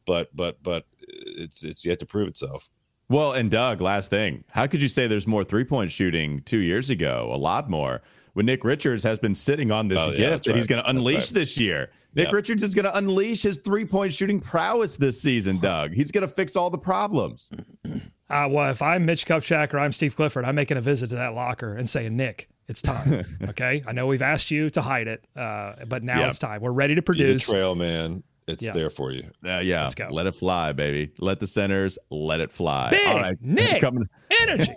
but 0.07 0.35
but 0.35 0.63
but 0.63 0.87
it's 0.99 1.63
it's 1.63 1.85
yet 1.85 1.99
to 2.01 2.07
prove 2.07 2.29
itself. 2.29 2.71
Well, 3.09 3.33
and 3.33 3.51
Doug, 3.51 3.81
last 3.81 4.09
thing, 4.09 4.45
how 4.53 4.67
could 4.67 4.81
you 4.81 4.89
say 4.89 5.07
there's 5.07 5.27
more 5.27 5.45
three 5.45 5.65
point 5.65 5.91
shooting 5.91 6.41
two 6.43 6.59
years 6.59 6.91
ago? 6.91 7.31
A 7.33 7.37
lot 7.37 7.69
more. 7.69 8.03
When 8.35 8.47
Nick 8.47 8.65
Richards 8.65 9.05
has 9.05 9.19
been 9.19 9.35
sitting 9.35 9.71
on 9.71 9.89
this 9.89 10.07
oh, 10.09 10.13
yeah, 10.13 10.31
gift 10.31 10.45
that 10.45 10.53
right. 10.53 10.57
he's 10.57 10.67
going 10.67 10.83
to 10.83 10.89
unleash 10.89 11.31
right. 11.31 11.41
this 11.41 11.59
year. 11.59 11.91
Nick 12.15 12.27
yep. 12.29 12.35
Richards 12.35 12.63
is 12.63 12.75
going 12.75 12.87
to 12.87 12.97
unleash 12.97 13.43
his 13.43 13.59
three 13.59 13.85
point 13.85 14.15
shooting 14.15 14.41
prowess 14.41 14.97
this 14.97 15.21
season, 15.21 15.59
Doug. 15.59 15.93
He's 15.93 16.11
going 16.11 16.27
to 16.27 16.33
fix 16.33 16.57
all 16.57 16.71
the 16.71 16.79
problems. 16.79 17.51
Uh, 18.33 18.49
well, 18.49 18.71
if 18.71 18.81
I'm 18.81 19.05
Mitch 19.05 19.27
Kupchak 19.27 19.75
or 19.75 19.79
I'm 19.79 19.93
Steve 19.93 20.17
Clifford, 20.17 20.47
I'm 20.47 20.55
making 20.55 20.79
a 20.79 20.81
visit 20.81 21.11
to 21.11 21.17
that 21.17 21.35
locker 21.35 21.75
and 21.75 21.89
saying, 21.89 22.17
Nick, 22.17 22.49
it's 22.67 22.81
time. 22.81 23.27
okay. 23.51 23.83
I 23.87 23.93
know 23.93 24.07
we've 24.07 24.23
asked 24.23 24.51
you 24.51 24.71
to 24.71 24.81
hide 24.81 25.07
it, 25.07 25.27
uh, 25.37 25.75
but 25.87 26.03
now 26.03 26.21
yep. 26.21 26.31
it's 26.31 26.39
time. 26.39 26.63
We're 26.63 26.73
ready 26.73 26.95
to 26.95 27.03
produce. 27.03 27.47
the 27.47 27.53
trail 27.53 27.75
man. 27.75 28.23
It's 28.49 28.65
yeah. 28.65 28.73
there 28.73 28.89
for 28.89 29.13
you. 29.13 29.25
Uh, 29.45 29.61
yeah. 29.63 29.83
Let's 29.83 29.95
go. 29.95 30.09
Let 30.11 30.27
it 30.27 30.35
fly, 30.35 30.73
baby. 30.73 31.13
Let 31.19 31.41
the 31.41 31.47
centers 31.47 31.99
let 32.11 32.41
it 32.41 32.51
fly. 32.51 32.91
Big 32.91 33.07
All 33.07 33.17
right. 33.17 33.37
Nick. 33.43 33.83
Coming, 33.83 34.09
energy. 34.41 34.73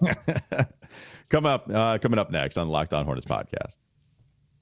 Come 1.29 1.45
up, 1.45 1.69
uh, 1.73 1.97
coming 1.97 2.19
up 2.19 2.29
next 2.29 2.57
on 2.57 2.67
the 2.67 2.73
Locked 2.73 2.93
On 2.93 3.05
Hornets 3.05 3.25
podcast. 3.25 3.77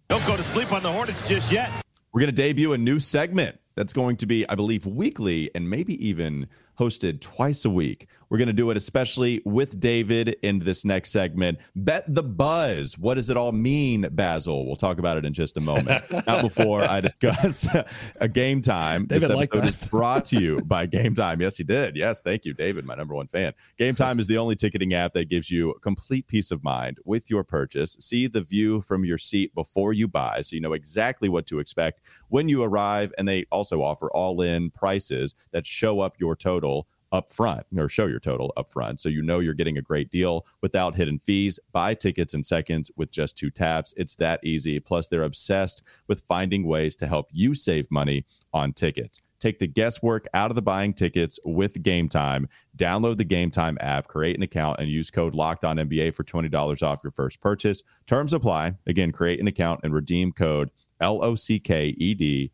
Don't 0.08 0.26
go 0.26 0.38
to 0.38 0.44
sleep 0.44 0.72
on 0.72 0.84
the 0.84 0.92
Hornets 0.92 1.28
just 1.28 1.52
yet. 1.52 1.70
We're 2.14 2.22
going 2.22 2.34
to 2.34 2.42
debut 2.42 2.74
a 2.74 2.78
new 2.78 3.00
segment 3.00 3.60
that's 3.76 3.92
going 3.92 4.18
to 4.18 4.26
be, 4.26 4.48
I 4.48 4.56
believe, 4.56 4.86
weekly 4.86 5.50
and 5.56 5.70
maybe 5.70 6.08
even 6.08 6.48
hosted 6.80 7.22
twice 7.22 7.66
a 7.66 7.70
week. 7.70 8.08
We're 8.34 8.40
going 8.40 8.48
to 8.48 8.54
do 8.54 8.72
it 8.72 8.78
especially 8.78 9.44
with 9.46 9.80
David 9.80 10.38
in 10.42 10.58
this 10.58 10.84
next 10.84 11.12
segment. 11.12 11.60
Bet 11.76 12.04
the 12.08 12.24
buzz. 12.24 12.98
What 12.98 13.14
does 13.14 13.30
it 13.30 13.38
all 13.38 13.52
mean, 13.52 14.08
Basil? 14.10 14.66
We'll 14.66 14.76
talk 14.76 14.98
about 14.98 15.18
it 15.18 15.26
in 15.26 15.34
just 15.34 15.56
a 15.56 15.62
moment. 15.62 16.04
Not 16.26 16.42
before 16.42 16.82
I 16.82 17.00
discuss 17.00 17.70
a 18.16 18.28
game 18.28 18.60
time. 18.60 19.06
David 19.06 19.22
this 19.22 19.30
episode 19.30 19.66
is 19.66 19.76
brought 19.76 20.26
to 20.26 20.42
you 20.42 20.62
by 20.66 20.88
Game 20.88 21.14
Time. 21.14 21.42
Yes, 21.42 21.58
he 21.58 21.64
did. 21.64 21.96
Yes, 21.96 22.24
thank 22.24 22.44
you, 22.44 22.56
David, 22.56 22.86
my 22.86 22.96
number 22.96 23.14
one 23.14 23.28
fan. 23.28 23.54
Game 23.78 23.94
Time 23.94 24.20
is 24.20 24.26
the 24.26 24.40
only 24.40 24.56
ticketing 24.56 24.96
app 24.96 25.14
that 25.14 25.30
gives 25.30 25.52
you 25.52 25.76
complete 25.84 26.26
peace 26.26 26.50
of 26.50 26.64
mind 26.64 26.98
with 27.06 27.30
your 27.30 27.44
purchase. 27.44 27.96
See 28.00 28.26
the 28.26 28.42
view 28.42 28.82
from 28.82 29.06
your 29.06 29.20
seat 29.20 29.54
before 29.54 29.94
you 29.94 30.08
buy, 30.08 30.42
so 30.42 30.56
you 30.56 30.60
know 30.60 30.74
exactly 30.74 31.30
what 31.30 31.46
to 31.46 31.60
expect 31.60 32.02
when 32.30 32.50
you 32.50 32.64
arrive. 32.64 33.14
And 33.16 33.28
they 33.28 33.46
also 33.52 33.84
offer 33.84 34.10
all 34.10 34.42
in 34.42 34.72
prices 34.72 35.36
that 35.52 35.68
show 35.68 36.00
up 36.00 36.16
your 36.18 36.36
total 36.36 36.88
up 37.14 37.30
front 37.30 37.66
or 37.78 37.88
show 37.88 38.08
your 38.08 38.20
total 38.20 38.52
up 38.58 38.70
front 38.70 39.00
so 39.00 39.08
you 39.08 39.22
know 39.22 39.40
you're 39.40 39.54
getting 39.54 39.78
a 39.78 39.82
great 39.82 40.10
deal 40.10 40.46
without 40.62 40.96
hidden 40.96 41.20
fees. 41.20 41.60
Buy 41.72 41.94
tickets 41.94 42.34
in 42.34 42.44
seconds 42.44 42.92
with 42.98 43.12
just 43.12 43.38
two 43.38 43.52
taps. 43.52 43.94
It's 43.96 44.16
that 44.16 44.40
easy. 44.44 44.80
Plus 44.80 45.08
they're 45.08 45.24
obsessed 45.24 45.84
with 46.08 46.24
finding 46.28 46.66
ways 46.66 46.96
to 46.98 47.08
help 47.08 47.30
you 47.32 47.54
save 47.54 47.90
money 47.92 48.26
on 48.52 48.74
tickets. 48.74 49.22
Take 49.40 49.60
the 49.60 49.68
guesswork 49.68 50.26
out 50.34 50.50
of 50.52 50.56
the 50.56 50.62
buying 50.62 50.94
tickets 50.94 51.38
with 51.44 51.84
game 51.84 52.10
time. 52.10 52.48
Download 52.78 53.18
the 53.18 53.26
game 53.26 53.52
time 53.52 53.78
app 53.80 54.08
create 54.08 54.36
an 54.38 54.44
account 54.44 54.80
and 54.80 54.90
use 54.90 55.12
code 55.12 55.36
locked 55.36 55.64
on 55.64 55.78
nba 55.78 56.16
for 56.16 56.24
$20 56.24 56.82
off 56.82 57.04
your 57.04 57.12
first 57.12 57.42
purchase. 57.42 57.84
Terms 58.08 58.34
apply. 58.34 58.74
Again 58.88 59.12
create 59.12 59.40
an 59.40 59.48
account 59.48 59.82
and 59.84 59.94
redeem 59.94 60.32
code 60.32 60.72
l-o-c-k-e-d-o-n 61.00 62.52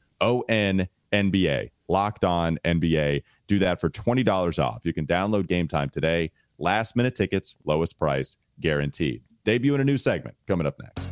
nba 1.14 1.70
locked 1.90 2.24
on 2.24 2.58
NBA. 2.64 3.24
Do 3.48 3.60
that 3.60 3.82
for 3.82 3.90
$20 3.90 4.64
off. 4.64 4.86
You 4.86 4.94
can 4.94 5.06
download 5.06 5.48
game 5.48 5.68
time 5.68 5.90
today. 5.90 6.32
Last 6.58 6.96
minute 6.96 7.16
tickets, 7.16 7.58
lowest 7.66 7.98
price 7.98 8.38
guaranteed. 8.60 9.24
Debuting 9.46 9.82
a 9.82 9.86
new 9.86 9.98
segment 9.98 10.36
coming 10.48 10.68
up 10.68 10.80
next. 10.80 11.10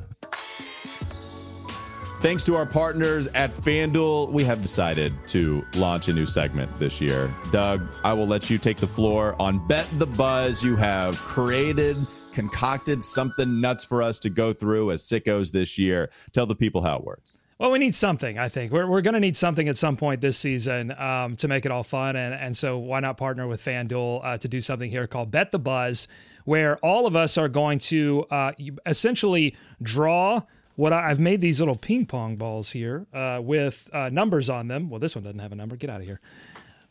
Thanks 2.19 2.43
to 2.45 2.55
our 2.55 2.65
partners 2.65 3.27
at 3.27 3.51
FanDuel, 3.51 4.31
we 4.31 4.43
have 4.43 4.59
decided 4.59 5.13
to 5.27 5.63
launch 5.75 6.07
a 6.07 6.13
new 6.13 6.25
segment 6.25 6.67
this 6.79 6.99
year. 6.99 7.31
Doug, 7.51 7.87
I 8.03 8.11
will 8.13 8.25
let 8.25 8.49
you 8.49 8.57
take 8.57 8.77
the 8.77 8.87
floor 8.87 9.35
on 9.39 9.65
Bet 9.67 9.87
the 9.93 10.07
Buzz. 10.07 10.63
You 10.63 10.75
have 10.77 11.15
created, 11.17 11.95
concocted 12.31 13.03
something 13.03 13.61
nuts 13.61 13.85
for 13.85 14.01
us 14.01 14.17
to 14.19 14.31
go 14.31 14.51
through 14.51 14.91
as 14.91 15.03
sickos 15.03 15.51
this 15.51 15.77
year. 15.77 16.09
Tell 16.33 16.47
the 16.47 16.55
people 16.55 16.81
how 16.81 16.97
it 16.97 17.03
works. 17.03 17.37
Well, 17.59 17.71
we 17.71 17.79
need 17.79 17.95
something. 17.95 18.37
I 18.37 18.49
think 18.49 18.71
we're, 18.71 18.85
we're 18.85 19.01
going 19.01 19.15
to 19.15 19.19
need 19.19 19.35
something 19.35 19.67
at 19.67 19.77
some 19.77 19.97
point 19.97 20.21
this 20.21 20.37
season 20.37 20.91
um, 20.91 21.35
to 21.37 21.47
make 21.47 21.65
it 21.65 21.71
all 21.71 21.83
fun, 21.83 22.15
and 22.15 22.35
and 22.35 22.55
so 22.55 22.77
why 22.77 22.99
not 22.99 23.17
partner 23.17 23.47
with 23.47 23.61
FanDuel 23.61 24.21
uh, 24.23 24.37
to 24.37 24.47
do 24.47 24.61
something 24.61 24.91
here 24.91 25.07
called 25.07 25.31
Bet 25.31 25.49
the 25.49 25.57
Buzz, 25.57 26.07
where 26.45 26.77
all 26.77 27.07
of 27.07 27.15
us 27.15 27.35
are 27.35 27.49
going 27.49 27.79
to 27.79 28.25
uh, 28.29 28.51
essentially 28.85 29.55
draw 29.81 30.41
what 30.75 30.93
I, 30.93 31.07
have 31.07 31.19
made 31.19 31.41
these 31.41 31.59
little 31.59 31.75
ping 31.75 32.05
pong 32.05 32.35
balls 32.35 32.71
here 32.71 33.07
uh, 33.11 33.41
with 33.43 33.89
uh, 33.91 34.09
numbers 34.09 34.51
on 34.51 34.67
them. 34.67 34.91
Well, 34.91 34.99
this 34.99 35.15
one 35.15 35.23
doesn't 35.23 35.39
have 35.39 35.51
a 35.51 35.55
number. 35.55 35.75
Get 35.75 35.89
out 35.89 36.01
of 36.01 36.05
here. 36.05 36.21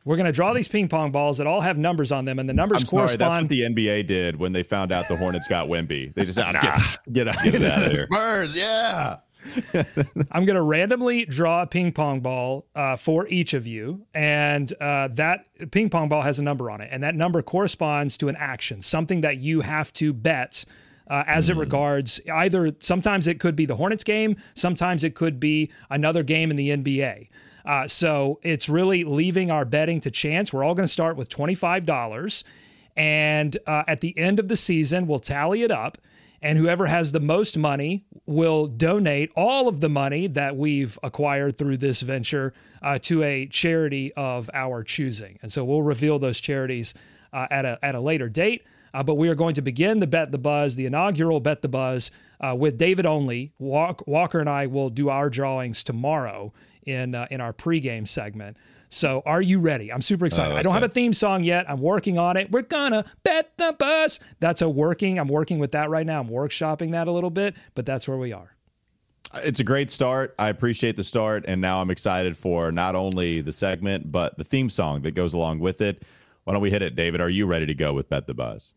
We're 0.04 0.16
going 0.16 0.26
to 0.26 0.32
draw 0.32 0.52
these 0.52 0.68
ping 0.68 0.88
pong 0.88 1.12
balls 1.12 1.38
that 1.38 1.46
all 1.46 1.60
have 1.60 1.78
numbers 1.78 2.10
on 2.10 2.24
them, 2.24 2.40
and 2.40 2.48
the 2.48 2.54
numbers 2.54 2.82
I'm 2.82 2.98
correspond. 2.98 3.20
Sorry, 3.20 3.30
that's 3.30 3.42
what 3.44 3.48
the 3.48 3.60
NBA 3.60 4.08
did 4.08 4.36
when 4.36 4.52
they 4.52 4.64
found 4.64 4.90
out 4.90 5.06
the 5.08 5.16
Hornets 5.16 5.46
got 5.46 5.68
Wemby. 5.68 6.12
They 6.14 6.24
just 6.24 6.38
ah, 6.40 6.50
get, 6.52 6.62
get, 7.12 7.28
out, 7.28 7.42
get 7.44 7.62
out 7.62 7.84
of 7.84 7.92
here. 7.92 8.06
Spurs, 8.10 8.56
yeah. 8.56 9.18
I'm 10.30 10.44
going 10.44 10.56
to 10.56 10.62
randomly 10.62 11.24
draw 11.24 11.62
a 11.62 11.66
ping 11.66 11.92
pong 11.92 12.20
ball 12.20 12.66
uh, 12.74 12.96
for 12.96 13.26
each 13.28 13.54
of 13.54 13.66
you, 13.66 14.06
and 14.14 14.72
uh, 14.80 15.08
that 15.12 15.46
ping 15.70 15.90
pong 15.90 16.08
ball 16.08 16.22
has 16.22 16.38
a 16.38 16.44
number 16.44 16.70
on 16.70 16.80
it, 16.80 16.88
and 16.92 17.02
that 17.02 17.14
number 17.14 17.42
corresponds 17.42 18.16
to 18.18 18.28
an 18.28 18.36
action, 18.36 18.80
something 18.80 19.20
that 19.22 19.38
you 19.38 19.60
have 19.62 19.92
to 19.94 20.12
bet. 20.12 20.64
Uh, 21.08 21.22
as 21.28 21.46
mm. 21.46 21.50
it 21.50 21.54
hmm. 21.54 21.60
regards 21.60 22.20
either 22.34 22.74
sometimes 22.80 23.28
it 23.28 23.38
could 23.38 23.54
be 23.54 23.64
the 23.64 23.76
Hornets 23.76 24.02
game, 24.02 24.34
sometimes 24.54 25.04
it 25.04 25.14
could 25.14 25.38
be 25.38 25.70
another 25.88 26.24
game 26.24 26.50
in 26.50 26.56
the 26.56 26.70
NBA. 26.70 27.28
Uh, 27.64 27.86
so 27.86 28.40
it's 28.42 28.68
really 28.68 29.04
leaving 29.04 29.48
our 29.48 29.64
betting 29.64 30.00
to 30.00 30.10
chance. 30.10 30.52
We're 30.52 30.64
all 30.64 30.74
going 30.74 30.86
to 30.86 30.92
start 30.92 31.16
with 31.16 31.28
$25. 31.28 32.44
And 32.96 33.56
uh, 33.66 33.84
at 33.86 34.00
the 34.00 34.16
end 34.18 34.38
of 34.38 34.48
the 34.48 34.56
season, 34.56 35.06
we'll 35.06 35.18
tally 35.18 35.62
it 35.62 35.70
up 35.70 35.98
and 36.42 36.58
whoever 36.58 36.86
has 36.86 37.12
the 37.12 37.20
most 37.20 37.58
money 37.58 38.04
will 38.26 38.66
donate 38.66 39.30
all 39.36 39.68
of 39.68 39.80
the 39.80 39.88
money 39.88 40.26
that 40.26 40.56
we've 40.56 40.98
acquired 41.02 41.56
through 41.56 41.76
this 41.76 42.02
venture 42.02 42.52
uh, 42.82 42.98
to 42.98 43.22
a 43.22 43.46
charity 43.46 44.12
of 44.14 44.50
our 44.52 44.82
choosing. 44.82 45.38
And 45.42 45.52
so 45.52 45.64
we'll 45.64 45.82
reveal 45.82 46.18
those 46.18 46.40
charities 46.40 46.94
uh, 47.32 47.46
at, 47.50 47.64
a, 47.64 47.78
at 47.82 47.94
a 47.94 48.00
later 48.00 48.28
date. 48.28 48.66
Uh, 48.94 49.02
but 49.02 49.14
we 49.16 49.28
are 49.28 49.34
going 49.34 49.54
to 49.54 49.62
begin 49.62 50.00
the 50.00 50.06
Bet 50.06 50.32
the 50.32 50.38
Buzz, 50.38 50.76
the 50.76 50.86
inaugural 50.86 51.40
Bet 51.40 51.60
the 51.60 51.68
Buzz, 51.68 52.10
uh, 52.40 52.54
with 52.58 52.78
David 52.78 53.06
only. 53.06 53.52
Walk, 53.58 54.06
Walker 54.06 54.40
and 54.40 54.48
I 54.48 54.66
will 54.66 54.90
do 54.90 55.08
our 55.08 55.30
drawings 55.30 55.82
tomorrow 55.82 56.52
in 56.84 57.14
uh, 57.14 57.26
in 57.30 57.40
our 57.40 57.52
pregame 57.52 58.06
segment. 58.06 58.56
So 58.88 59.22
are 59.26 59.42
you 59.42 59.58
ready? 59.58 59.92
I'm 59.92 60.00
super 60.00 60.26
excited. 60.26 60.48
Oh, 60.48 60.52
okay. 60.52 60.60
I 60.60 60.62
don't 60.62 60.74
have 60.74 60.82
a 60.82 60.88
theme 60.88 61.12
song 61.12 61.44
yet. 61.44 61.68
I'm 61.68 61.80
working 61.80 62.18
on 62.18 62.36
it. 62.36 62.50
We're 62.50 62.62
gonna 62.62 63.04
bet 63.24 63.56
the 63.56 63.74
bus. 63.78 64.20
That's 64.40 64.62
a 64.62 64.68
working. 64.68 65.18
I'm 65.18 65.28
working 65.28 65.58
with 65.58 65.72
that 65.72 65.90
right 65.90 66.06
now. 66.06 66.20
I'm 66.20 66.28
workshopping 66.28 66.92
that 66.92 67.08
a 67.08 67.12
little 67.12 67.30
bit, 67.30 67.56
but 67.74 67.84
that's 67.84 68.08
where 68.08 68.18
we 68.18 68.32
are. 68.32 68.52
It's 69.34 69.60
a 69.60 69.64
great 69.64 69.90
start. 69.90 70.34
I 70.38 70.48
appreciate 70.48 70.96
the 70.96 71.04
start, 71.04 71.44
and 71.48 71.60
now 71.60 71.80
I'm 71.80 71.90
excited 71.90 72.36
for 72.36 72.70
not 72.70 72.94
only 72.94 73.40
the 73.40 73.52
segment 73.52 74.12
but 74.12 74.38
the 74.38 74.44
theme 74.44 74.70
song 74.70 75.02
that 75.02 75.12
goes 75.12 75.34
along 75.34 75.58
with 75.58 75.80
it. 75.80 76.02
Why 76.44 76.52
don't 76.52 76.62
we 76.62 76.70
hit 76.70 76.82
it, 76.82 76.94
David? 76.94 77.20
Are 77.20 77.28
you 77.28 77.44
ready 77.44 77.66
to 77.66 77.74
go 77.74 77.92
with 77.92 78.08
Bet 78.08 78.28
the 78.28 78.34
Buzz? 78.34 78.72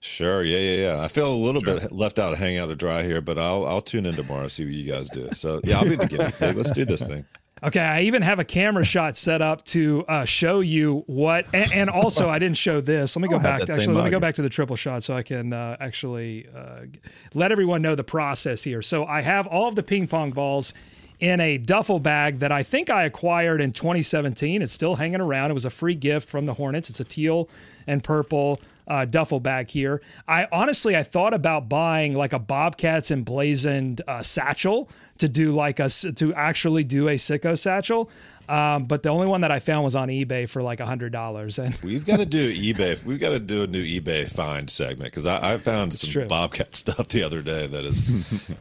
Sure. 0.00 0.42
Yeah, 0.42 0.58
yeah, 0.58 0.94
yeah. 0.94 1.02
I 1.02 1.08
feel 1.08 1.32
a 1.32 1.34
little 1.34 1.60
sure. 1.60 1.80
bit 1.80 1.92
left 1.92 2.18
out, 2.18 2.36
hang 2.36 2.58
out 2.58 2.66
to 2.66 2.76
dry 2.76 3.02
here, 3.02 3.20
but 3.20 3.38
I'll 3.38 3.66
I'll 3.66 3.80
tune 3.80 4.06
in 4.06 4.14
tomorrow 4.14 4.48
see 4.48 4.64
what 4.64 4.74
you 4.74 4.90
guys 4.90 5.08
do. 5.10 5.28
So 5.34 5.60
yeah, 5.64 5.78
I'll 5.78 5.88
be 5.88 5.96
the 5.96 6.06
guinea 6.06 6.32
pig. 6.32 6.56
Let's 6.56 6.72
do 6.72 6.84
this 6.84 7.06
thing. 7.06 7.24
Okay, 7.64 7.80
I 7.80 8.02
even 8.02 8.22
have 8.22 8.40
a 8.40 8.44
camera 8.44 8.84
shot 8.84 9.16
set 9.16 9.40
up 9.40 9.64
to 9.66 10.04
uh, 10.08 10.24
show 10.24 10.58
you 10.58 11.04
what, 11.06 11.46
and, 11.54 11.72
and, 11.72 11.90
also 11.90 12.28
I 12.28 12.40
didn't 12.40 12.56
show 12.56 12.80
this. 12.80 13.14
Let 13.14 13.22
me 13.22 13.28
go 13.28 13.36
oh, 13.36 13.38
back. 13.38 13.60
Actually, 13.60 13.86
let 13.86 14.04
me 14.04 14.10
go 14.10 14.18
back 14.18 14.34
to 14.34 14.42
the 14.42 14.48
triple 14.48 14.74
shot 14.74 15.04
so 15.04 15.14
I 15.14 15.22
can 15.22 15.52
uh, 15.52 15.76
actually 15.78 16.48
uh, 16.52 16.86
let 17.34 17.52
everyone 17.52 17.80
know 17.80 17.94
the 17.94 18.02
process 18.02 18.64
here. 18.64 18.82
So 18.82 19.04
I 19.04 19.22
have 19.22 19.46
all 19.46 19.68
of 19.68 19.76
the 19.76 19.84
ping 19.84 20.08
pong 20.08 20.32
balls 20.32 20.74
in 21.20 21.38
a 21.38 21.56
duffel 21.56 22.00
bag 22.00 22.40
that 22.40 22.50
I 22.50 22.64
think 22.64 22.90
I 22.90 23.04
acquired 23.04 23.60
in 23.60 23.70
2017. 23.70 24.60
It's 24.60 24.72
still 24.72 24.96
hanging 24.96 25.20
around. 25.20 25.52
It 25.52 25.54
was 25.54 25.64
a 25.64 25.70
free 25.70 25.94
gift 25.94 26.28
from 26.28 26.46
the 26.46 26.54
Hornets. 26.54 26.90
It's 26.90 26.98
a 26.98 27.04
teal 27.04 27.48
and 27.86 28.02
purple 28.02 28.60
uh, 28.86 29.04
duffel 29.04 29.40
bag 29.40 29.70
here. 29.70 30.00
I 30.26 30.46
honestly, 30.52 30.96
I 30.96 31.02
thought 31.02 31.34
about 31.34 31.68
buying 31.68 32.14
like 32.14 32.32
a 32.32 32.38
Bobcats 32.38 33.10
emblazoned 33.10 34.02
uh, 34.06 34.22
satchel 34.22 34.88
to 35.18 35.28
do 35.28 35.52
like 35.52 35.78
a 35.78 35.88
to 35.88 36.34
actually 36.34 36.84
do 36.84 37.08
a 37.08 37.14
sicko 37.14 37.58
satchel. 37.58 38.10
Um, 38.48 38.84
but 38.84 39.02
the 39.02 39.08
only 39.08 39.26
one 39.26 39.42
that 39.42 39.52
I 39.52 39.60
found 39.60 39.84
was 39.84 39.94
on 39.94 40.08
eBay 40.08 40.48
for 40.48 40.62
like 40.62 40.80
a 40.80 40.86
hundred 40.86 41.12
dollars. 41.12 41.58
And 41.58 41.76
we've 41.82 42.04
got 42.04 42.18
to 42.18 42.26
do 42.26 42.52
eBay. 42.52 43.04
We've 43.06 43.20
got 43.20 43.30
to 43.30 43.38
do 43.38 43.62
a 43.62 43.66
new 43.66 43.82
eBay 43.84 44.28
find 44.28 44.68
segment 44.68 45.12
because 45.12 45.26
I, 45.26 45.54
I, 45.54 45.58
found 45.58 45.94
some 45.94 46.10
true. 46.10 46.26
Bobcat 46.26 46.74
stuff 46.74 47.08
the 47.08 47.22
other 47.22 47.42
day 47.42 47.66
that 47.66 47.84
is 47.84 48.02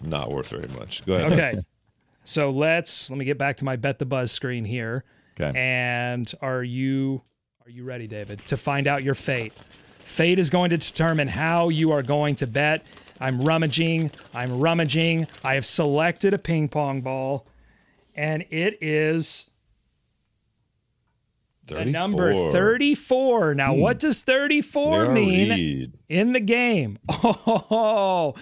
not 0.02 0.32
worth 0.32 0.50
very 0.50 0.68
much. 0.68 1.06
Go 1.06 1.16
ahead. 1.16 1.34
Okay, 1.34 1.60
so 2.24 2.52
let's 2.52 3.10
let 3.10 3.18
me 3.18 3.26
get 3.26 3.38
back 3.38 3.58
to 3.58 3.66
my 3.66 3.76
bet 3.76 4.00
the 4.00 4.06
buzz 4.06 4.32
screen 4.32 4.66
here. 4.66 5.04
Okay, 5.40 5.58
and 5.58 6.32
are 6.42 6.64
you 6.64 7.24
are 7.66 7.70
you 7.70 7.84
ready, 7.84 8.08
David, 8.08 8.46
to 8.48 8.58
find 8.58 8.88
out 8.88 9.04
your 9.04 9.16
fate? 9.16 9.54
Fate 10.04 10.40
is 10.40 10.50
going 10.50 10.70
to 10.72 10.78
determine 10.78 11.30
how 11.30 11.70
you 11.70 11.92
are 11.92 12.04
going 12.04 12.36
to 12.36 12.48
bet. 12.48 12.86
I'm 13.20 13.42
rummaging. 13.42 14.12
I'm 14.34 14.60
rummaging. 14.60 15.28
I 15.44 15.54
have 15.54 15.66
selected 15.66 16.34
a 16.34 16.38
ping 16.38 16.70
pong 16.70 17.02
ball, 17.02 17.46
and 18.16 18.46
it 18.50 18.82
is 18.82 19.52
34. 21.68 21.92
number 21.92 22.34
34. 22.34 23.56
Now, 23.56 23.74
what 23.74 24.00
does 24.00 24.24
34 24.24 25.06
hmm. 25.06 25.14
mean 25.14 25.50
lead. 25.50 25.94
in 26.10 26.34
the 26.34 26.40
game? 26.40 26.98
Oh, 27.74 28.34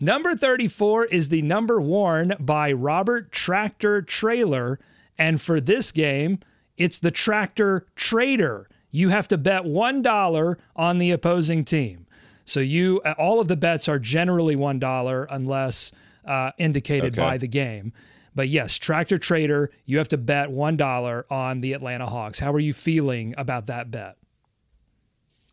number 0.00 0.34
34 0.34 1.06
is 1.06 1.28
the 1.28 1.42
number 1.42 1.80
worn 1.80 2.34
by 2.38 2.72
Robert 2.72 3.32
Tractor 3.32 4.00
Traylor. 4.02 4.78
And 5.18 5.40
for 5.40 5.60
this 5.60 5.92
game, 5.92 6.38
it's 6.76 7.00
the 7.00 7.10
Tractor 7.10 7.86
Trader. 7.96 8.68
You 8.98 9.10
have 9.10 9.28
to 9.28 9.38
bet 9.38 9.62
$1 9.62 10.56
on 10.74 10.98
the 10.98 11.12
opposing 11.12 11.64
team. 11.64 12.06
So 12.44 12.58
you 12.58 12.98
all 13.16 13.40
of 13.40 13.46
the 13.46 13.56
bets 13.56 13.88
are 13.88 14.00
generally 14.00 14.56
$1 14.56 15.26
unless 15.30 15.92
uh, 16.24 16.50
indicated 16.58 17.12
okay. 17.12 17.22
by 17.22 17.38
the 17.38 17.46
game. 17.46 17.92
But 18.34 18.48
yes, 18.48 18.76
Tractor 18.76 19.16
Trader, 19.16 19.70
you 19.84 19.98
have 19.98 20.08
to 20.08 20.18
bet 20.18 20.48
$1 20.48 21.22
on 21.30 21.60
the 21.60 21.74
Atlanta 21.74 22.06
Hawks. 22.06 22.40
How 22.40 22.52
are 22.52 22.58
you 22.58 22.72
feeling 22.72 23.34
about 23.38 23.66
that 23.66 23.92
bet? 23.92 24.16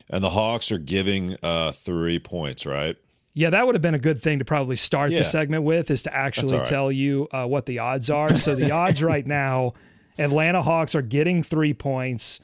And 0.10 0.24
the 0.24 0.32
Hawks 0.32 0.72
are 0.72 0.80
giving 0.80 1.38
uh, 1.44 1.72
three 1.72 2.18
points, 2.18 2.66
right? 2.66 2.96
Yeah, 3.36 3.52
that 3.52 3.66
would 3.68 3.76
have 3.76 3.82
been 3.82 3.94
a 3.94 4.00
good 4.00 4.20
thing 4.20 4.40
to 4.40 4.46
probably 4.46 4.76
start 4.76 5.12
yeah. 5.12 5.20
the 5.20 5.24
segment 5.24 5.64
with, 5.64 5.92
is 5.92 6.02
to 6.04 6.16
actually 6.16 6.58
right. 6.58 6.66
tell 6.66 6.92
you 6.92 7.28
uh, 7.32 7.46
what 7.46 7.68
the 7.68 7.78
odds 7.78 8.10
are. 8.10 8.30
So 8.38 8.56
the 8.56 8.72
odds 8.72 9.04
right 9.04 9.28
now, 9.44 9.74
Atlanta 10.18 10.62
Hawks 10.62 10.96
are 10.96 11.02
getting 11.02 11.44
three 11.44 11.74
points, 11.74 12.40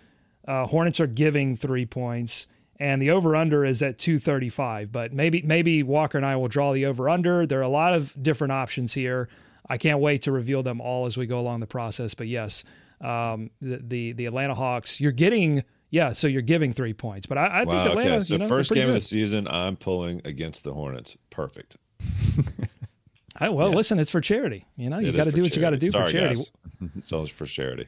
uh, 0.52 0.68
Hornets 0.68 1.00
are 1.00 1.08
giving 1.08 1.56
three 1.56 1.86
points, 1.86 2.46
and 2.78 3.02
the 3.02 3.10
over 3.12 3.38
under 3.38 3.64
is 3.64 3.82
at 3.82 3.98
235. 3.98 4.92
But 4.92 5.14
maybe 5.14 5.42
maybe 5.44 5.82
Walker 5.82 6.18
and 6.18 6.26
I 6.26 6.36
will 6.36 6.50
draw 6.50 6.74
the 6.74 6.86
over 6.86 7.08
under. 7.08 7.46
There 7.46 7.60
are 7.60 7.64
a 7.64 7.70
lot 7.70 7.94
of 7.94 8.22
different 8.22 8.52
options 8.52 8.94
here. 8.94 9.30
I 9.70 9.78
can't 9.78 10.00
wait 10.00 10.24
to 10.24 10.32
reveal 10.34 10.62
them 10.62 10.82
all 10.82 11.06
as 11.06 11.16
we 11.16 11.26
go 11.26 11.40
along 11.40 11.62
the 11.62 11.68
process. 11.68 12.14
But 12.14 12.28
yes, 12.28 12.66
um, 13.00 13.52
the, 13.62 13.78
the, 13.82 14.12
the 14.12 14.26
Atlanta 14.26 14.54
Hawks, 14.54 15.00
you're 15.00 15.14
getting 15.14 15.64
yeah, 15.90 16.12
so 16.12 16.28
you're 16.28 16.42
giving 16.42 16.74
three 16.74 16.94
points. 16.94 17.28
But 17.28 17.38
I, 17.38 17.46
I 17.46 17.64
wow, 17.64 17.72
think 17.72 17.92
Atlanta. 17.92 18.16
Okay. 18.16 18.20
So 18.22 18.34
you 18.36 18.40
know, 18.40 18.48
first 18.48 18.72
game 18.72 18.84
good. 18.84 18.90
of 18.90 18.96
the 18.96 19.02
season, 19.02 19.48
I'm 19.48 19.78
pulling 19.78 20.22
against 20.26 20.66
the 20.66 20.74
Hornets. 20.74 21.16
Perfect. 21.30 21.78
I, 23.38 23.48
well, 23.48 23.70
yes. 23.70 23.76
listen, 23.78 24.00
it's 24.00 24.12
for 24.12 24.20
charity. 24.20 24.66
You 24.76 24.90
know, 24.90 25.00
you 25.00 25.14
got 25.14 25.26
to 25.26 25.32
do 25.32 25.44
what 25.44 25.56
you 25.56 25.62
got 25.62 25.70
to 25.70 25.78
do 25.78 25.92
Sorry, 25.92 26.08
for 26.08 26.12
charity. 26.12 26.36
Guys. 26.36 26.54
It's 26.98 27.14
always 27.14 27.30
for 27.30 27.46
charity. 27.46 27.88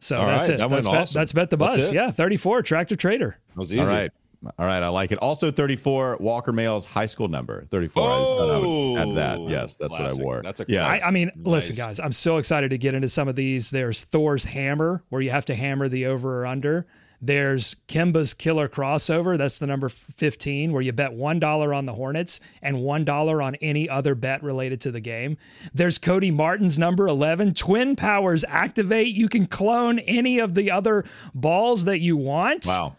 So 0.00 0.18
All 0.18 0.26
that's 0.26 0.48
right, 0.48 0.54
it. 0.54 0.58
That 0.58 0.70
that's, 0.70 0.88
bet, 0.88 0.96
awesome. 0.96 1.20
that's 1.20 1.32
bet 1.32 1.50
the 1.50 1.56
buzz. 1.56 1.92
Yeah, 1.92 2.10
34 2.10 2.62
tractor 2.62 2.96
trader. 2.96 3.38
That 3.50 3.58
was 3.58 3.72
easy. 3.72 3.82
All 3.82 3.88
right. 3.88 4.10
All 4.58 4.64
right, 4.64 4.82
I 4.82 4.88
like 4.88 5.12
it. 5.12 5.18
Also, 5.18 5.50
34 5.50 6.16
Walker 6.18 6.50
Mehl's 6.50 6.86
high 6.86 7.04
school 7.04 7.28
number. 7.28 7.66
34. 7.66 8.02
Oh, 8.06 8.94
I, 8.94 8.98
I 8.98 9.02
add 9.02 9.16
that. 9.16 9.38
Oh, 9.38 9.48
yes, 9.48 9.76
that's 9.76 9.94
classic. 9.94 10.16
what 10.16 10.20
I 10.20 10.24
wore. 10.24 10.42
That's 10.42 10.60
a 10.60 10.64
yeah. 10.66 10.86
I, 10.86 11.08
I, 11.08 11.10
mean, 11.10 11.30
nice. 11.36 11.46
listen, 11.46 11.76
guys, 11.76 12.00
I'm 12.00 12.12
so 12.12 12.38
excited 12.38 12.70
to 12.70 12.78
get 12.78 12.94
into 12.94 13.08
some 13.08 13.28
of 13.28 13.36
these. 13.36 13.70
There's 13.70 14.02
Thor's 14.02 14.44
hammer, 14.44 15.04
where 15.10 15.20
you 15.20 15.30
have 15.30 15.44
to 15.46 15.54
hammer 15.54 15.88
the 15.88 16.06
over 16.06 16.40
or 16.40 16.46
under. 16.46 16.86
There's 17.22 17.76
Kemba's 17.86 18.32
killer 18.32 18.68
crossover. 18.68 19.36
That's 19.36 19.58
the 19.58 19.66
number 19.66 19.88
15, 19.88 20.72
where 20.72 20.82
you 20.82 20.92
bet 20.92 21.10
$1 21.10 21.76
on 21.76 21.86
the 21.86 21.92
Hornets 21.92 22.40
and 22.62 22.78
$1 22.78 23.44
on 23.44 23.54
any 23.56 23.88
other 23.88 24.14
bet 24.14 24.42
related 24.42 24.80
to 24.82 24.90
the 24.90 25.00
game. 25.00 25.36
There's 25.74 25.98
Cody 25.98 26.30
Martin's 26.30 26.78
number 26.78 27.06
11. 27.06 27.54
Twin 27.54 27.94
powers 27.96 28.44
activate. 28.48 29.08
You 29.08 29.28
can 29.28 29.46
clone 29.46 29.98
any 29.98 30.38
of 30.38 30.54
the 30.54 30.70
other 30.70 31.04
balls 31.34 31.84
that 31.84 32.00
you 32.00 32.16
want. 32.16 32.64
Wow. 32.66 32.96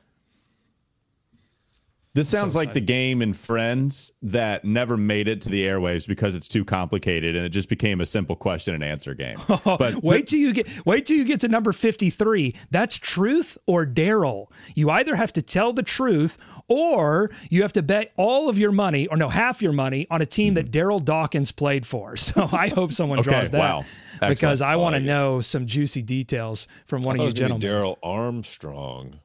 This 2.13 2.27
sounds 2.27 2.53
so 2.53 2.59
like 2.59 2.73
the 2.73 2.81
game 2.81 3.21
in 3.21 3.33
Friends 3.33 4.11
that 4.21 4.65
never 4.65 4.97
made 4.97 5.29
it 5.29 5.39
to 5.41 5.49
the 5.49 5.63
airwaves 5.65 6.05
because 6.05 6.35
it's 6.35 6.47
too 6.47 6.65
complicated 6.65 7.37
and 7.37 7.45
it 7.45 7.49
just 7.49 7.69
became 7.69 8.01
a 8.01 8.05
simple 8.05 8.35
question 8.35 8.75
and 8.75 8.83
answer 8.83 9.13
game. 9.13 9.37
But 9.63 10.03
wait 10.03 10.27
till 10.27 10.39
you 10.39 10.53
get 10.53 10.85
wait 10.85 11.05
till 11.05 11.15
you 11.15 11.23
get 11.23 11.39
to 11.41 11.47
number 11.47 11.71
53. 11.71 12.53
That's 12.69 12.97
truth 12.99 13.57
or 13.65 13.85
Daryl. 13.85 14.47
You 14.75 14.89
either 14.89 15.15
have 15.15 15.31
to 15.33 15.41
tell 15.41 15.71
the 15.71 15.83
truth 15.83 16.37
or 16.67 17.31
you 17.49 17.61
have 17.61 17.73
to 17.73 17.81
bet 17.81 18.11
all 18.17 18.49
of 18.49 18.59
your 18.59 18.71
money 18.71 19.07
or 19.07 19.15
no 19.15 19.29
half 19.29 19.61
your 19.61 19.71
money 19.71 20.07
on 20.09 20.21
a 20.21 20.25
team 20.25 20.55
that 20.55 20.71
mm-hmm. 20.71 20.89
Darryl 20.89 21.03
Dawkins 21.03 21.51
played 21.51 21.85
for. 21.85 22.15
So 22.31 22.47
I 22.53 22.69
hope 22.69 22.93
someone 22.93 23.19
okay, 23.19 23.31
draws 23.31 23.51
that. 23.51 23.59
Wow. 23.59 23.83
Because 24.25 24.61
I 24.61 24.77
want 24.77 24.95
to 24.95 25.01
know 25.01 25.41
some 25.41 25.65
juicy 25.65 26.01
details 26.01 26.67
from 26.85 27.03
one 27.03 27.19
of 27.19 27.25
you 27.25 27.33
gentlemen. 27.33 27.61
Darrell 27.61 27.99
Armstrong. 28.01 29.19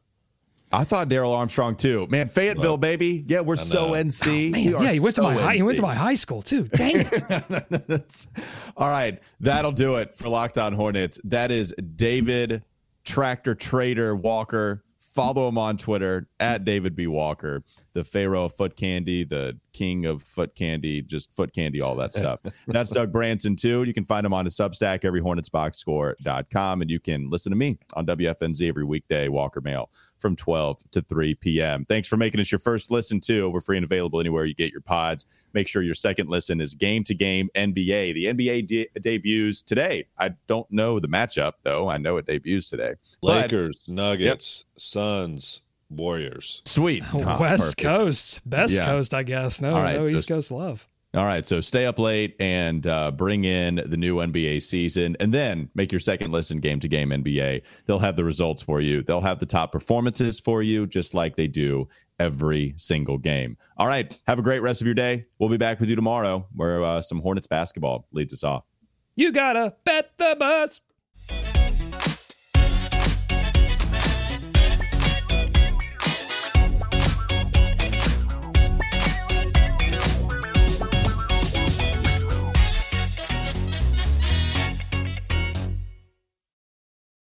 I 0.73 0.85
thought 0.85 1.09
Darrell 1.09 1.33
Armstrong 1.33 1.77
too. 1.77 2.07
Man, 2.11 2.29
Fayetteville, 2.29 2.73
well, 2.73 2.77
baby. 2.77 3.25
Yeah, 3.27 3.41
we're 3.41 3.57
so 3.57 3.93
NC. 3.93 4.49
Oh, 4.49 4.51
man, 4.51 4.63
yeah, 4.65 4.93
he 4.93 5.01
went 5.01 5.15
so 5.15 5.23
to 5.23 5.29
my 5.29 5.35
high, 5.35 5.55
he 5.55 5.63
went 5.63 5.77
to 5.77 5.83
my 5.83 5.95
high 5.95 6.15
school 6.15 6.43
too. 6.43 6.65
Dang 6.65 7.07
it. 7.11 8.27
All 8.77 8.89
right, 8.89 9.23
that'll 9.41 9.73
do 9.73 9.97
it 9.97 10.15
for 10.15 10.29
Locked 10.29 10.59
On 10.59 10.73
Hornets. 10.73 11.21
That 11.25 11.51
is 11.51 11.73
David 11.95 12.63
Tractor 13.05 13.55
Trader 13.55 14.17
Walker. 14.17 14.83
Follow 14.99 15.49
him 15.49 15.57
on 15.57 15.77
Twitter 15.79 16.29
at 16.41 16.65
David 16.65 16.95
B. 16.95 17.07
Walker, 17.07 17.63
the 17.97 18.05
Pharaoh 18.05 18.45
of 18.45 18.55
foot 18.55 18.77
candy, 18.77 19.25
the 19.25 19.59
king 19.73 20.05
of 20.05 20.23
foot 20.23 20.55
candy, 20.55 21.01
just 21.01 21.33
foot 21.33 21.55
candy, 21.55 21.81
all 21.81 21.95
that 21.97 22.13
stuff. 22.13 22.41
That's 22.67 22.91
Doug 22.91 23.11
Branson, 23.11 23.57
too. 23.57 23.85
You 23.85 23.95
can 23.95 24.05
find 24.05 24.27
him 24.27 24.35
on 24.35 24.45
his 24.45 24.55
Substack, 24.55 25.01
everyhornetsboxscore.com, 25.01 26.83
and 26.83 26.91
you 26.91 27.01
can 27.01 27.31
listen 27.31 27.51
to 27.51 27.57
me 27.57 27.79
on 27.95 28.05
WFNZ 28.05 28.69
every 28.69 28.85
weekday, 28.85 29.29
Walker 29.29 29.63
Mehl, 29.63 29.87
from 30.19 30.37
12 30.37 30.91
to 30.91 31.01
3 31.01 31.37
p.m. 31.37 31.85
Thanks 31.87 32.07
for 32.07 32.19
making 32.19 32.39
us 32.39 32.53
your 32.53 32.59
first 32.59 32.91
listen, 32.91 33.19
too. 33.19 33.49
We're 33.49 33.63
free 33.63 33.79
and 33.79 33.85
available 33.85 34.21
anywhere 34.21 34.45
you 34.45 34.55
get 34.55 34.73
your 34.73 34.83
pods. 34.83 35.25
Make 35.55 35.67
sure 35.67 35.81
your 35.81 35.95
second 35.95 36.29
listen 36.29 36.61
is 36.61 36.75
Game 36.75 37.03
to 37.05 37.15
Game 37.15 37.49
NBA. 37.57 38.13
The 38.13 38.27
NBA 38.27 38.67
de- 38.67 38.89
debuts 39.01 39.63
today. 39.63 40.07
I 40.19 40.35
don't 40.47 40.71
know 40.71 41.01
the 41.01 41.09
matchup, 41.09 41.53
though. 41.63 41.89
I 41.89 41.97
know 41.97 42.19
it 42.19 42.27
debuts 42.27 42.69
today. 42.69 42.97
Lakers, 43.23 43.77
but, 43.87 43.95
Nuggets, 43.95 44.67
yep. 44.69 44.81
Suns, 44.83 45.63
Warriors. 45.91 46.63
Sweet. 46.65 47.05
Oh, 47.15 47.19
West 47.41 47.79
perfect. 47.79 47.83
Coast. 47.83 48.49
Best 48.49 48.79
yeah. 48.79 48.85
Coast, 48.85 49.15
I 49.15 49.23
guess. 49.23 49.61
No, 49.61 49.75
right, 49.75 49.97
no 49.97 50.05
so 50.05 50.15
East 50.15 50.29
Coast 50.29 50.51
love. 50.51 50.89
All 51.15 51.25
right, 51.25 51.47
so 51.47 51.61
stay 51.61 51.87
up 51.87 51.99
late 51.99 52.37
and 52.41 52.87
uh, 52.87 53.11
bring 53.11 53.45
in 53.45 53.77
the 53.87 53.97
new 53.97 54.17
NBA 54.17 54.63
season, 54.63 55.17
and 55.19 55.33
then 55.33 55.71
make 55.75 55.91
your 55.91 55.99
second 55.99 56.31
listen 56.31 56.59
game 56.61 56.79
to 56.81 56.89
game 56.89 57.09
NBA. 57.09 57.63
They'll 57.87 58.01
have 58.01 58.17
the 58.17 58.25
results 58.25 58.61
for 58.61 58.83
you. 58.83 59.03
They'll 59.03 59.23
have 59.23 59.39
the 59.39 59.47
top 59.47 59.73
performances 59.73 60.41
for 60.41 60.61
you, 60.61 60.87
just 60.87 61.15
like 61.15 61.35
they 61.35 61.47
do 61.47 61.89
every 62.19 62.75
single 62.77 63.17
game. 63.17 63.57
All 63.79 63.87
right, 63.87 64.19
have 64.27 64.39
a 64.39 64.43
great 64.43 64.61
rest 64.61 64.83
of 64.83 64.87
your 64.87 64.95
day. 64.95 65.25
We'll 65.39 65.49
be 65.49 65.57
back 65.57 65.81
with 65.81 65.89
you 65.89 65.97
tomorrow, 65.97 66.47
where 66.55 66.85
uh, 66.85 67.01
some 67.01 67.21
Hornets 67.21 67.47
basketball 67.47 68.07
leads 68.13 68.35
us 68.35 68.45
off. 68.45 68.67
You 69.15 69.33
gotta 69.33 69.75
bet 69.85 70.19
the 70.19 70.37
buzz. 70.39 70.83